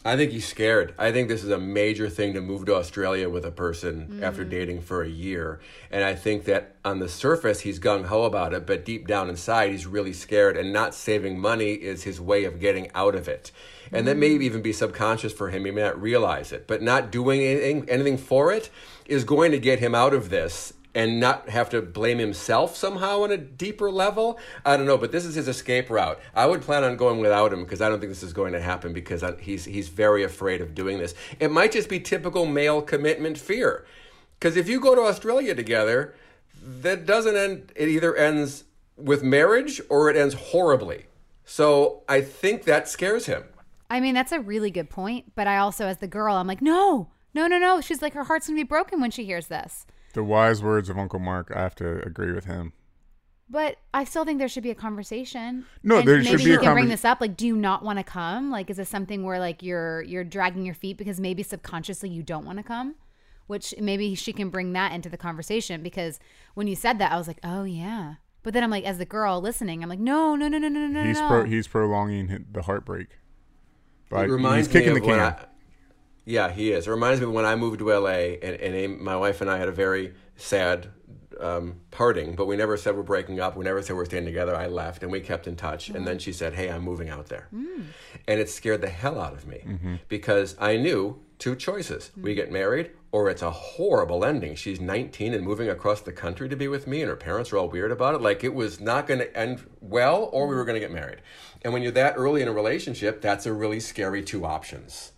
I 0.03 0.17
think 0.17 0.31
he's 0.31 0.45
scared. 0.45 0.93
I 0.97 1.11
think 1.11 1.29
this 1.29 1.43
is 1.43 1.51
a 1.51 1.57
major 1.57 2.09
thing 2.09 2.33
to 2.33 2.41
move 2.41 2.65
to 2.65 2.75
Australia 2.75 3.29
with 3.29 3.45
a 3.45 3.51
person 3.51 4.19
after 4.21 4.43
mm. 4.43 4.49
dating 4.49 4.81
for 4.81 5.03
a 5.03 5.07
year. 5.07 5.61
And 5.89 6.03
I 6.03 6.15
think 6.15 6.43
that 6.45 6.75
on 6.83 6.99
the 6.99 7.07
surface, 7.07 7.61
he's 7.61 7.79
gung 7.79 8.05
ho 8.05 8.23
about 8.23 8.53
it, 8.53 8.67
but 8.67 8.83
deep 8.83 9.07
down 9.07 9.29
inside, 9.29 9.71
he's 9.71 9.87
really 9.87 10.11
scared. 10.11 10.57
And 10.57 10.73
not 10.73 10.93
saving 10.93 11.39
money 11.39 11.73
is 11.73 12.03
his 12.03 12.19
way 12.19 12.43
of 12.43 12.59
getting 12.59 12.91
out 12.93 13.15
of 13.15 13.29
it. 13.29 13.51
And 13.91 14.05
that 14.07 14.17
may 14.17 14.31
mm. 14.31 14.41
even 14.41 14.61
be 14.61 14.73
subconscious 14.73 15.31
for 15.31 15.49
him. 15.49 15.63
He 15.63 15.71
may 15.71 15.83
not 15.83 16.01
realize 16.01 16.51
it, 16.51 16.67
but 16.67 16.81
not 16.81 17.09
doing 17.09 17.41
anything, 17.41 17.89
anything 17.89 18.17
for 18.17 18.51
it 18.51 18.69
is 19.07 19.23
going 19.23 19.51
to 19.51 19.59
get 19.59 19.79
him 19.79 19.95
out 19.95 20.13
of 20.13 20.29
this 20.29 20.73
and 20.95 21.19
not 21.19 21.49
have 21.49 21.69
to 21.69 21.81
blame 21.81 22.17
himself 22.17 22.75
somehow 22.75 23.21
on 23.23 23.31
a 23.31 23.37
deeper 23.37 23.91
level. 23.91 24.39
I 24.65 24.77
don't 24.77 24.85
know, 24.85 24.97
but 24.97 25.11
this 25.11 25.25
is 25.25 25.35
his 25.35 25.49
escape 25.49 25.89
route. 25.89 26.19
I 26.33 26.45
would 26.45 26.61
plan 26.61 26.85
on 26.85 26.95
going 26.95 27.19
without 27.19 27.51
him 27.51 27.63
because 27.63 27.81
I 27.81 27.89
don't 27.89 27.99
think 27.99 28.11
this 28.11 28.23
is 28.23 28.31
going 28.31 28.53
to 28.53 28.61
happen 28.61 28.93
because 28.93 29.21
I, 29.21 29.35
he's 29.35 29.65
he's 29.65 29.89
very 29.89 30.23
afraid 30.23 30.61
of 30.61 30.73
doing 30.73 30.97
this. 30.97 31.13
It 31.39 31.51
might 31.51 31.73
just 31.73 31.89
be 31.89 31.99
typical 31.99 32.45
male 32.45 32.81
commitment 32.81 33.37
fear. 33.37 33.85
Because 34.39 34.55
if 34.55 34.69
you 34.69 34.79
go 34.79 34.95
to 34.95 35.01
Australia 35.01 35.53
together, 35.53 36.15
that 36.63 37.05
doesn't 37.05 37.35
end. 37.35 37.73
It 37.75 37.89
either 37.89 38.15
ends 38.15 38.63
with 38.97 39.21
marriage 39.21 39.81
or 39.89 40.09
it 40.09 40.15
ends 40.15 40.33
horribly. 40.35 41.07
So 41.43 42.03
I 42.07 42.21
think 42.21 42.63
that 42.63 42.87
scares 42.87 43.25
him. 43.25 43.43
I 43.89 43.99
mean, 43.99 44.15
that's 44.15 44.31
a 44.31 44.39
really 44.39 44.71
good 44.71 44.89
point. 44.89 45.33
But 45.35 45.47
I 45.47 45.57
also, 45.57 45.85
as 45.85 45.97
the 45.97 46.07
girl, 46.07 46.35
I'm 46.35 46.47
like, 46.47 46.61
no, 46.61 47.09
no, 47.35 47.47
no, 47.47 47.59
no. 47.59 47.81
She's 47.81 48.01
like, 48.01 48.13
her 48.13 48.23
heart's 48.23 48.47
gonna 48.47 48.55
be 48.57 48.63
broken 48.63 48.99
when 49.01 49.11
she 49.11 49.25
hears 49.25 49.47
this. 49.47 49.85
The 50.13 50.23
wise 50.23 50.63
words 50.63 50.89
of 50.89 50.97
Uncle 50.97 51.19
Mark. 51.19 51.51
I 51.53 51.61
have 51.61 51.75
to 51.75 52.01
agree 52.05 52.31
with 52.31 52.45
him. 52.45 52.73
But 53.47 53.77
I 53.93 54.05
still 54.05 54.25
think 54.25 54.39
there 54.39 54.47
should 54.47 54.63
be 54.63 54.71
a 54.71 54.75
conversation. 54.75 55.65
No, 55.83 55.99
And 55.99 56.07
there 56.07 56.17
maybe 56.17 56.27
should 56.29 56.37
be 56.39 56.45
you 56.45 56.57
a 56.57 56.59
can 56.59 56.73
bring 56.73 56.87
this 56.87 57.05
up. 57.05 57.21
Like, 57.21 57.37
do 57.37 57.45
you 57.45 57.55
not 57.55 57.83
want 57.83 57.99
to 57.99 58.03
come? 58.03 58.49
Like, 58.49 58.71
is 58.71 58.77
this 58.77 58.89
something 58.89 59.23
where 59.23 59.37
like 59.39 59.61
you're 59.61 60.01
you're 60.03 60.23
dragging 60.23 60.65
your 60.65 60.73
feet 60.73 60.97
because 60.97 61.19
maybe 61.19 61.43
subconsciously 61.43 62.09
you 62.09 62.23
don't 62.23 62.45
want 62.45 62.57
to 62.57 62.63
come? 62.63 62.95
Which 63.47 63.75
maybe 63.79 64.15
she 64.15 64.33
can 64.33 64.49
bring 64.49 64.73
that 64.73 64.93
into 64.93 65.09
the 65.09 65.17
conversation 65.17 65.83
because 65.83 66.19
when 66.55 66.65
you 66.65 66.75
said 66.75 66.97
that, 66.97 67.11
I 67.11 67.17
was 67.17 67.27
like, 67.27 67.39
oh 67.43 67.63
yeah. 67.63 68.15
But 68.41 68.53
then 68.53 68.63
I'm 68.63 68.71
like, 68.71 68.83
as 68.85 68.97
the 68.97 69.05
girl 69.05 69.41
listening, 69.41 69.83
I'm 69.83 69.89
like, 69.89 69.99
no, 69.99 70.35
no, 70.35 70.47
no, 70.47 70.57
no, 70.57 70.67
no, 70.67 70.87
no, 70.87 71.03
He's 71.03 71.19
no. 71.19 71.27
pro, 71.27 71.43
he's 71.45 71.67
prolonging 71.67 72.45
the 72.51 72.61
heartbreak. 72.63 73.07
But 74.09 74.25
it 74.25 74.31
reminds 74.31 74.67
he's 74.67 74.73
kicking 74.73 74.93
me 74.93 74.99
the 74.99 75.05
of 75.05 75.07
when 75.07 75.19
can. 75.19 75.45
Yeah, 76.25 76.51
he 76.51 76.71
is. 76.71 76.87
It 76.87 76.91
reminds 76.91 77.21
me 77.21 77.27
of 77.27 77.33
when 77.33 77.45
I 77.45 77.55
moved 77.55 77.79
to 77.79 77.93
LA 77.93 78.37
and, 78.41 78.55
and 78.55 78.99
my 78.99 79.15
wife 79.15 79.41
and 79.41 79.49
I 79.49 79.57
had 79.57 79.67
a 79.67 79.71
very 79.71 80.13
sad 80.35 80.89
um, 81.39 81.81
parting, 81.91 82.35
but 82.35 82.47
we 82.47 82.55
never 82.55 82.77
said 82.77 82.95
we're 82.95 83.03
breaking 83.03 83.39
up. 83.39 83.55
We 83.55 83.63
never 83.63 83.81
said 83.81 83.95
we're 83.95 84.05
staying 84.05 84.25
together. 84.25 84.55
I 84.55 84.67
left 84.67 85.03
and 85.03 85.11
we 85.11 85.21
kept 85.21 85.47
in 85.47 85.55
touch. 85.55 85.89
And 85.89 86.07
then 86.07 86.17
she 86.17 86.33
said, 86.33 86.53
Hey, 86.53 86.69
I'm 86.71 86.81
moving 86.81 87.09
out 87.09 87.27
there. 87.27 87.47
And 87.53 88.39
it 88.39 88.49
scared 88.49 88.81
the 88.81 88.89
hell 88.89 89.19
out 89.19 89.33
of 89.33 89.45
me 89.45 89.99
because 90.07 90.55
I 90.59 90.77
knew 90.77 91.21
two 91.37 91.55
choices 91.55 92.11
we 92.15 92.33
get 92.33 92.51
married 92.51 92.91
or 93.11 93.29
it's 93.29 93.41
a 93.41 93.51
horrible 93.51 94.25
ending. 94.25 94.55
She's 94.55 94.81
19 94.81 95.33
and 95.33 95.43
moving 95.45 95.69
across 95.69 96.01
the 96.01 96.11
country 96.11 96.49
to 96.49 96.55
be 96.57 96.67
with 96.67 96.85
me, 96.85 97.01
and 97.01 97.09
her 97.09 97.15
parents 97.15 97.53
are 97.53 97.57
all 97.57 97.69
weird 97.69 97.91
about 97.91 98.15
it. 98.15 98.21
Like 98.21 98.43
it 98.43 98.53
was 98.53 98.81
not 98.81 99.07
going 99.07 99.21
to 99.21 99.37
end 99.37 99.65
well, 99.79 100.29
or 100.33 100.47
we 100.47 100.55
were 100.55 100.65
going 100.65 100.75
to 100.75 100.81
get 100.81 100.91
married. 100.91 101.21
And 101.61 101.71
when 101.71 101.81
you're 101.81 101.93
that 101.93 102.15
early 102.17 102.41
in 102.41 102.49
a 102.49 102.51
relationship, 102.51 103.21
that's 103.21 103.45
a 103.45 103.53
really 103.53 103.79
scary 103.79 104.21
two 104.21 104.45
options 104.45 105.13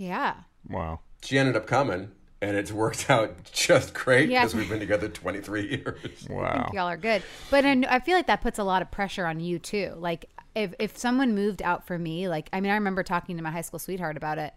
yeah. 0.00 0.34
Wow. 0.68 1.00
she 1.22 1.38
ended 1.38 1.56
up 1.56 1.66
coming 1.66 2.10
and 2.42 2.56
it's 2.56 2.72
worked 2.72 3.10
out 3.10 3.50
just 3.52 3.92
great 3.94 4.28
Yeah. 4.30 4.40
because 4.40 4.54
we've 4.54 4.68
been 4.68 4.80
together 4.80 5.08
23 5.08 5.68
years 5.68 6.26
Wow. 6.28 6.70
y'all 6.72 6.88
are 6.88 6.96
good. 6.96 7.22
But 7.50 7.64
I, 7.64 7.82
I 7.88 7.98
feel 8.00 8.16
like 8.16 8.26
that 8.28 8.40
puts 8.40 8.58
a 8.58 8.64
lot 8.64 8.82
of 8.82 8.90
pressure 8.90 9.26
on 9.26 9.40
you 9.40 9.58
too. 9.58 9.92
Like 9.96 10.26
if 10.54 10.74
if 10.78 10.96
someone 10.96 11.34
moved 11.34 11.62
out 11.62 11.86
for 11.86 11.98
me, 11.98 12.28
like 12.28 12.48
I 12.52 12.60
mean, 12.60 12.72
I 12.72 12.74
remember 12.74 13.02
talking 13.02 13.36
to 13.36 13.42
my 13.42 13.50
high 13.50 13.60
school 13.60 13.78
sweetheart 13.78 14.16
about 14.16 14.38
it 14.38 14.52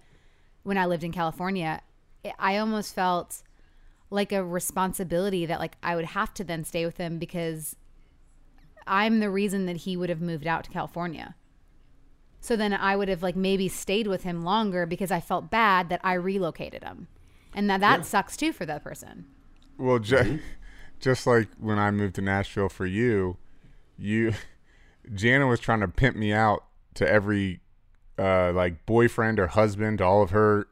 when 0.63 0.77
I 0.77 0.85
lived 0.85 1.03
in 1.03 1.11
California. 1.11 1.81
I- 2.25 2.33
I 2.39 2.57
almost 2.57 2.95
felt 2.95 3.43
like 4.09 4.31
a 4.31 4.43
responsibility 4.43 5.45
that 5.45 5.59
like 5.59 5.75
I 5.83 5.95
would 5.95 6.05
have 6.05 6.33
to 6.35 6.43
then 6.45 6.63
stay 6.63 6.85
with 6.85 6.97
him 6.97 7.19
because 7.19 7.75
I'm 8.87 9.19
the 9.19 9.29
reason 9.29 9.65
that 9.65 9.77
he 9.77 9.95
would 9.97 10.09
have 10.09 10.21
moved 10.21 10.47
out 10.47 10.63
to 10.65 10.71
California. 10.71 11.35
So 12.43 12.57
then 12.57 12.73
I 12.73 12.97
would 12.97 13.07
have 13.07 13.23
like 13.23 13.37
maybe 13.37 13.69
stayed 13.69 14.05
with 14.05 14.23
him 14.23 14.43
longer 14.43 14.85
because 14.85 15.11
I 15.11 15.21
felt 15.21 15.49
bad 15.49 15.87
that 15.87 16.01
I 16.03 16.15
relocated 16.15 16.83
him. 16.83 17.07
And 17.53 17.69
that 17.69 17.79
that 17.79 18.05
sucks 18.05 18.35
too 18.35 18.51
for 18.51 18.65
that 18.65 18.83
person. 18.83 19.27
Well, 19.77 19.99
ju- 19.99 20.17
Mm-hmm. 20.17 20.37
just 20.99 21.25
like 21.25 21.47
when 21.57 21.79
I 21.79 21.89
moved 21.91 22.15
to 22.15 22.21
Nashville 22.21 22.67
for 22.67 22.85
you, 22.85 23.37
you, 23.97 24.33
Jana 25.15 25.47
was 25.47 25.61
trying 25.61 25.79
to 25.79 25.87
pimp 25.87 26.17
me 26.17 26.33
out 26.33 26.65
to 26.95 27.09
every, 27.09 27.61
uh, 28.19 28.51
like 28.51 28.85
boyfriend 28.85 29.39
or 29.39 29.47
husband, 29.47 30.01
all 30.01 30.21
of 30.21 30.31
her 30.31 30.67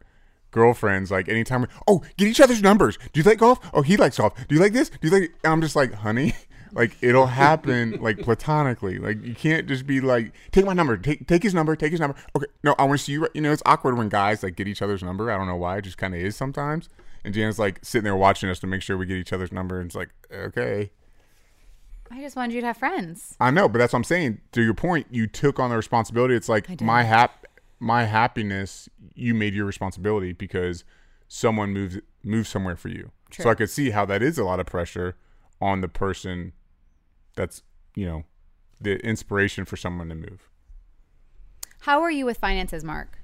girlfriends. 0.52 1.10
Like 1.10 1.30
anytime, 1.30 1.62
we, 1.62 1.68
oh, 1.88 2.04
get 2.18 2.28
each 2.28 2.42
other's 2.42 2.62
numbers. 2.62 2.98
Do 3.14 3.22
you 3.22 3.24
like 3.24 3.38
golf? 3.40 3.60
Oh, 3.74 3.82
he 3.82 3.96
likes 3.96 4.18
golf. 4.18 4.36
Do 4.50 4.56
you 4.56 4.60
like 4.60 4.74
this? 4.74 4.90
Do 4.90 5.08
you 5.08 5.10
like? 5.10 5.32
I'm 5.46 5.62
just 5.62 5.78
like, 5.78 5.94
honey, 5.94 6.34
like 6.74 6.96
it'll 7.02 7.28
happen 7.28 7.98
like 8.02 8.20
platonically. 8.20 8.98
Like 9.00 9.24
you 9.24 9.36
can't 9.36 9.68
just 9.68 9.86
be 9.86 10.02
like, 10.02 10.34
take 10.52 10.66
my 10.66 10.74
number, 10.74 10.98
take 10.98 11.28
take 11.28 11.44
his 11.44 11.54
number, 11.54 11.76
take 11.76 11.92
his 11.92 12.00
number. 12.00 12.16
Okay, 12.36 12.48
no, 12.64 12.76
I 12.80 12.84
want 12.84 13.00
to 13.00 13.04
see 13.06 13.12
you. 13.14 13.22
right- 13.24 13.32
You 13.34 13.42
know, 13.42 13.52
it's 13.52 13.64
awkward 13.66 13.98
when 13.98 14.10
guys 14.10 14.44
like 14.44 14.56
get 14.56 14.68
each 14.68 14.82
other's 14.82 15.04
number. 15.04 15.32
I 15.32 15.38
don't 15.38 15.48
know 15.48 15.56
why. 15.56 15.78
It 15.78 15.82
just 15.84 15.98
kind 15.98 16.14
of 16.14 16.20
is 16.22 16.36
sometimes. 16.36 16.90
And 17.24 17.34
Jana's 17.36 17.60
like 17.60 17.80
sitting 17.84 18.04
there 18.04 18.16
watching 18.16 18.50
us 18.50 18.60
to 18.60 18.68
make 18.68 18.82
sure 18.82 18.98
we 18.98 19.06
get 19.06 19.18
each 19.18 19.32
other's 19.34 19.52
number. 19.52 19.80
And 19.80 19.88
it's 19.88 19.96
like, 19.96 20.10
okay. 20.34 20.92
I 22.10 22.20
just 22.20 22.36
wanted 22.36 22.54
you 22.54 22.62
to 22.62 22.68
have 22.68 22.78
friends. 22.78 23.36
I 23.40 23.52
know, 23.52 23.70
but 23.70 23.78
that's 23.78 23.94
what 23.94 24.00
I'm 24.00 24.04
saying. 24.04 24.42
To 24.54 24.62
your 24.62 24.74
point, 24.74 25.08
you 25.12 25.28
took 25.28 25.60
on 25.60 25.70
the 25.70 25.78
responsibility. 25.78 26.36
It's 26.36 26.50
like 26.50 26.68
my 26.82 27.04
hap, 27.04 27.46
my 27.80 28.04
happiness. 28.06 28.90
You 29.16 29.34
made 29.34 29.54
your 29.54 29.66
responsibility 29.66 30.34
because 30.34 30.84
someone 31.28 31.72
moved 31.72 32.02
moved 32.24 32.48
somewhere 32.48 32.76
for 32.76 32.90
you. 32.90 33.12
So 33.32 33.50
I 33.50 33.56
could 33.56 33.70
see 33.70 33.92
how 33.92 34.04
that 34.06 34.22
is 34.22 34.38
a 34.38 34.44
lot 34.44 34.60
of 34.60 34.66
pressure 34.66 35.16
on 35.62 35.80
the 35.82 35.88
person. 35.88 36.52
That's 37.36 37.64
you 37.96 38.06
know, 38.06 38.24
the 38.80 38.98
inspiration 39.06 39.66
for 39.66 39.78
someone 39.78 40.10
to 40.10 40.16
move. 40.16 40.50
How 41.82 42.02
are 42.02 42.12
you 42.12 42.26
with 42.26 42.38
finances, 42.38 42.84
Mark? 42.84 43.18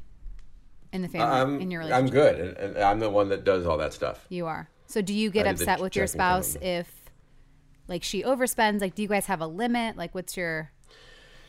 In 0.94 1.02
the 1.02 1.08
family, 1.08 1.28
I'm, 1.28 1.62
in 1.62 1.70
your 1.70 1.82
relationship, 1.82 2.06
I'm 2.06 2.14
good 2.14 2.40
and, 2.40 2.58
and 2.58 2.78
i'm 2.78 3.00
the 3.00 3.10
one 3.10 3.28
that 3.28 3.44
does 3.44 3.66
all 3.66 3.78
that 3.78 3.94
stuff 3.94 4.26
you 4.30 4.46
are. 4.46 4.70
So, 4.88 5.02
do 5.02 5.14
you 5.14 5.30
get 5.30 5.46
I 5.46 5.50
upset 5.50 5.82
with 5.82 5.98
your 5.98 6.08
checking 6.08 6.22
account. 6.22 6.46
spouse 6.46 6.64
if, 6.64 6.90
like, 7.90 8.04
she 8.04 8.24
overspends? 8.24 8.80
Like, 8.80 8.96
do 8.96 9.02
you 9.02 9.10
guys 9.10 9.26
have 9.26 9.42
a 9.42 9.48
limit? 9.48 9.98
Like, 9.98 10.16
what's 10.16 10.38
your? 10.38 10.72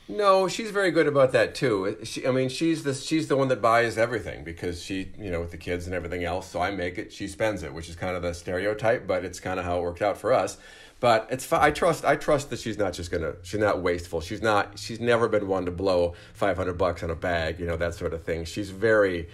no 0.09 0.49
she's 0.49 0.71
very 0.71 0.91
good 0.91 1.07
about 1.07 1.33
that 1.33 1.55
too 1.55 1.99
she, 2.03 2.27
i 2.27 2.31
mean 2.31 2.49
she's 2.49 2.83
the 2.83 2.95
she's 2.95 3.29
the 3.29 3.37
one 3.37 3.49
that 3.49 3.61
buys 3.61 3.99
everything 3.99 4.43
because 4.43 4.83
she 4.83 5.13
you 5.19 5.31
know 5.31 5.41
with 5.41 5.51
the 5.51 5.57
kids 5.57 5.85
and 5.85 5.95
everything 5.95 6.25
else 6.25 6.49
so 6.49 6.61
i 6.63 6.71
make 6.71 6.97
it 6.97 7.13
she 7.13 7.29
spends 7.29 7.63
it 7.63 7.73
which 7.75 7.91
is 7.91 7.95
kind 7.95 8.17
of 8.17 8.23
the 8.23 8.33
stereotype 8.33 9.07
but 9.07 9.23
it's 9.23 9.39
kind 9.39 9.61
of 9.61 9.67
how 9.67 9.79
it 9.79 9.83
worked 9.83 10.01
out 10.01 10.17
for 10.17 10.33
us 10.33 10.57
but 11.01 11.27
it's 11.31 11.45
fi- 11.45 11.67
i 11.67 11.71
trust 11.71 12.05
i 12.05 12.17
trust 12.17 12.51
that 12.51 12.59
she's 12.59 12.79
not 12.79 12.93
just 12.93 13.11
gonna 13.11 13.35
she's 13.43 13.61
not 13.61 13.83
wasteful 13.83 14.21
she's 14.21 14.43
not 14.43 14.79
she's 14.79 15.01
never 15.01 15.29
been 15.29 15.47
one 15.49 15.65
to 15.65 15.71
blow 15.71 16.15
500 16.35 16.75
bucks 16.79 17.03
on 17.03 17.11
a 17.11 17.15
bag 17.15 17.59
you 17.61 17.67
know 17.67 17.77
that 17.77 17.95
sort 17.95 18.13
of 18.13 18.23
thing 18.25 18.45
she's 18.45 18.71
very 18.71 19.29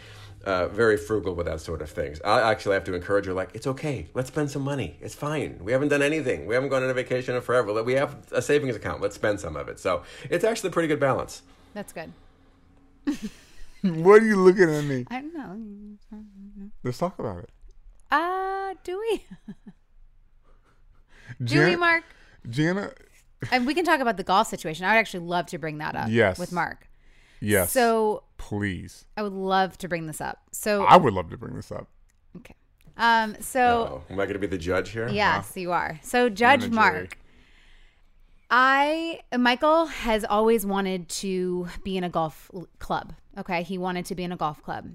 uh, 0.44 0.68
very 0.68 0.96
frugal 0.96 1.34
with 1.34 1.46
that 1.46 1.58
sort 1.58 1.80
of 1.80 1.88
things. 1.88 2.20
I 2.22 2.50
actually 2.50 2.74
have 2.74 2.84
to 2.84 2.94
encourage 2.94 3.24
her, 3.24 3.32
like, 3.32 3.48
it's 3.54 3.66
okay. 3.66 4.08
Let's 4.12 4.28
spend 4.28 4.50
some 4.50 4.60
money. 4.60 4.98
It's 5.00 5.14
fine. 5.14 5.58
We 5.62 5.72
haven't 5.72 5.88
done 5.88 6.02
anything. 6.02 6.44
We 6.44 6.54
haven't 6.54 6.68
gone 6.68 6.82
on 6.82 6.90
a 6.90 6.92
vacation 6.92 7.34
in 7.34 7.40
forever. 7.40 7.82
We 7.82 7.94
have 7.94 8.16
a 8.30 8.42
savings 8.42 8.76
account. 8.76 9.00
Let's 9.00 9.14
spend 9.14 9.40
some 9.40 9.56
of 9.56 9.68
it. 9.68 9.78
So 9.78 10.02
it's 10.28 10.44
actually 10.44 10.68
a 10.68 10.72
pretty 10.72 10.88
good 10.88 11.00
balance. 11.00 11.40
That's 11.72 11.94
good. 11.94 12.12
What 13.84 14.22
are 14.22 14.26
you 14.26 14.36
looking 14.36 14.70
at 14.70 14.84
me? 14.84 15.04
I 15.10 15.20
don't 15.20 15.34
know. 15.34 16.70
Let's 16.82 16.96
talk 16.96 17.18
about 17.18 17.40
it. 17.40 17.50
Uh, 18.10 18.72
do 18.82 18.98
we? 18.98 19.26
do 21.42 21.64
we, 21.64 21.76
Mark? 21.76 22.04
Jana, 22.48 22.92
And 23.52 23.66
we 23.66 23.74
can 23.74 23.84
talk 23.84 24.00
about 24.00 24.16
the 24.16 24.22
golf 24.24 24.48
situation. 24.48 24.84
I 24.84 24.92
would 24.94 24.98
actually 25.00 25.26
love 25.26 25.46
to 25.46 25.58
bring 25.58 25.78
that 25.78 25.94
up. 25.96 26.08
Yes. 26.10 26.38
With 26.38 26.52
Mark. 26.52 26.88
yes. 27.40 27.72
So 27.72 28.22
please, 28.36 29.04
I 29.16 29.22
would 29.22 29.32
love 29.32 29.78
to 29.78 29.88
bring 29.88 30.06
this 30.06 30.20
up. 30.20 30.42
So 30.52 30.84
I 30.84 30.96
would 30.96 31.12
love 31.14 31.30
to 31.30 31.36
bring 31.38 31.54
this 31.56 31.70
up. 31.72 31.88
okay. 32.36 32.54
Um. 32.96 33.36
So 33.40 34.02
Oh, 34.08 34.12
am 34.12 34.20
I 34.20 34.24
going 34.24 34.34
to 34.34 34.38
be 34.38 34.46
the 34.46 34.58
judge 34.58 34.90
here? 34.90 35.08
Yes, 35.08 35.52
you 35.56 35.72
are. 35.72 35.98
So, 36.02 36.28
Judge 36.28 36.60
jury. 36.60 36.72
Mark, 36.72 37.18
I 38.50 39.20
Michael 39.36 39.86
has 39.86 40.24
always 40.24 40.64
wanted 40.66 41.08
to 41.08 41.68
be 41.82 41.96
in 41.96 42.04
a 42.04 42.08
golf 42.10 42.50
club. 42.78 43.14
Okay, 43.38 43.62
he 43.62 43.78
wanted 43.78 44.04
to 44.06 44.14
be 44.14 44.22
in 44.22 44.32
a 44.32 44.36
golf 44.36 44.62
club. 44.62 44.92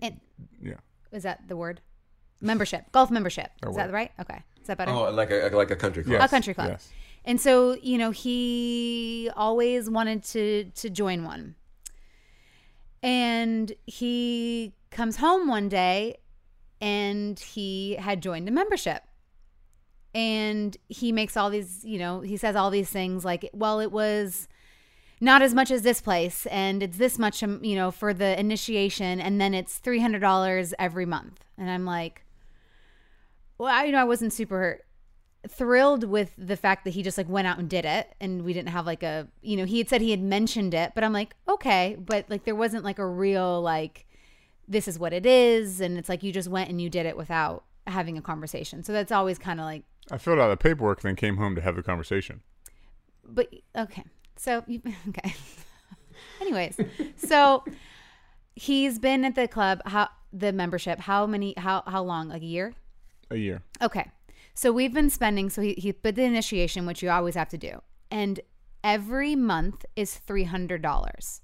And 0.00 0.20
Yeah. 0.62 0.74
is 1.12 1.24
that 1.24 1.48
the 1.48 1.56
word? 1.56 1.80
Membership, 2.40 2.90
golf 2.92 3.10
membership. 3.10 3.50
Is 3.66 3.76
that 3.76 3.92
right? 3.92 4.12
Okay, 4.20 4.42
is 4.64 4.68
that 4.68 4.78
better? 4.78 4.92
Oh, 4.92 5.10
like 5.10 5.30
a 5.30 5.50
like 5.52 5.70
a 5.70 5.76
country 5.76 6.02
club. 6.02 6.14
Yes. 6.14 6.24
a 6.24 6.28
country 6.28 6.54
club. 6.54 6.70
Yes. 6.70 6.88
And 7.26 7.38
so, 7.38 7.76
you 7.82 7.98
know, 7.98 8.12
he 8.12 9.30
always 9.36 9.90
wanted 9.90 10.24
to 10.24 10.64
to 10.64 10.88
join 10.88 11.22
one. 11.22 11.54
And 13.02 13.74
he 13.84 14.72
comes 14.90 15.18
home 15.18 15.48
one 15.48 15.68
day 15.68 16.16
and 16.80 17.38
he 17.38 17.96
had 17.96 18.22
joined 18.22 18.48
a 18.48 18.52
membership. 18.52 19.02
And 20.14 20.74
he 20.88 21.12
makes 21.12 21.36
all 21.36 21.50
these, 21.50 21.84
you 21.84 21.98
know, 21.98 22.22
he 22.22 22.38
says 22.38 22.56
all 22.56 22.70
these 22.70 22.88
things 22.88 23.22
like, 23.22 23.50
well, 23.52 23.80
it 23.80 23.92
was 23.92 24.48
not 25.20 25.42
as 25.42 25.52
much 25.52 25.70
as 25.70 25.82
this 25.82 26.00
place 26.00 26.46
and 26.46 26.82
it's 26.82 26.96
this 26.96 27.18
much 27.18 27.42
um, 27.42 27.62
you 27.64 27.76
know 27.76 27.90
for 27.90 28.12
the 28.12 28.38
initiation 28.38 29.20
and 29.20 29.40
then 29.40 29.54
it's 29.54 29.80
$300 29.80 30.72
every 30.78 31.06
month 31.06 31.44
and 31.56 31.70
i'm 31.70 31.84
like 31.86 32.24
well 33.58 33.68
i 33.68 33.84
you 33.84 33.92
know 33.92 34.00
i 34.00 34.04
wasn't 34.04 34.32
super 34.32 34.80
thrilled 35.46 36.04
with 36.04 36.32
the 36.38 36.56
fact 36.56 36.84
that 36.84 36.90
he 36.90 37.02
just 37.02 37.18
like 37.18 37.28
went 37.28 37.46
out 37.46 37.58
and 37.58 37.68
did 37.68 37.84
it 37.84 38.14
and 38.20 38.42
we 38.42 38.54
didn't 38.54 38.70
have 38.70 38.86
like 38.86 39.02
a 39.02 39.28
you 39.42 39.56
know 39.56 39.64
he 39.64 39.78
had 39.78 39.88
said 39.88 40.00
he 40.00 40.10
had 40.10 40.22
mentioned 40.22 40.72
it 40.72 40.92
but 40.94 41.04
i'm 41.04 41.12
like 41.12 41.34
okay 41.48 41.96
but 41.98 42.24
like 42.30 42.44
there 42.44 42.54
wasn't 42.54 42.82
like 42.82 42.98
a 42.98 43.06
real 43.06 43.60
like 43.60 44.06
this 44.66 44.88
is 44.88 44.98
what 44.98 45.12
it 45.12 45.26
is 45.26 45.80
and 45.80 45.98
it's 45.98 46.08
like 46.08 46.22
you 46.22 46.32
just 46.32 46.48
went 46.48 46.70
and 46.70 46.80
you 46.80 46.88
did 46.88 47.06
it 47.06 47.16
without 47.16 47.64
having 47.86 48.16
a 48.16 48.22
conversation. 48.22 48.82
So 48.82 48.92
that's 48.92 49.12
always 49.12 49.38
kind 49.38 49.60
of 49.60 49.66
like 49.66 49.84
I 50.10 50.18
filled 50.18 50.38
out 50.38 50.48
the 50.48 50.56
paperwork, 50.56 51.02
then 51.02 51.16
came 51.16 51.36
home 51.36 51.54
to 51.54 51.60
have 51.60 51.76
the 51.76 51.82
conversation. 51.82 52.40
but 53.26 53.52
okay. 53.76 54.04
So 54.36 54.64
you 54.66 54.80
okay. 55.08 55.34
Anyways 56.40 56.78
so 57.16 57.64
he's 58.54 58.98
been 58.98 59.24
at 59.24 59.34
the 59.34 59.48
club 59.48 59.80
how 59.86 60.08
the 60.32 60.52
membership 60.52 61.00
how 61.00 61.26
many 61.26 61.54
how 61.56 61.82
how 61.86 62.02
long? 62.02 62.28
Like 62.28 62.42
a 62.42 62.46
year 62.46 62.74
A 63.30 63.36
year. 63.36 63.62
Okay. 63.82 64.10
So 64.54 64.70
we've 64.72 64.92
been 64.94 65.10
spending, 65.10 65.50
so 65.50 65.62
he, 65.62 65.74
he 65.74 65.92
put 65.92 66.14
the 66.14 66.22
initiation, 66.22 66.86
which 66.86 67.02
you 67.02 67.10
always 67.10 67.34
have 67.34 67.48
to 67.48 67.58
do. 67.58 67.80
And 68.10 68.40
every 68.84 69.34
month 69.34 69.84
is 69.96 70.20
$300. 70.26 71.40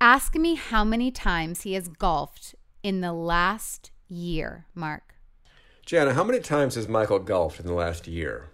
Ask 0.00 0.34
me 0.34 0.54
how 0.54 0.84
many 0.84 1.10
times 1.10 1.62
he 1.62 1.74
has 1.74 1.88
golfed 1.88 2.54
in 2.82 3.00
the 3.00 3.12
last 3.12 3.90
year, 4.08 4.66
Mark. 4.74 5.14
Jana, 5.84 6.14
how 6.14 6.24
many 6.24 6.40
times 6.40 6.76
has 6.76 6.88
Michael 6.88 7.18
golfed 7.18 7.60
in 7.60 7.66
the 7.66 7.74
last 7.74 8.06
year? 8.06 8.50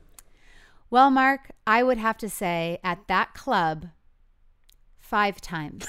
Well, 0.90 1.10
Mark, 1.10 1.52
I 1.66 1.84
would 1.84 1.98
have 1.98 2.18
to 2.18 2.28
say 2.28 2.78
at 2.82 3.06
that 3.06 3.34
club, 3.34 3.86
five 4.98 5.40
times. 5.40 5.86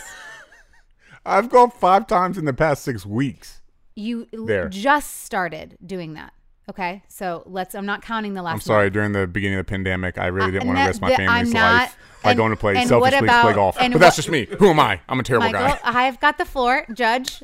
I've 1.26 1.50
golfed 1.50 1.78
five 1.80 2.06
times 2.08 2.38
in 2.38 2.46
the 2.46 2.54
past 2.54 2.84
six 2.84 3.06
weeks. 3.06 3.62
You 3.96 4.28
There. 4.32 4.70
just 4.70 5.22
started 5.22 5.78
doing 5.84 6.14
that. 6.14 6.34
Okay. 6.70 7.04
So 7.08 7.44
let's, 7.46 7.76
I'm 7.76 7.86
not 7.86 8.02
counting 8.02 8.34
the 8.34 8.42
last 8.42 8.52
I'm 8.52 8.56
month. 8.56 8.64
sorry, 8.64 8.90
during 8.90 9.12
the 9.12 9.28
beginning 9.28 9.60
of 9.60 9.66
the 9.66 9.70
pandemic, 9.70 10.18
I 10.18 10.28
really 10.28 10.50
Uh, 10.50 10.52
didn't 10.52 10.62
and 10.62 10.68
want 10.70 10.78
to 10.78 10.82
that- 10.84 10.88
risk 10.90 11.02
my 11.02 11.16
family's 11.16 11.48
I'm 11.50 11.54
not- 11.54 11.74
life 11.82 11.98
by 12.24 12.30
and- 12.32 12.38
going 12.38 12.52
to 12.52 12.56
play 12.56 12.74
selfishly 12.76 13.00
what 13.00 13.12
to 13.12 13.42
play 13.42 13.54
golf. 13.54 13.78
and 13.80 13.94
But 13.94 14.00
that's 14.00 14.16
just 14.16 14.30
me. 14.30 14.48
Who 14.60 14.70
am 14.70 14.80
I? 14.80 15.02
I'm 15.10 15.20
a 15.20 15.24
terrible 15.24 15.52
Michael, 15.52 15.68
guy. 15.68 15.80
I've 15.84 16.20
got 16.20 16.38
the 16.38 16.46
floor. 16.46 16.86
Judge, 16.94 17.44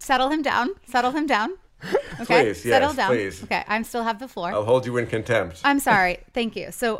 settle 0.00 0.30
him 0.30 0.42
down. 0.42 0.70
Settle 0.86 1.10
him 1.10 1.26
down. 1.26 1.50
Okay. 2.18 2.44
Please, 2.44 2.64
yes, 2.64 2.74
settle 2.74 2.94
down. 2.94 3.10
please. 3.10 3.42
Okay. 3.44 3.62
I 3.68 3.82
still 3.82 4.02
have 4.04 4.18
the 4.18 4.26
floor. 4.28 4.50
I'll 4.50 4.64
hold 4.64 4.86
you 4.86 4.96
in 4.96 5.06
contempt. 5.06 5.60
I'm 5.62 5.78
sorry. 5.90 6.20
Thank 6.32 6.56
you. 6.56 6.72
So, 6.72 6.98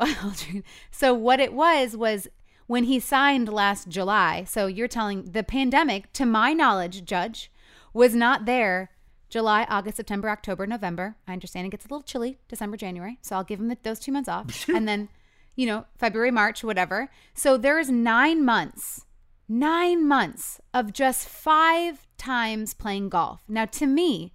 so 0.90 1.14
what 1.14 1.40
it 1.40 1.54
was 1.54 1.96
was 1.96 2.28
when 2.66 2.84
he 2.84 3.00
signed 3.00 3.48
last 3.48 3.88
July. 3.88 4.44
So 4.44 4.66
you're 4.66 4.86
telling 4.88 5.30
the 5.30 5.42
pandemic, 5.42 6.12
to 6.12 6.26
my 6.26 6.52
knowledge, 6.52 7.06
Judge, 7.06 7.50
was 7.94 8.14
not 8.14 8.44
there. 8.44 8.90
July, 9.28 9.66
August, 9.68 9.96
September, 9.96 10.30
October, 10.30 10.66
November. 10.66 11.16
I 11.26 11.32
understand 11.32 11.66
it 11.66 11.70
gets 11.70 11.84
a 11.84 11.88
little 11.88 12.02
chilly, 12.02 12.38
December, 12.48 12.76
January. 12.76 13.18
So 13.22 13.36
I'll 13.36 13.44
give 13.44 13.60
him 13.60 13.68
the, 13.68 13.78
those 13.82 13.98
two 13.98 14.12
months 14.12 14.28
off, 14.28 14.68
and 14.74 14.86
then, 14.86 15.08
you 15.54 15.66
know, 15.66 15.86
February, 15.98 16.30
March, 16.30 16.62
whatever. 16.62 17.08
So 17.34 17.56
there 17.56 17.78
is 17.78 17.90
nine 17.90 18.44
months, 18.44 19.04
nine 19.48 20.06
months 20.06 20.60
of 20.72 20.92
just 20.92 21.28
five 21.28 22.06
times 22.18 22.74
playing 22.74 23.08
golf. 23.08 23.42
Now, 23.48 23.64
to 23.66 23.86
me, 23.86 24.32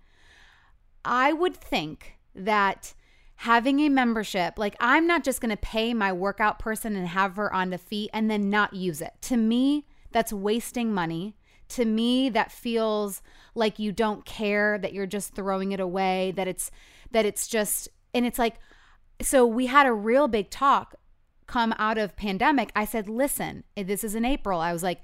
I 1.03 1.33
would 1.33 1.55
think 1.55 2.17
that 2.35 2.93
having 3.35 3.79
a 3.79 3.89
membership, 3.89 4.53
like 4.57 4.75
I'm 4.79 5.07
not 5.07 5.23
just 5.23 5.41
going 5.41 5.49
to 5.49 5.57
pay 5.57 5.93
my 5.93 6.13
workout 6.13 6.59
person 6.59 6.95
and 6.95 7.07
have 7.07 7.37
her 7.37 7.51
on 7.51 7.71
the 7.71 7.77
feet 7.77 8.09
and 8.13 8.29
then 8.29 8.49
not 8.49 8.73
use 8.73 9.01
it. 9.01 9.13
To 9.21 9.37
me, 9.37 9.87
that's 10.11 10.31
wasting 10.31 10.93
money. 10.93 11.35
To 11.71 11.85
me, 11.85 12.29
that 12.29 12.51
feels 12.51 13.21
like 13.55 13.79
you 13.79 13.91
don't 13.91 14.25
care, 14.25 14.77
that 14.77 14.93
you're 14.93 15.05
just 15.05 15.33
throwing 15.33 15.71
it 15.71 15.79
away, 15.79 16.31
that 16.35 16.47
it's 16.47 16.71
that 17.11 17.25
it's 17.25 17.47
just 17.47 17.89
and 18.13 18.25
it's 18.25 18.39
like 18.39 18.55
so 19.21 19.45
we 19.45 19.67
had 19.67 19.85
a 19.85 19.93
real 19.93 20.27
big 20.27 20.49
talk 20.49 20.95
come 21.47 21.73
out 21.77 21.97
of 21.97 22.15
pandemic. 22.15 22.71
I 22.75 22.85
said, 22.85 23.07
"Listen, 23.07 23.63
this 23.75 24.03
is 24.03 24.15
in 24.15 24.25
April." 24.25 24.59
I 24.59 24.73
was 24.73 24.83
like, 24.83 25.01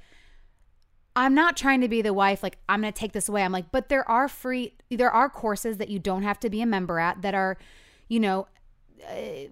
I'm 1.18 1.34
not 1.34 1.58
trying 1.58 1.82
to 1.82 1.88
be 1.88 2.04
the 2.04 2.14
wife 2.14 2.44
like 2.44 2.60
I'm 2.70 2.82
going 2.82 2.94
to 2.94 2.98
take 2.98 3.12
this 3.12 3.28
away. 3.28 3.42
I'm 3.42 3.52
like, 3.52 3.72
but 3.72 3.90
there 3.90 4.08
are 4.10 4.28
free 4.28 4.76
there 4.92 5.12
are 5.12 5.30
courses 5.30 5.78
that 5.78 5.90
you 5.90 5.98
don't 5.98 6.22
have 6.22 6.40
to 6.42 6.50
be 6.50 6.62
a 6.62 6.66
member 6.66 7.00
at 7.00 7.24
that 7.24 7.34
are, 7.34 7.58
you 8.08 8.20
know, 8.20 8.48
uh, 9.04 9.48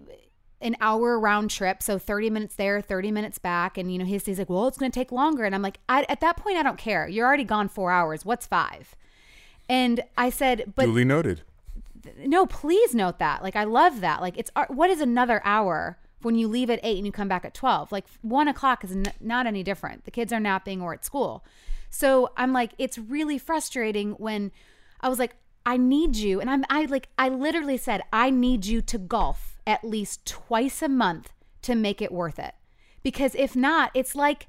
an 0.60 0.76
hour 0.80 1.18
round 1.20 1.50
trip, 1.50 1.82
so 1.82 1.98
30 1.98 2.30
minutes 2.30 2.54
there, 2.54 2.80
30 2.80 3.10
minutes 3.12 3.38
back 3.38 3.76
and 3.76 3.92
you 3.92 3.98
know, 3.98 4.04
he's, 4.04 4.24
he's 4.24 4.38
like, 4.38 4.48
"Well, 4.48 4.66
it's 4.68 4.78
going 4.78 4.90
to 4.90 4.98
take 4.98 5.12
longer." 5.12 5.44
And 5.44 5.54
I'm 5.54 5.62
like, 5.62 5.78
I, 5.88 6.04
at 6.08 6.20
that 6.20 6.36
point 6.36 6.56
I 6.56 6.62
don't 6.62 6.78
care. 6.78 7.06
You're 7.08 7.26
already 7.26 7.44
gone 7.44 7.68
4 7.68 7.90
hours. 7.90 8.24
What's 8.24 8.46
5? 8.46 8.94
And 9.68 10.02
I 10.16 10.30
said, 10.30 10.72
"But 10.74 10.86
Duly 10.86 11.04
noted. 11.04 11.42
no, 12.24 12.46
please 12.46 12.94
note 12.94 13.18
that. 13.18 13.42
Like, 13.42 13.56
I 13.56 13.64
love 13.64 14.00
that. 14.00 14.20
Like, 14.20 14.38
it's 14.38 14.50
uh, 14.56 14.66
what 14.68 14.90
is 14.90 15.00
another 15.00 15.40
hour 15.44 15.98
when 16.22 16.36
you 16.36 16.48
leave 16.48 16.70
at 16.70 16.80
eight 16.82 16.96
and 16.96 17.06
you 17.06 17.12
come 17.12 17.28
back 17.28 17.44
at 17.44 17.52
12? 17.52 17.92
Like, 17.92 18.06
one 18.22 18.48
o'clock 18.48 18.84
is 18.84 18.92
n- 18.92 19.12
not 19.20 19.46
any 19.46 19.62
different. 19.62 20.04
The 20.04 20.10
kids 20.10 20.32
are 20.32 20.40
napping 20.40 20.80
or 20.80 20.94
at 20.94 21.04
school. 21.04 21.44
So 21.90 22.30
I'm 22.36 22.52
like, 22.52 22.72
it's 22.78 22.98
really 22.98 23.38
frustrating 23.38 24.12
when 24.12 24.52
I 25.00 25.08
was 25.08 25.18
like, 25.18 25.36
I 25.64 25.76
need 25.76 26.16
you. 26.16 26.40
And 26.40 26.48
I'm, 26.48 26.64
I 26.70 26.84
like, 26.84 27.08
I 27.18 27.28
literally 27.28 27.76
said, 27.76 28.02
I 28.12 28.30
need 28.30 28.66
you 28.66 28.80
to 28.82 28.98
golf 28.98 29.55
at 29.66 29.84
least 29.84 30.24
twice 30.26 30.82
a 30.82 30.88
month 30.88 31.32
to 31.62 31.74
make 31.74 32.00
it 32.00 32.12
worth 32.12 32.38
it. 32.38 32.54
Because 33.02 33.34
if 33.34 33.56
not, 33.56 33.90
it's 33.94 34.14
like, 34.14 34.46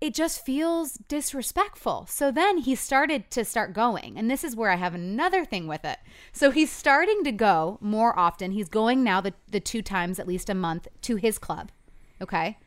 it 0.00 0.14
just 0.14 0.44
feels 0.44 0.92
disrespectful. 1.08 2.06
So 2.08 2.30
then 2.30 2.58
he 2.58 2.74
started 2.74 3.30
to 3.30 3.44
start 3.44 3.72
going. 3.72 4.18
And 4.18 4.30
this 4.30 4.44
is 4.44 4.54
where 4.54 4.70
I 4.70 4.76
have 4.76 4.94
another 4.94 5.44
thing 5.44 5.66
with 5.66 5.84
it. 5.84 5.98
So 6.32 6.50
he's 6.50 6.70
starting 6.70 7.24
to 7.24 7.32
go 7.32 7.78
more 7.80 8.16
often. 8.18 8.50
He's 8.50 8.68
going 8.68 9.02
now 9.02 9.20
the, 9.20 9.34
the 9.50 9.60
two 9.60 9.82
times 9.82 10.18
at 10.18 10.28
least 10.28 10.50
a 10.50 10.54
month 10.54 10.86
to 11.02 11.16
his 11.16 11.38
club. 11.38 11.72
Okay. 12.20 12.58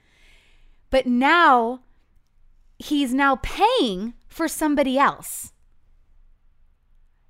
But 0.89 1.05
now 1.05 1.81
he's 2.79 3.13
now 3.13 3.35
paying 3.43 4.15
for 4.27 4.47
somebody 4.47 4.97
else. 4.97 5.53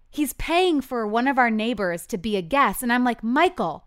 He's 0.10 0.34
paying 0.34 0.80
for 0.80 1.06
one 1.06 1.28
of 1.28 1.38
our 1.38 1.52
neighbors 1.52 2.08
to 2.08 2.18
be 2.18 2.38
a 2.38 2.42
guest. 2.42 2.82
And 2.82 2.92
I'm 2.92 3.04
like, 3.04 3.22
Michael, 3.24 3.86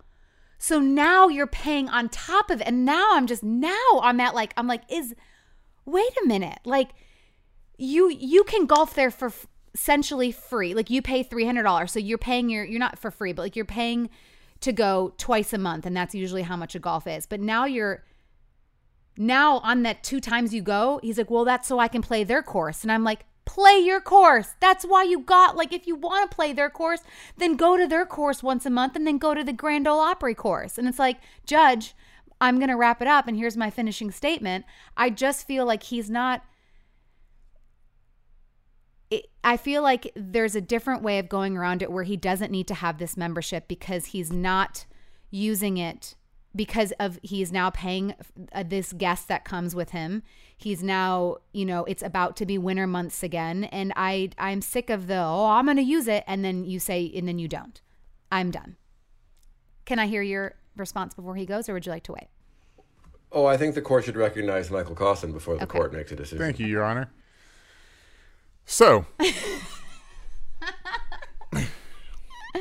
so 0.62 0.78
now 0.78 1.26
you're 1.26 1.48
paying 1.48 1.88
on 1.88 2.08
top 2.08 2.48
of 2.48 2.60
it. 2.60 2.68
And 2.68 2.84
now 2.84 3.14
I'm 3.14 3.26
just, 3.26 3.42
now 3.42 4.00
I'm 4.00 4.20
at 4.20 4.32
like, 4.32 4.54
I'm 4.56 4.68
like, 4.68 4.82
is, 4.88 5.12
wait 5.84 6.12
a 6.22 6.26
minute. 6.28 6.60
Like 6.64 6.90
you 7.78 8.08
you 8.08 8.44
can 8.44 8.66
golf 8.66 8.94
there 8.94 9.10
for 9.10 9.26
f- 9.26 9.48
essentially 9.74 10.30
free. 10.30 10.72
Like 10.72 10.88
you 10.88 11.02
pay 11.02 11.24
$300 11.24 11.90
so 11.90 11.98
you're 11.98 12.16
paying 12.16 12.48
your 12.48 12.64
you're 12.64 12.78
not 12.78 12.96
for 12.96 13.10
free 13.10 13.32
but 13.32 13.42
like 13.42 13.56
you're 13.56 13.64
paying 13.64 14.08
to 14.60 14.72
go 14.72 15.12
twice 15.18 15.52
a 15.52 15.58
month 15.58 15.84
and 15.84 15.96
that's 15.96 16.14
usually 16.14 16.42
how 16.42 16.56
much 16.56 16.76
a 16.76 16.78
golf 16.78 17.08
is. 17.08 17.26
But 17.26 17.40
now 17.40 17.64
you're 17.64 18.04
now 19.16 19.58
on 19.58 19.82
that 19.82 20.04
two 20.04 20.20
times 20.20 20.54
you 20.54 20.62
go 20.62 21.00
he's 21.02 21.18
like 21.18 21.30
well 21.30 21.44
that's 21.44 21.68
so 21.68 21.78
i 21.78 21.88
can 21.88 22.02
play 22.02 22.22
their 22.22 22.42
course. 22.42 22.84
And 22.84 22.92
i'm 22.92 23.02
like 23.02 23.24
play 23.52 23.78
your 23.78 24.00
course 24.00 24.54
that's 24.60 24.84
why 24.84 25.02
you 25.02 25.20
got 25.20 25.56
like 25.56 25.74
if 25.74 25.86
you 25.86 25.94
want 25.94 26.30
to 26.30 26.34
play 26.34 26.54
their 26.54 26.70
course 26.70 27.00
then 27.36 27.54
go 27.54 27.76
to 27.76 27.86
their 27.86 28.06
course 28.06 28.42
once 28.42 28.64
a 28.64 28.70
month 28.70 28.96
and 28.96 29.06
then 29.06 29.18
go 29.18 29.34
to 29.34 29.44
the 29.44 29.52
grand 29.52 29.86
ole 29.86 30.00
opry 30.00 30.34
course 30.34 30.78
and 30.78 30.88
it's 30.88 30.98
like 30.98 31.18
judge 31.44 31.94
I'm 32.42 32.56
going 32.58 32.70
to 32.70 32.76
wrap 32.76 33.00
it 33.00 33.06
up 33.06 33.28
and 33.28 33.36
here's 33.36 33.56
my 33.56 33.70
finishing 33.70 34.10
statement. 34.10 34.64
I 34.96 35.10
just 35.10 35.46
feel 35.46 35.64
like 35.64 35.84
he's 35.84 36.10
not 36.10 36.42
I 39.44 39.58
feel 39.58 39.82
like 39.82 40.10
there's 40.16 40.56
a 40.56 40.60
different 40.60 41.02
way 41.02 41.18
of 41.18 41.28
going 41.28 41.56
around 41.56 41.82
it 41.82 41.92
where 41.92 42.04
he 42.04 42.16
doesn't 42.16 42.50
need 42.50 42.66
to 42.68 42.74
have 42.74 42.96
this 42.96 43.16
membership 43.16 43.68
because 43.68 44.06
he's 44.06 44.32
not 44.32 44.86
using 45.30 45.76
it 45.76 46.14
because 46.54 46.92
of 47.00 47.18
he's 47.22 47.50
now 47.52 47.70
paying 47.70 48.14
uh, 48.52 48.62
this 48.66 48.92
guest 48.92 49.28
that 49.28 49.44
comes 49.44 49.74
with 49.74 49.90
him. 49.90 50.22
He's 50.56 50.82
now, 50.82 51.38
you 51.52 51.64
know, 51.64 51.84
it's 51.84 52.02
about 52.02 52.36
to 52.36 52.46
be 52.46 52.58
winter 52.58 52.86
months 52.86 53.22
again 53.22 53.64
and 53.64 53.92
I 53.96 54.30
I'm 54.38 54.60
sick 54.62 54.90
of 54.90 55.06
the 55.06 55.16
oh, 55.18 55.46
I'm 55.46 55.64
going 55.64 55.76
to 55.78 55.82
use 55.82 56.06
it 56.08 56.24
and 56.26 56.44
then 56.44 56.64
you 56.64 56.78
say 56.78 57.10
and 57.14 57.26
then 57.26 57.38
you 57.38 57.48
don't. 57.48 57.80
I'm 58.30 58.50
done. 58.50 58.76
Can 59.84 59.98
I 59.98 60.06
hear 60.06 60.22
your 60.22 60.54
response 60.76 61.14
before 61.14 61.36
he 61.36 61.46
goes 61.46 61.68
or 61.68 61.74
would 61.74 61.86
you 61.86 61.92
like 61.92 62.04
to 62.04 62.12
wait? 62.12 62.28
Oh, 63.32 63.46
I 63.46 63.56
think 63.56 63.74
the 63.74 63.82
court 63.82 64.04
should 64.04 64.16
recognize 64.16 64.70
Michael 64.70 64.94
Caussin 64.94 65.32
before 65.32 65.56
the 65.56 65.62
Okay. 65.64 65.78
court 65.78 65.92
makes 65.92 66.12
a 66.12 66.16
decision. 66.16 66.38
Thank 66.38 66.58
you, 66.60 66.66
Your 66.66 66.84
Honor. 66.84 67.10
So, 68.66 69.06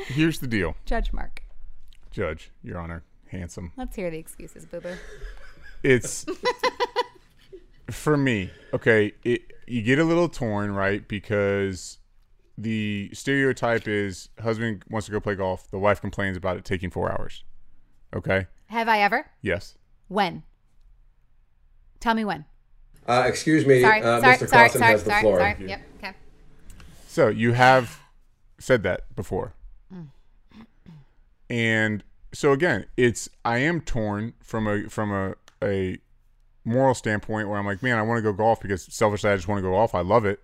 here's 0.06 0.38
the 0.40 0.46
deal, 0.46 0.76
Judge 0.84 1.12
Mark. 1.12 1.42
Judge, 2.10 2.50
Your 2.62 2.78
Honor, 2.78 3.04
handsome. 3.32 3.72
Let's 3.76 3.96
hear 3.96 4.10
the 4.10 4.18
excuses, 4.18 4.64
boo 4.66 4.80
boo. 4.80 4.94
It's 5.82 6.24
for 7.90 8.16
me. 8.16 8.50
Okay, 8.72 9.12
it 9.24 9.42
you 9.66 9.82
get 9.82 9.98
a 9.98 10.04
little 10.04 10.28
torn, 10.28 10.72
right? 10.72 11.06
Because 11.08 11.98
the 12.58 13.10
stereotype 13.12 13.88
is 13.88 14.28
husband 14.40 14.84
wants 14.90 15.06
to 15.06 15.12
go 15.12 15.18
play 15.20 15.34
golf, 15.34 15.70
the 15.70 15.78
wife 15.78 16.00
complains 16.00 16.36
about 16.36 16.56
it 16.56 16.64
taking 16.64 16.90
four 16.90 17.10
hours. 17.10 17.42
Okay. 18.14 18.46
Have 18.66 18.88
I 18.88 19.00
ever? 19.00 19.26
Yes. 19.40 19.76
When? 20.08 20.42
Tell 21.98 22.14
me 22.14 22.24
when. 22.24 22.44
Uh, 23.06 23.24
excuse 23.26 23.66
me, 23.66 23.80
Sorry, 23.80 24.00
uh, 24.02 24.20
sorry, 24.20 24.36
Mr. 24.36 24.48
sorry, 24.48 24.68
Caussin 24.68 24.78
sorry, 24.80 24.92
has 24.92 25.04
the 25.04 25.10
sorry, 25.10 25.22
floor. 25.22 25.38
sorry. 25.38 25.68
Yep. 25.68 25.80
Okay. 25.98 26.12
So 27.08 27.28
you 27.28 27.52
have 27.52 28.00
said 28.58 28.82
that 28.84 29.14
before. 29.16 29.54
And 31.50 32.02
so 32.32 32.52
again, 32.52 32.86
it's 32.96 33.28
I 33.44 33.58
am 33.58 33.80
torn 33.80 34.34
from 34.40 34.66
a 34.66 34.88
from 34.88 35.12
a, 35.12 35.34
a 35.62 35.98
moral 36.64 36.94
standpoint 36.94 37.48
where 37.48 37.58
I'm 37.58 37.66
like, 37.66 37.82
man, 37.82 37.98
I 37.98 38.02
want 38.02 38.18
to 38.18 38.22
go 38.22 38.32
golf 38.32 38.60
because 38.60 38.82
selfishly 38.84 39.30
I 39.30 39.36
just 39.36 39.48
want 39.48 39.58
to 39.58 39.62
go 39.62 39.70
golf. 39.70 39.94
I 39.94 40.00
love 40.00 40.24
it. 40.24 40.40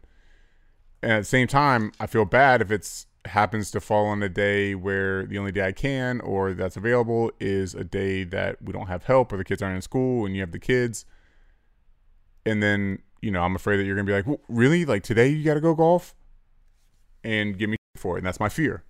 And 1.03 1.13
at 1.13 1.19
the 1.21 1.25
same 1.25 1.47
time, 1.47 1.93
I 2.01 2.07
feel 2.07 2.25
bad 2.25 2.61
if 2.61 2.71
it's 2.71 3.07
happens 3.25 3.71
to 3.71 3.81
fall 3.81 4.07
on 4.07 4.23
a 4.23 4.29
day 4.29 4.75
where 4.75 5.27
the 5.27 5.39
only 5.39 5.53
day 5.53 5.67
I 5.67 5.73
can 5.73 6.21
or 6.21 6.55
that's 6.55 6.77
available 6.77 7.31
is 7.39 7.75
a 7.75 7.85
day 7.85 8.25
that 8.25 8.63
we 8.63 8.73
don't 8.73 8.87
have 8.87 9.05
help 9.05 9.33
or 9.33 9.37
the 9.37 9.45
kids 9.45 9.63
aren't 9.63 9.77
in 9.77 9.83
school 9.83 10.27
and 10.27 10.35
you 10.35 10.41
have 10.41 10.53
the 10.53 10.59
kids. 10.59 11.05
And 12.47 12.63
then, 12.63 13.01
you 13.21 13.31
know, 13.31 13.43
I'm 13.43 13.55
afraid 13.55 13.77
that 13.77 13.85
you're 13.85 13.95
going 13.95 14.07
to 14.07 14.11
be 14.11 14.17
like, 14.17 14.27
well, 14.27 14.41
really? 14.49 14.85
Like 14.85 15.03
today 15.03 15.29
you 15.29 15.45
got 15.45 15.55
to 15.55 15.61
go 15.61 15.75
golf? 15.75 16.15
And 17.25 17.59
give 17.59 17.69
me 17.69 17.77
for 17.97 18.17
it. 18.17 18.21
And 18.21 18.27
that's 18.27 18.41
my 18.41 18.49
fear. 18.49 18.85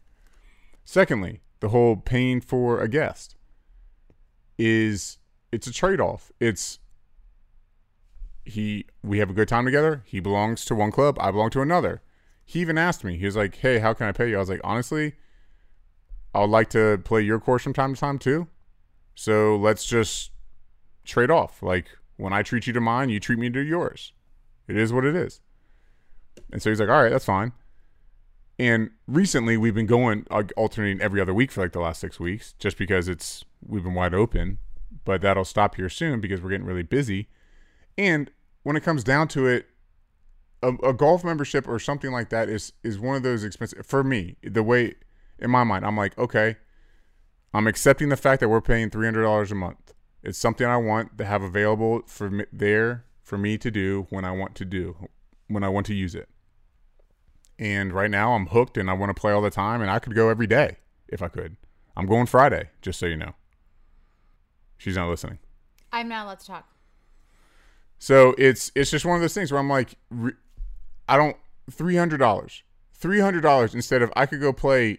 Secondly, 0.84 1.40
the 1.60 1.70
whole 1.70 1.96
paying 1.96 2.40
for 2.40 2.80
a 2.80 2.88
guest 2.88 3.36
is 4.56 5.18
it's 5.52 5.66
a 5.66 5.72
trade-off. 5.72 6.32
It's 6.40 6.78
he 8.44 8.86
we 9.02 9.18
have 9.18 9.30
a 9.30 9.34
good 9.34 9.48
time 9.48 9.64
together. 9.64 10.02
He 10.06 10.20
belongs 10.20 10.64
to 10.66 10.74
one 10.74 10.90
club, 10.90 11.18
I 11.20 11.30
belong 11.30 11.50
to 11.50 11.60
another. 11.60 12.02
He 12.44 12.60
even 12.60 12.78
asked 12.78 13.04
me. 13.04 13.18
He 13.18 13.26
was 13.26 13.36
like, 13.36 13.56
"Hey, 13.56 13.78
how 13.78 13.92
can 13.92 14.06
I 14.06 14.12
pay 14.12 14.30
you?" 14.30 14.36
I 14.36 14.40
was 14.40 14.48
like, 14.48 14.60
"Honestly, 14.64 15.14
I 16.34 16.40
would 16.40 16.50
like 16.50 16.70
to 16.70 16.98
play 17.04 17.20
your 17.20 17.38
course 17.38 17.62
from 17.62 17.74
time 17.74 17.94
to 17.94 18.00
time 18.00 18.18
too. 18.18 18.48
So 19.14 19.56
let's 19.56 19.84
just 19.84 20.30
trade 21.04 21.30
off. 21.30 21.62
Like 21.62 21.88
when 22.16 22.32
I 22.32 22.42
treat 22.42 22.66
you 22.66 22.72
to 22.72 22.80
mine, 22.80 23.10
you 23.10 23.20
treat 23.20 23.38
me 23.38 23.50
to 23.50 23.60
yours. 23.60 24.12
It 24.66 24.76
is 24.76 24.92
what 24.92 25.04
it 25.04 25.14
is." 25.14 25.40
And 26.50 26.62
so 26.62 26.70
he's 26.70 26.80
like, 26.80 26.88
"All 26.88 27.02
right, 27.02 27.10
that's 27.10 27.26
fine." 27.26 27.52
And 28.58 28.90
recently, 29.06 29.56
we've 29.56 29.74
been 29.74 29.86
going 29.86 30.26
uh, 30.30 30.42
alternating 30.56 31.00
every 31.00 31.20
other 31.20 31.32
week 31.32 31.52
for 31.52 31.62
like 31.62 31.72
the 31.72 31.80
last 31.80 32.00
six 32.00 32.18
weeks, 32.18 32.54
just 32.58 32.76
because 32.76 33.08
it's 33.08 33.44
we've 33.64 33.84
been 33.84 33.94
wide 33.94 34.14
open. 34.14 34.58
But 35.04 35.20
that'll 35.20 35.44
stop 35.44 35.76
here 35.76 35.88
soon 35.88 36.20
because 36.20 36.40
we're 36.40 36.50
getting 36.50 36.66
really 36.66 36.82
busy. 36.82 37.28
And 37.96 38.30
when 38.64 38.76
it 38.76 38.82
comes 38.82 39.04
down 39.04 39.28
to 39.28 39.46
it, 39.46 39.66
a, 40.62 40.68
a 40.82 40.92
golf 40.92 41.24
membership 41.24 41.68
or 41.68 41.78
something 41.78 42.10
like 42.10 42.30
that 42.30 42.48
is 42.48 42.72
is 42.82 42.98
one 42.98 43.16
of 43.16 43.22
those 43.22 43.44
expensive 43.44 43.86
for 43.86 44.02
me. 44.02 44.36
The 44.42 44.62
way 44.62 44.94
in 45.38 45.50
my 45.50 45.62
mind, 45.62 45.86
I'm 45.86 45.96
like, 45.96 46.18
okay, 46.18 46.56
I'm 47.54 47.66
accepting 47.66 48.08
the 48.08 48.16
fact 48.16 48.40
that 48.40 48.48
we're 48.48 48.60
paying 48.60 48.90
three 48.90 49.06
hundred 49.06 49.22
dollars 49.22 49.52
a 49.52 49.54
month. 49.54 49.94
It's 50.22 50.38
something 50.38 50.66
I 50.66 50.78
want 50.78 51.16
to 51.18 51.24
have 51.24 51.42
available 51.42 52.02
for 52.06 52.28
me, 52.28 52.44
there 52.52 53.04
for 53.22 53.38
me 53.38 53.56
to 53.58 53.70
do 53.70 54.08
when 54.10 54.24
I 54.24 54.32
want 54.32 54.56
to 54.56 54.64
do 54.64 55.08
when 55.46 55.62
I 55.62 55.68
want 55.68 55.86
to 55.86 55.94
use 55.94 56.16
it. 56.16 56.28
And 57.58 57.92
right 57.92 58.10
now, 58.10 58.34
I'm 58.34 58.46
hooked 58.46 58.76
and 58.76 58.88
I 58.88 58.92
want 58.92 59.14
to 59.14 59.20
play 59.20 59.32
all 59.32 59.42
the 59.42 59.50
time, 59.50 59.80
and 59.80 59.90
I 59.90 59.98
could 59.98 60.14
go 60.14 60.28
every 60.28 60.46
day 60.46 60.76
if 61.08 61.22
I 61.22 61.28
could. 61.28 61.56
I'm 61.96 62.06
going 62.06 62.26
Friday, 62.26 62.70
just 62.82 62.98
so 63.00 63.06
you 63.06 63.16
know. 63.16 63.34
She's 64.76 64.94
not 64.94 65.08
listening. 65.08 65.38
I'm 65.92 66.08
not 66.08 66.26
allowed 66.26 66.40
to 66.40 66.46
talk. 66.46 66.68
So 67.98 68.34
it's 68.38 68.70
it's 68.76 68.90
just 68.90 69.04
one 69.04 69.16
of 69.16 69.20
those 69.22 69.34
things 69.34 69.50
where 69.50 69.58
I'm 69.58 69.68
like, 69.68 69.96
I 71.08 71.16
don't 71.16 71.36
three 71.70 71.96
hundred 71.96 72.18
dollars, 72.18 72.62
three 72.94 73.18
hundred 73.18 73.40
dollars 73.40 73.74
instead 73.74 74.02
of 74.02 74.12
I 74.14 74.26
could 74.26 74.40
go 74.40 74.52
play 74.52 74.98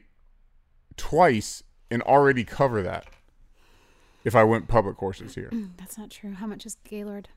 twice 0.97 1.63
and 1.89 2.01
already 2.03 2.43
cover 2.43 2.83
that 2.83 3.05
if 4.25 4.35
I 4.35 4.43
went 4.43 4.67
public 4.67 4.97
courses 4.97 5.35
here. 5.35 5.49
That's 5.77 5.97
not 5.97 6.09
true. 6.09 6.33
How 6.33 6.45
much 6.45 6.65
is 6.65 6.75
Gaylord? 6.83 7.29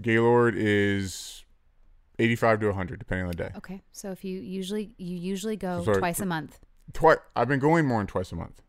Gaylord 0.00 0.54
is 0.56 1.41
eighty 2.22 2.36
five 2.36 2.60
to 2.60 2.72
hundred 2.72 2.98
depending 2.98 3.24
on 3.26 3.30
the 3.30 3.36
day. 3.36 3.50
Okay, 3.56 3.82
so 3.92 4.10
if 4.12 4.24
you 4.24 4.38
usually 4.40 4.94
you 4.98 5.16
usually 5.16 5.56
go 5.56 5.82
Sorry, 5.84 5.98
twice 5.98 6.18
for- 6.18 6.22
a 6.24 6.26
month. 6.26 6.58
Twice 6.92 7.18
I've 7.36 7.48
been 7.48 7.60
going 7.60 7.86
more 7.86 7.98
than 7.98 8.06
twice 8.06 8.32
a 8.32 8.36
month. 8.36 8.60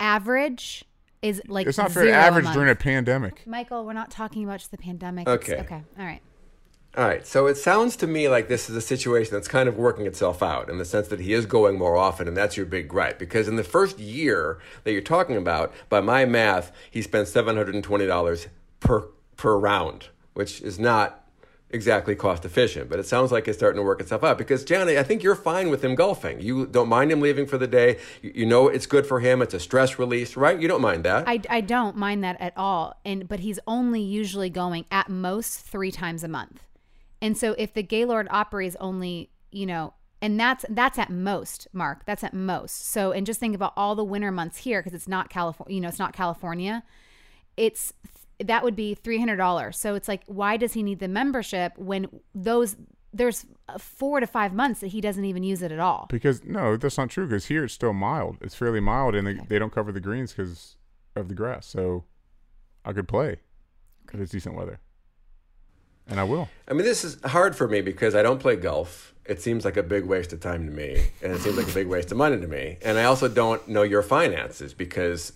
Average 0.00 0.84
is 1.22 1.40
like 1.48 1.66
it's 1.66 1.78
not 1.78 1.92
fair. 1.92 2.04
zero 2.04 2.14
Average 2.16 2.44
month. 2.44 2.54
during 2.54 2.70
a 2.70 2.74
pandemic. 2.74 3.46
Michael, 3.46 3.84
we're 3.86 3.92
not 3.92 4.10
talking 4.10 4.44
about 4.44 4.58
just 4.58 4.70
the 4.70 4.78
pandemic. 4.78 5.26
It's- 5.28 5.48
Okay. 5.48 5.60
Okay. 5.62 5.82
All 5.98 6.04
right. 6.04 6.20
All 6.96 7.04
right, 7.04 7.26
so 7.26 7.48
it 7.48 7.56
sounds 7.56 7.96
to 7.96 8.06
me 8.06 8.28
like 8.28 8.46
this 8.46 8.70
is 8.70 8.76
a 8.76 8.80
situation 8.80 9.34
that's 9.34 9.48
kind 9.48 9.68
of 9.68 9.76
working 9.76 10.06
itself 10.06 10.44
out 10.44 10.70
in 10.70 10.78
the 10.78 10.84
sense 10.84 11.08
that 11.08 11.18
he 11.18 11.32
is 11.32 11.44
going 11.44 11.76
more 11.76 11.96
often, 11.96 12.28
and 12.28 12.36
that's 12.36 12.56
your 12.56 12.66
big 12.66 12.86
gripe. 12.86 13.18
Because 13.18 13.48
in 13.48 13.56
the 13.56 13.64
first 13.64 13.98
year 13.98 14.60
that 14.84 14.92
you're 14.92 15.00
talking 15.00 15.36
about, 15.36 15.72
by 15.88 16.00
my 16.00 16.24
math, 16.24 16.70
he 16.92 17.02
spent 17.02 17.26
seven 17.26 17.56
hundred 17.56 17.74
and 17.74 17.82
twenty 17.82 18.06
dollars 18.06 18.46
per 18.78 19.08
per 19.36 19.58
round, 19.58 20.06
which 20.34 20.60
is 20.60 20.78
not 20.78 21.23
exactly 21.74 22.14
cost 22.14 22.44
efficient. 22.44 22.88
But 22.88 22.98
it 22.98 23.06
sounds 23.06 23.32
like 23.32 23.48
it's 23.48 23.58
starting 23.58 23.78
to 23.78 23.82
work 23.82 24.00
itself 24.00 24.24
out. 24.24 24.38
Because 24.38 24.64
Johnny, 24.64 24.96
I 24.96 25.02
think 25.02 25.22
you're 25.22 25.34
fine 25.34 25.68
with 25.68 25.84
him 25.84 25.94
golfing. 25.94 26.40
You 26.40 26.66
don't 26.66 26.88
mind 26.88 27.12
him 27.12 27.20
leaving 27.20 27.46
for 27.46 27.58
the 27.58 27.66
day. 27.66 27.98
You, 28.22 28.46
know 28.46 28.68
it's 28.68 28.86
good 28.86 29.06
for 29.06 29.20
him. 29.20 29.42
It's 29.42 29.52
a 29.52 29.60
stress 29.60 29.98
release, 29.98 30.36
right? 30.36 30.58
You 30.58 30.68
don't 30.68 30.80
mind 30.80 31.04
that. 31.04 31.28
I, 31.28 31.40
I 31.50 31.60
don't 31.60 31.96
mind 31.96 32.24
that 32.24 32.40
at 32.40 32.52
all. 32.56 32.98
And 33.04 33.28
but 33.28 33.40
he's 33.40 33.58
only 33.66 34.00
usually 34.00 34.48
going 34.48 34.86
at 34.90 35.10
most 35.10 35.60
three 35.60 35.90
times 35.90 36.22
a 36.24 36.28
month. 36.28 36.62
And 37.20 37.36
so 37.36 37.54
if 37.58 37.74
the 37.74 37.82
Gaylord 37.82 38.28
Opry 38.30 38.66
is 38.66 38.76
only, 38.76 39.30
you 39.50 39.66
know, 39.66 39.94
and 40.22 40.38
that's 40.38 40.64
that's 40.70 40.98
at 40.98 41.10
most, 41.10 41.68
Mark. 41.72 42.04
That's 42.06 42.24
at 42.24 42.32
most. 42.32 42.88
So 42.90 43.12
and 43.12 43.26
just 43.26 43.40
think 43.40 43.54
about 43.54 43.72
all 43.76 43.94
the 43.94 44.04
winter 44.04 44.30
months 44.30 44.58
here 44.58 44.80
because 44.80 44.94
it's 44.94 45.08
not 45.08 45.28
California, 45.28 45.74
you 45.74 45.80
know, 45.80 45.88
it's 45.88 45.98
not 45.98 46.12
California. 46.12 46.82
It's 47.56 47.92
that 48.42 48.64
would 48.64 48.76
be 48.76 48.94
three 48.94 49.18
hundred 49.18 49.36
dollars. 49.36 49.78
So 49.78 49.94
it's 49.94 50.08
like, 50.08 50.22
why 50.26 50.56
does 50.56 50.72
he 50.72 50.82
need 50.82 50.98
the 50.98 51.08
membership 51.08 51.72
when 51.76 52.08
those 52.34 52.76
there's 53.12 53.46
four 53.78 54.18
to 54.18 54.26
five 54.26 54.52
months 54.52 54.80
that 54.80 54.88
he 54.88 55.00
doesn't 55.00 55.24
even 55.24 55.42
use 55.42 55.62
it 55.62 55.70
at 55.70 55.78
all? 55.78 56.06
Because 56.10 56.44
no, 56.44 56.76
that's 56.76 56.98
not 56.98 57.10
true. 57.10 57.26
Because 57.26 57.46
here 57.46 57.64
it's 57.64 57.74
still 57.74 57.92
mild. 57.92 58.38
It's 58.40 58.54
fairly 58.54 58.80
mild, 58.80 59.14
and 59.14 59.26
they, 59.26 59.34
they 59.48 59.58
don't 59.58 59.72
cover 59.72 59.92
the 59.92 60.00
greens 60.00 60.32
because 60.32 60.76
of 61.14 61.28
the 61.28 61.34
grass. 61.34 61.66
So 61.66 62.04
I 62.84 62.92
could 62.92 63.06
play 63.06 63.36
if 64.12 64.20
it's 64.20 64.32
decent 64.32 64.56
weather, 64.56 64.80
and 66.08 66.18
I 66.18 66.24
will. 66.24 66.48
I 66.68 66.72
mean, 66.72 66.84
this 66.84 67.04
is 67.04 67.18
hard 67.24 67.54
for 67.54 67.68
me 67.68 67.80
because 67.80 68.14
I 68.14 68.22
don't 68.22 68.40
play 68.40 68.56
golf. 68.56 69.13
It 69.26 69.40
seems 69.40 69.64
like 69.64 69.78
a 69.78 69.82
big 69.82 70.04
waste 70.04 70.34
of 70.34 70.40
time 70.40 70.66
to 70.66 70.72
me, 70.72 71.06
and 71.22 71.32
it 71.32 71.40
seems 71.40 71.56
like 71.56 71.68
a 71.68 71.72
big 71.72 71.86
waste 71.88 72.12
of 72.12 72.18
money 72.18 72.38
to 72.38 72.46
me. 72.46 72.76
And 72.82 72.98
I 72.98 73.04
also 73.04 73.26
don't 73.26 73.66
know 73.68 73.82
your 73.82 74.02
finances 74.02 74.74
because 74.74 75.32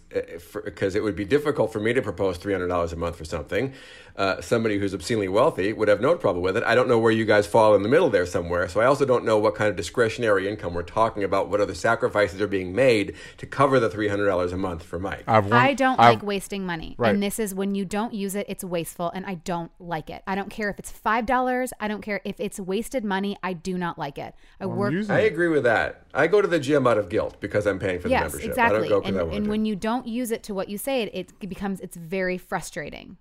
because 0.65 0.95
it 0.95 1.03
would 1.03 1.17
be 1.17 1.25
difficult 1.25 1.73
for 1.73 1.81
me 1.81 1.93
to 1.95 2.03
propose 2.03 2.37
three 2.37 2.53
hundred 2.53 2.69
dollars 2.69 2.93
a 2.93 2.97
month 2.97 3.17
for 3.17 3.25
something. 3.25 3.73
Uh, 4.17 4.41
somebody 4.41 4.79
who's 4.79 4.93
obscenely 4.93 5.29
wealthy 5.29 5.73
would 5.73 5.87
have 5.87 6.01
no 6.01 6.17
trouble 6.17 6.43
with 6.43 6.57
it. 6.57 6.65
I 6.65 6.75
don't 6.75 6.89
know 6.89 6.99
where 6.99 7.13
you 7.13 7.25
guys 7.25 7.47
fall 7.47 7.77
in 7.77 7.85
the 7.85 7.89
middle 7.89 8.11
there 8.11 8.27
somewhere. 8.27 8.69
So 8.69 8.81
I 8.81 8.87
also 8.87 9.05
don't 9.05 9.25
know 9.25 9.39
what 9.39 9.55
kind 9.55 9.71
of 9.71 9.77
discretionary 9.77 10.49
income 10.49 10.75
we're 10.75 10.83
talking 10.83 11.23
about. 11.23 11.49
What 11.49 11.61
other 11.61 11.75
sacrifices 11.75 12.41
are 12.41 12.49
being 12.49 12.75
made 12.75 13.15
to 13.37 13.47
cover 13.47 13.79
the 13.79 13.89
three 13.89 14.09
hundred 14.09 14.27
dollars 14.27 14.53
a 14.53 14.57
month 14.57 14.83
for 14.83 14.99
Mike? 14.99 15.23
I've 15.29 15.45
one, 15.45 15.53
I 15.53 15.73
don't 15.73 16.01
I've- 16.01 16.17
like 16.17 16.23
wasting 16.25 16.67
money. 16.67 16.97
Right. 16.99 17.15
And 17.15 17.23
this 17.23 17.39
is 17.39 17.55
when 17.55 17.75
you 17.77 17.85
don't 17.85 18.13
use 18.13 18.35
it, 18.35 18.47
it's 18.49 18.65
wasteful 18.65 19.11
and 19.15 19.25
I 19.25 19.35
don't 19.35 19.71
like 19.79 20.11
it. 20.11 20.23
I 20.27 20.35
don't 20.35 20.51
care 20.51 20.69
if 20.69 20.79
it's 20.81 20.93
$5, 20.93 21.71
I 21.79 21.87
don't 21.89 22.03
care 22.03 22.21
if 22.25 22.41
it's 22.41 22.59
wasted 22.59 23.05
money, 23.05 23.39
I 23.43 23.53
do 23.53 23.78
not 23.79 23.99
like 23.99 24.19
it. 24.19 24.35
I 24.61 24.65
I'm 24.65 24.77
work 24.77 24.95
I 25.11 25.21
agree 25.21 25.49
with 25.49 25.65
that. 25.65 26.07
I 26.15 26.27
go 26.27 26.41
to 26.43 26.49
the 26.49 26.59
gym 26.59 26.87
out 26.87 26.99
of 26.99 27.09
guilt 27.09 27.41
because 27.41 27.67
I'm 27.67 27.79
paying 27.79 27.99
for 28.01 28.09
the 28.09 28.11
Yes, 28.11 28.33
membership. 28.33 28.49
exactly. 28.51 28.77
I 28.77 28.81
don't 28.81 28.89
go 28.91 29.01
'cause 29.01 29.09
And, 29.11 29.19
I 29.19 29.23
want 29.23 29.35
and 29.37 29.45
to. 29.45 29.51
when 29.51 29.65
you 29.65 29.77
don't 29.77 30.07
use 30.07 30.31
it 30.31 30.43
to 30.45 30.55
what 30.55 30.69
you 30.69 30.79
say 30.79 31.03
it, 31.03 31.33
it 31.41 31.49
becomes 31.49 31.81
it's 31.81 31.97
very 31.97 32.39
frustrating. 32.39 33.17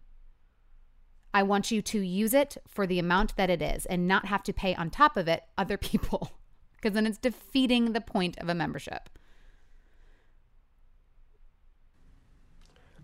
I 1.34 1.44
want 1.44 1.70
you 1.72 1.82
to 1.84 2.00
use 2.00 2.34
it 2.34 2.58
for 2.68 2.88
the 2.88 3.00
amount 3.00 3.36
that 3.36 3.50
it 3.50 3.62
is 3.62 3.86
and 3.86 4.08
not 4.08 4.26
have 4.26 4.42
to 4.44 4.54
pay 4.54 4.74
on 4.76 4.90
top 4.90 5.18
of 5.18 5.28
it 5.28 5.44
other 5.58 5.78
people 5.90 6.32
because 6.76 6.94
then 6.94 7.06
it's 7.06 7.18
defeating 7.18 7.94
the 7.94 8.02
point 8.02 8.38
of 8.40 8.50
a 8.50 8.56
membership. 8.56 9.10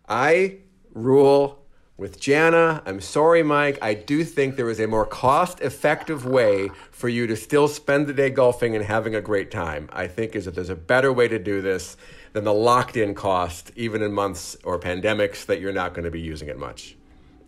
I 0.07 0.57
rule 0.93 1.62
with 1.97 2.19
Jana. 2.19 2.81
I'm 2.85 2.99
sorry, 3.01 3.43
Mike. 3.43 3.77
I 3.81 3.93
do 3.93 4.23
think 4.23 4.55
there 4.55 4.69
is 4.69 4.79
a 4.79 4.87
more 4.87 5.05
cost 5.05 5.59
effective 5.61 6.25
way 6.25 6.69
for 6.91 7.07
you 7.09 7.27
to 7.27 7.35
still 7.35 7.67
spend 7.67 8.07
the 8.07 8.13
day 8.13 8.29
golfing 8.29 8.75
and 8.75 8.83
having 8.85 9.15
a 9.15 9.21
great 9.21 9.51
time. 9.51 9.89
I 9.93 10.07
think 10.07 10.35
is 10.35 10.45
that 10.45 10.55
there's 10.55 10.69
a 10.69 10.75
better 10.75 11.11
way 11.13 11.27
to 11.27 11.39
do 11.39 11.61
this 11.61 11.95
than 12.33 12.43
the 12.43 12.53
locked 12.53 12.97
in 12.97 13.13
cost, 13.13 13.71
even 13.75 14.01
in 14.01 14.11
months 14.11 14.57
or 14.63 14.79
pandemics 14.79 15.45
that 15.45 15.59
you're 15.61 15.71
not 15.73 15.93
going 15.93 16.05
to 16.05 16.11
be 16.11 16.19
using 16.21 16.47
it 16.49 16.57
much. 16.57 16.95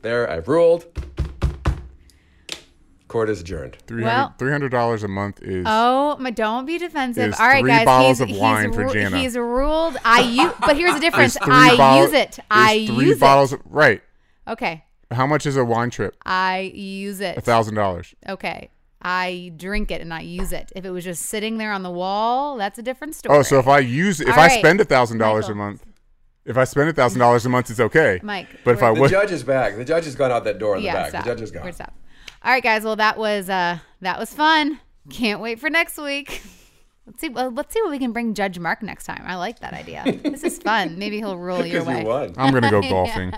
There, 0.03 0.29
I've 0.29 0.47
ruled. 0.47 0.85
Court 3.07 3.29
is 3.29 3.39
adjourned. 3.41 3.77
Well- 3.89 4.33
Three 4.37 4.51
hundred 4.51 4.69
dollars 4.69 5.03
a 5.03 5.07
month 5.07 5.41
is 5.41 5.63
Oh, 5.67 6.17
my! 6.19 6.31
Don't 6.31 6.65
be 6.65 6.77
defensive. 6.77 7.29
Is 7.33 7.39
All 7.39 7.47
right, 7.47 7.61
three 7.61 7.69
guys. 7.71 7.85
bottles 7.85 8.19
he's, 8.19 8.31
of 8.35 8.37
wine 8.41 8.67
he's, 8.67 8.75
for 8.75 8.85
Jana. 8.93 9.17
he's 9.17 9.37
ruled. 9.37 9.95
I 10.03 10.21
use, 10.21 10.51
but 10.59 10.75
here's 10.75 10.95
the 10.95 10.99
difference. 11.07 11.37
I 11.39 11.77
bottle- 11.77 12.03
use 12.03 12.13
it. 12.13 12.29
is 12.39 12.39
I 12.51 12.87
three 12.87 13.05
use 13.07 13.19
bottles. 13.19 13.53
it. 13.53 13.59
Of, 13.61 13.65
right. 13.69 14.01
Okay, 14.47 14.83
How 15.11 15.25
much 15.25 15.45
is 15.45 15.57
a 15.57 15.65
wine 15.65 15.89
trip? 15.89 16.15
I 16.25 16.71
use 16.75 17.19
it. 17.21 17.37
A 17.37 17.41
thousand 17.41 17.75
dollars. 17.75 18.13
Okay, 18.29 18.69
I 19.01 19.51
drink 19.55 19.91
it 19.91 20.01
and 20.01 20.13
I 20.13 20.21
use 20.21 20.51
it. 20.51 20.71
If 20.75 20.85
it 20.85 20.91
was 20.91 21.03
just 21.03 21.23
sitting 21.23 21.57
there 21.57 21.71
on 21.71 21.83
the 21.83 21.91
wall, 21.91 22.57
that's 22.57 22.77
a 22.79 22.83
different 22.83 23.15
story. 23.15 23.37
Oh, 23.37 23.41
so 23.41 23.59
if 23.59 23.67
I 23.67 23.79
use 23.79 24.21
if 24.21 24.27
All 24.29 24.33
I 24.35 24.47
right, 24.47 24.59
spend 24.59 24.79
a 24.81 24.85
thousand 24.85 25.17
dollars 25.19 25.45
a 25.45 25.55
Michael. 25.55 25.65
month, 25.71 25.85
if 26.45 26.57
I 26.57 26.63
spend 26.63 26.89
a 26.89 26.93
thousand 26.93 27.19
dollars 27.19 27.45
a 27.45 27.49
month, 27.49 27.69
it's 27.71 27.79
okay. 27.79 28.19
Mike, 28.23 28.47
but 28.63 28.75
if 28.75 28.83
I 28.83 28.87
we're- 28.91 28.95
The 28.95 29.01
would, 29.01 29.11
judge 29.11 29.31
is 29.31 29.43
back. 29.43 29.75
The 29.77 29.85
judge 29.85 30.05
has 30.05 30.15
gone 30.15 30.31
out 30.31 30.43
that 30.43 30.59
door 30.59 30.77
in 30.77 30.83
yeah, 30.83 30.93
the 30.93 30.99
back. 30.99 31.09
stop. 31.09 31.23
The 31.23 31.29
judge 31.31 31.41
is 31.41 31.51
gone. 31.51 31.63
We're 31.63 31.71
stop. 31.71 31.93
All 32.43 32.51
right, 32.51 32.61
guys. 32.63 32.83
Well, 32.83 32.95
that 32.97 33.17
was 33.17 33.49
uh 33.49 33.79
that 34.01 34.19
was 34.19 34.31
fun. 34.33 34.79
Can't 35.09 35.39
wait 35.41 35.59
for 35.59 35.69
next 35.69 35.97
week. 35.97 36.41
Let's 37.05 37.21
see. 37.21 37.29
Well, 37.29 37.51
let's 37.51 37.73
see 37.73 37.81
what 37.81 37.91
we 37.91 37.99
can 37.99 38.13
bring 38.13 38.33
Judge 38.33 38.57
Mark 38.57 38.81
next 38.81 39.05
time. 39.05 39.21
I 39.25 39.35
like 39.35 39.59
that 39.59 39.73
idea. 39.73 40.03
this 40.23 40.43
is 40.43 40.57
fun. 40.57 40.97
Maybe 40.97 41.17
he'll 41.19 41.37
rule 41.37 41.65
your 41.65 41.83
way. 41.83 42.01
you 42.01 42.07
won. 42.07 42.33
I'm 42.37 42.53
gonna 42.53 42.71
go 42.71 42.81
golfing. 42.89 43.31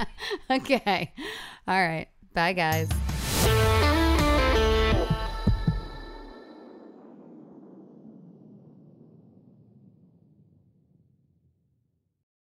Okay. 0.50 1.14
All 1.68 1.76
right. 1.88 2.08
Bye, 2.34 2.54
guys. 2.54 2.90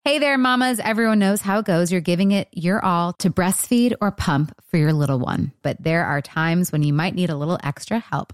Hey 0.05 0.19
there, 0.19 0.38
mamas. 0.38 0.82
Everyone 0.84 1.19
knows 1.19 1.39
how 1.39 1.59
it 1.59 1.65
goes. 1.65 1.89
You're 1.89 2.01
giving 2.01 2.32
it 2.32 2.49
your 2.51 2.84
all 2.84 3.13
to 3.13 3.30
breastfeed 3.30 3.93
or 4.01 4.11
pump 4.11 4.51
for 4.69 4.76
your 4.76 4.91
little 4.91 5.17
one. 5.17 5.53
But 5.61 5.82
there 5.82 6.05
are 6.05 6.21
times 6.21 6.74
when 6.74 6.84
you 6.84 6.91
might 6.91 7.15
need 7.15 7.30
a 7.30 7.38
little 7.38 7.57
extra 7.63 7.99
help. 7.99 8.34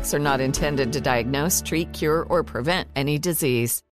products 0.00 0.14
are 0.14 0.18
not 0.18 0.40
intended 0.40 0.94
to 0.94 1.00
diagnose, 1.00 1.60
treat, 1.60 1.92
cure, 1.92 2.22
or 2.30 2.42
prevent 2.42 2.88
any 2.96 3.18
disease. 3.18 3.82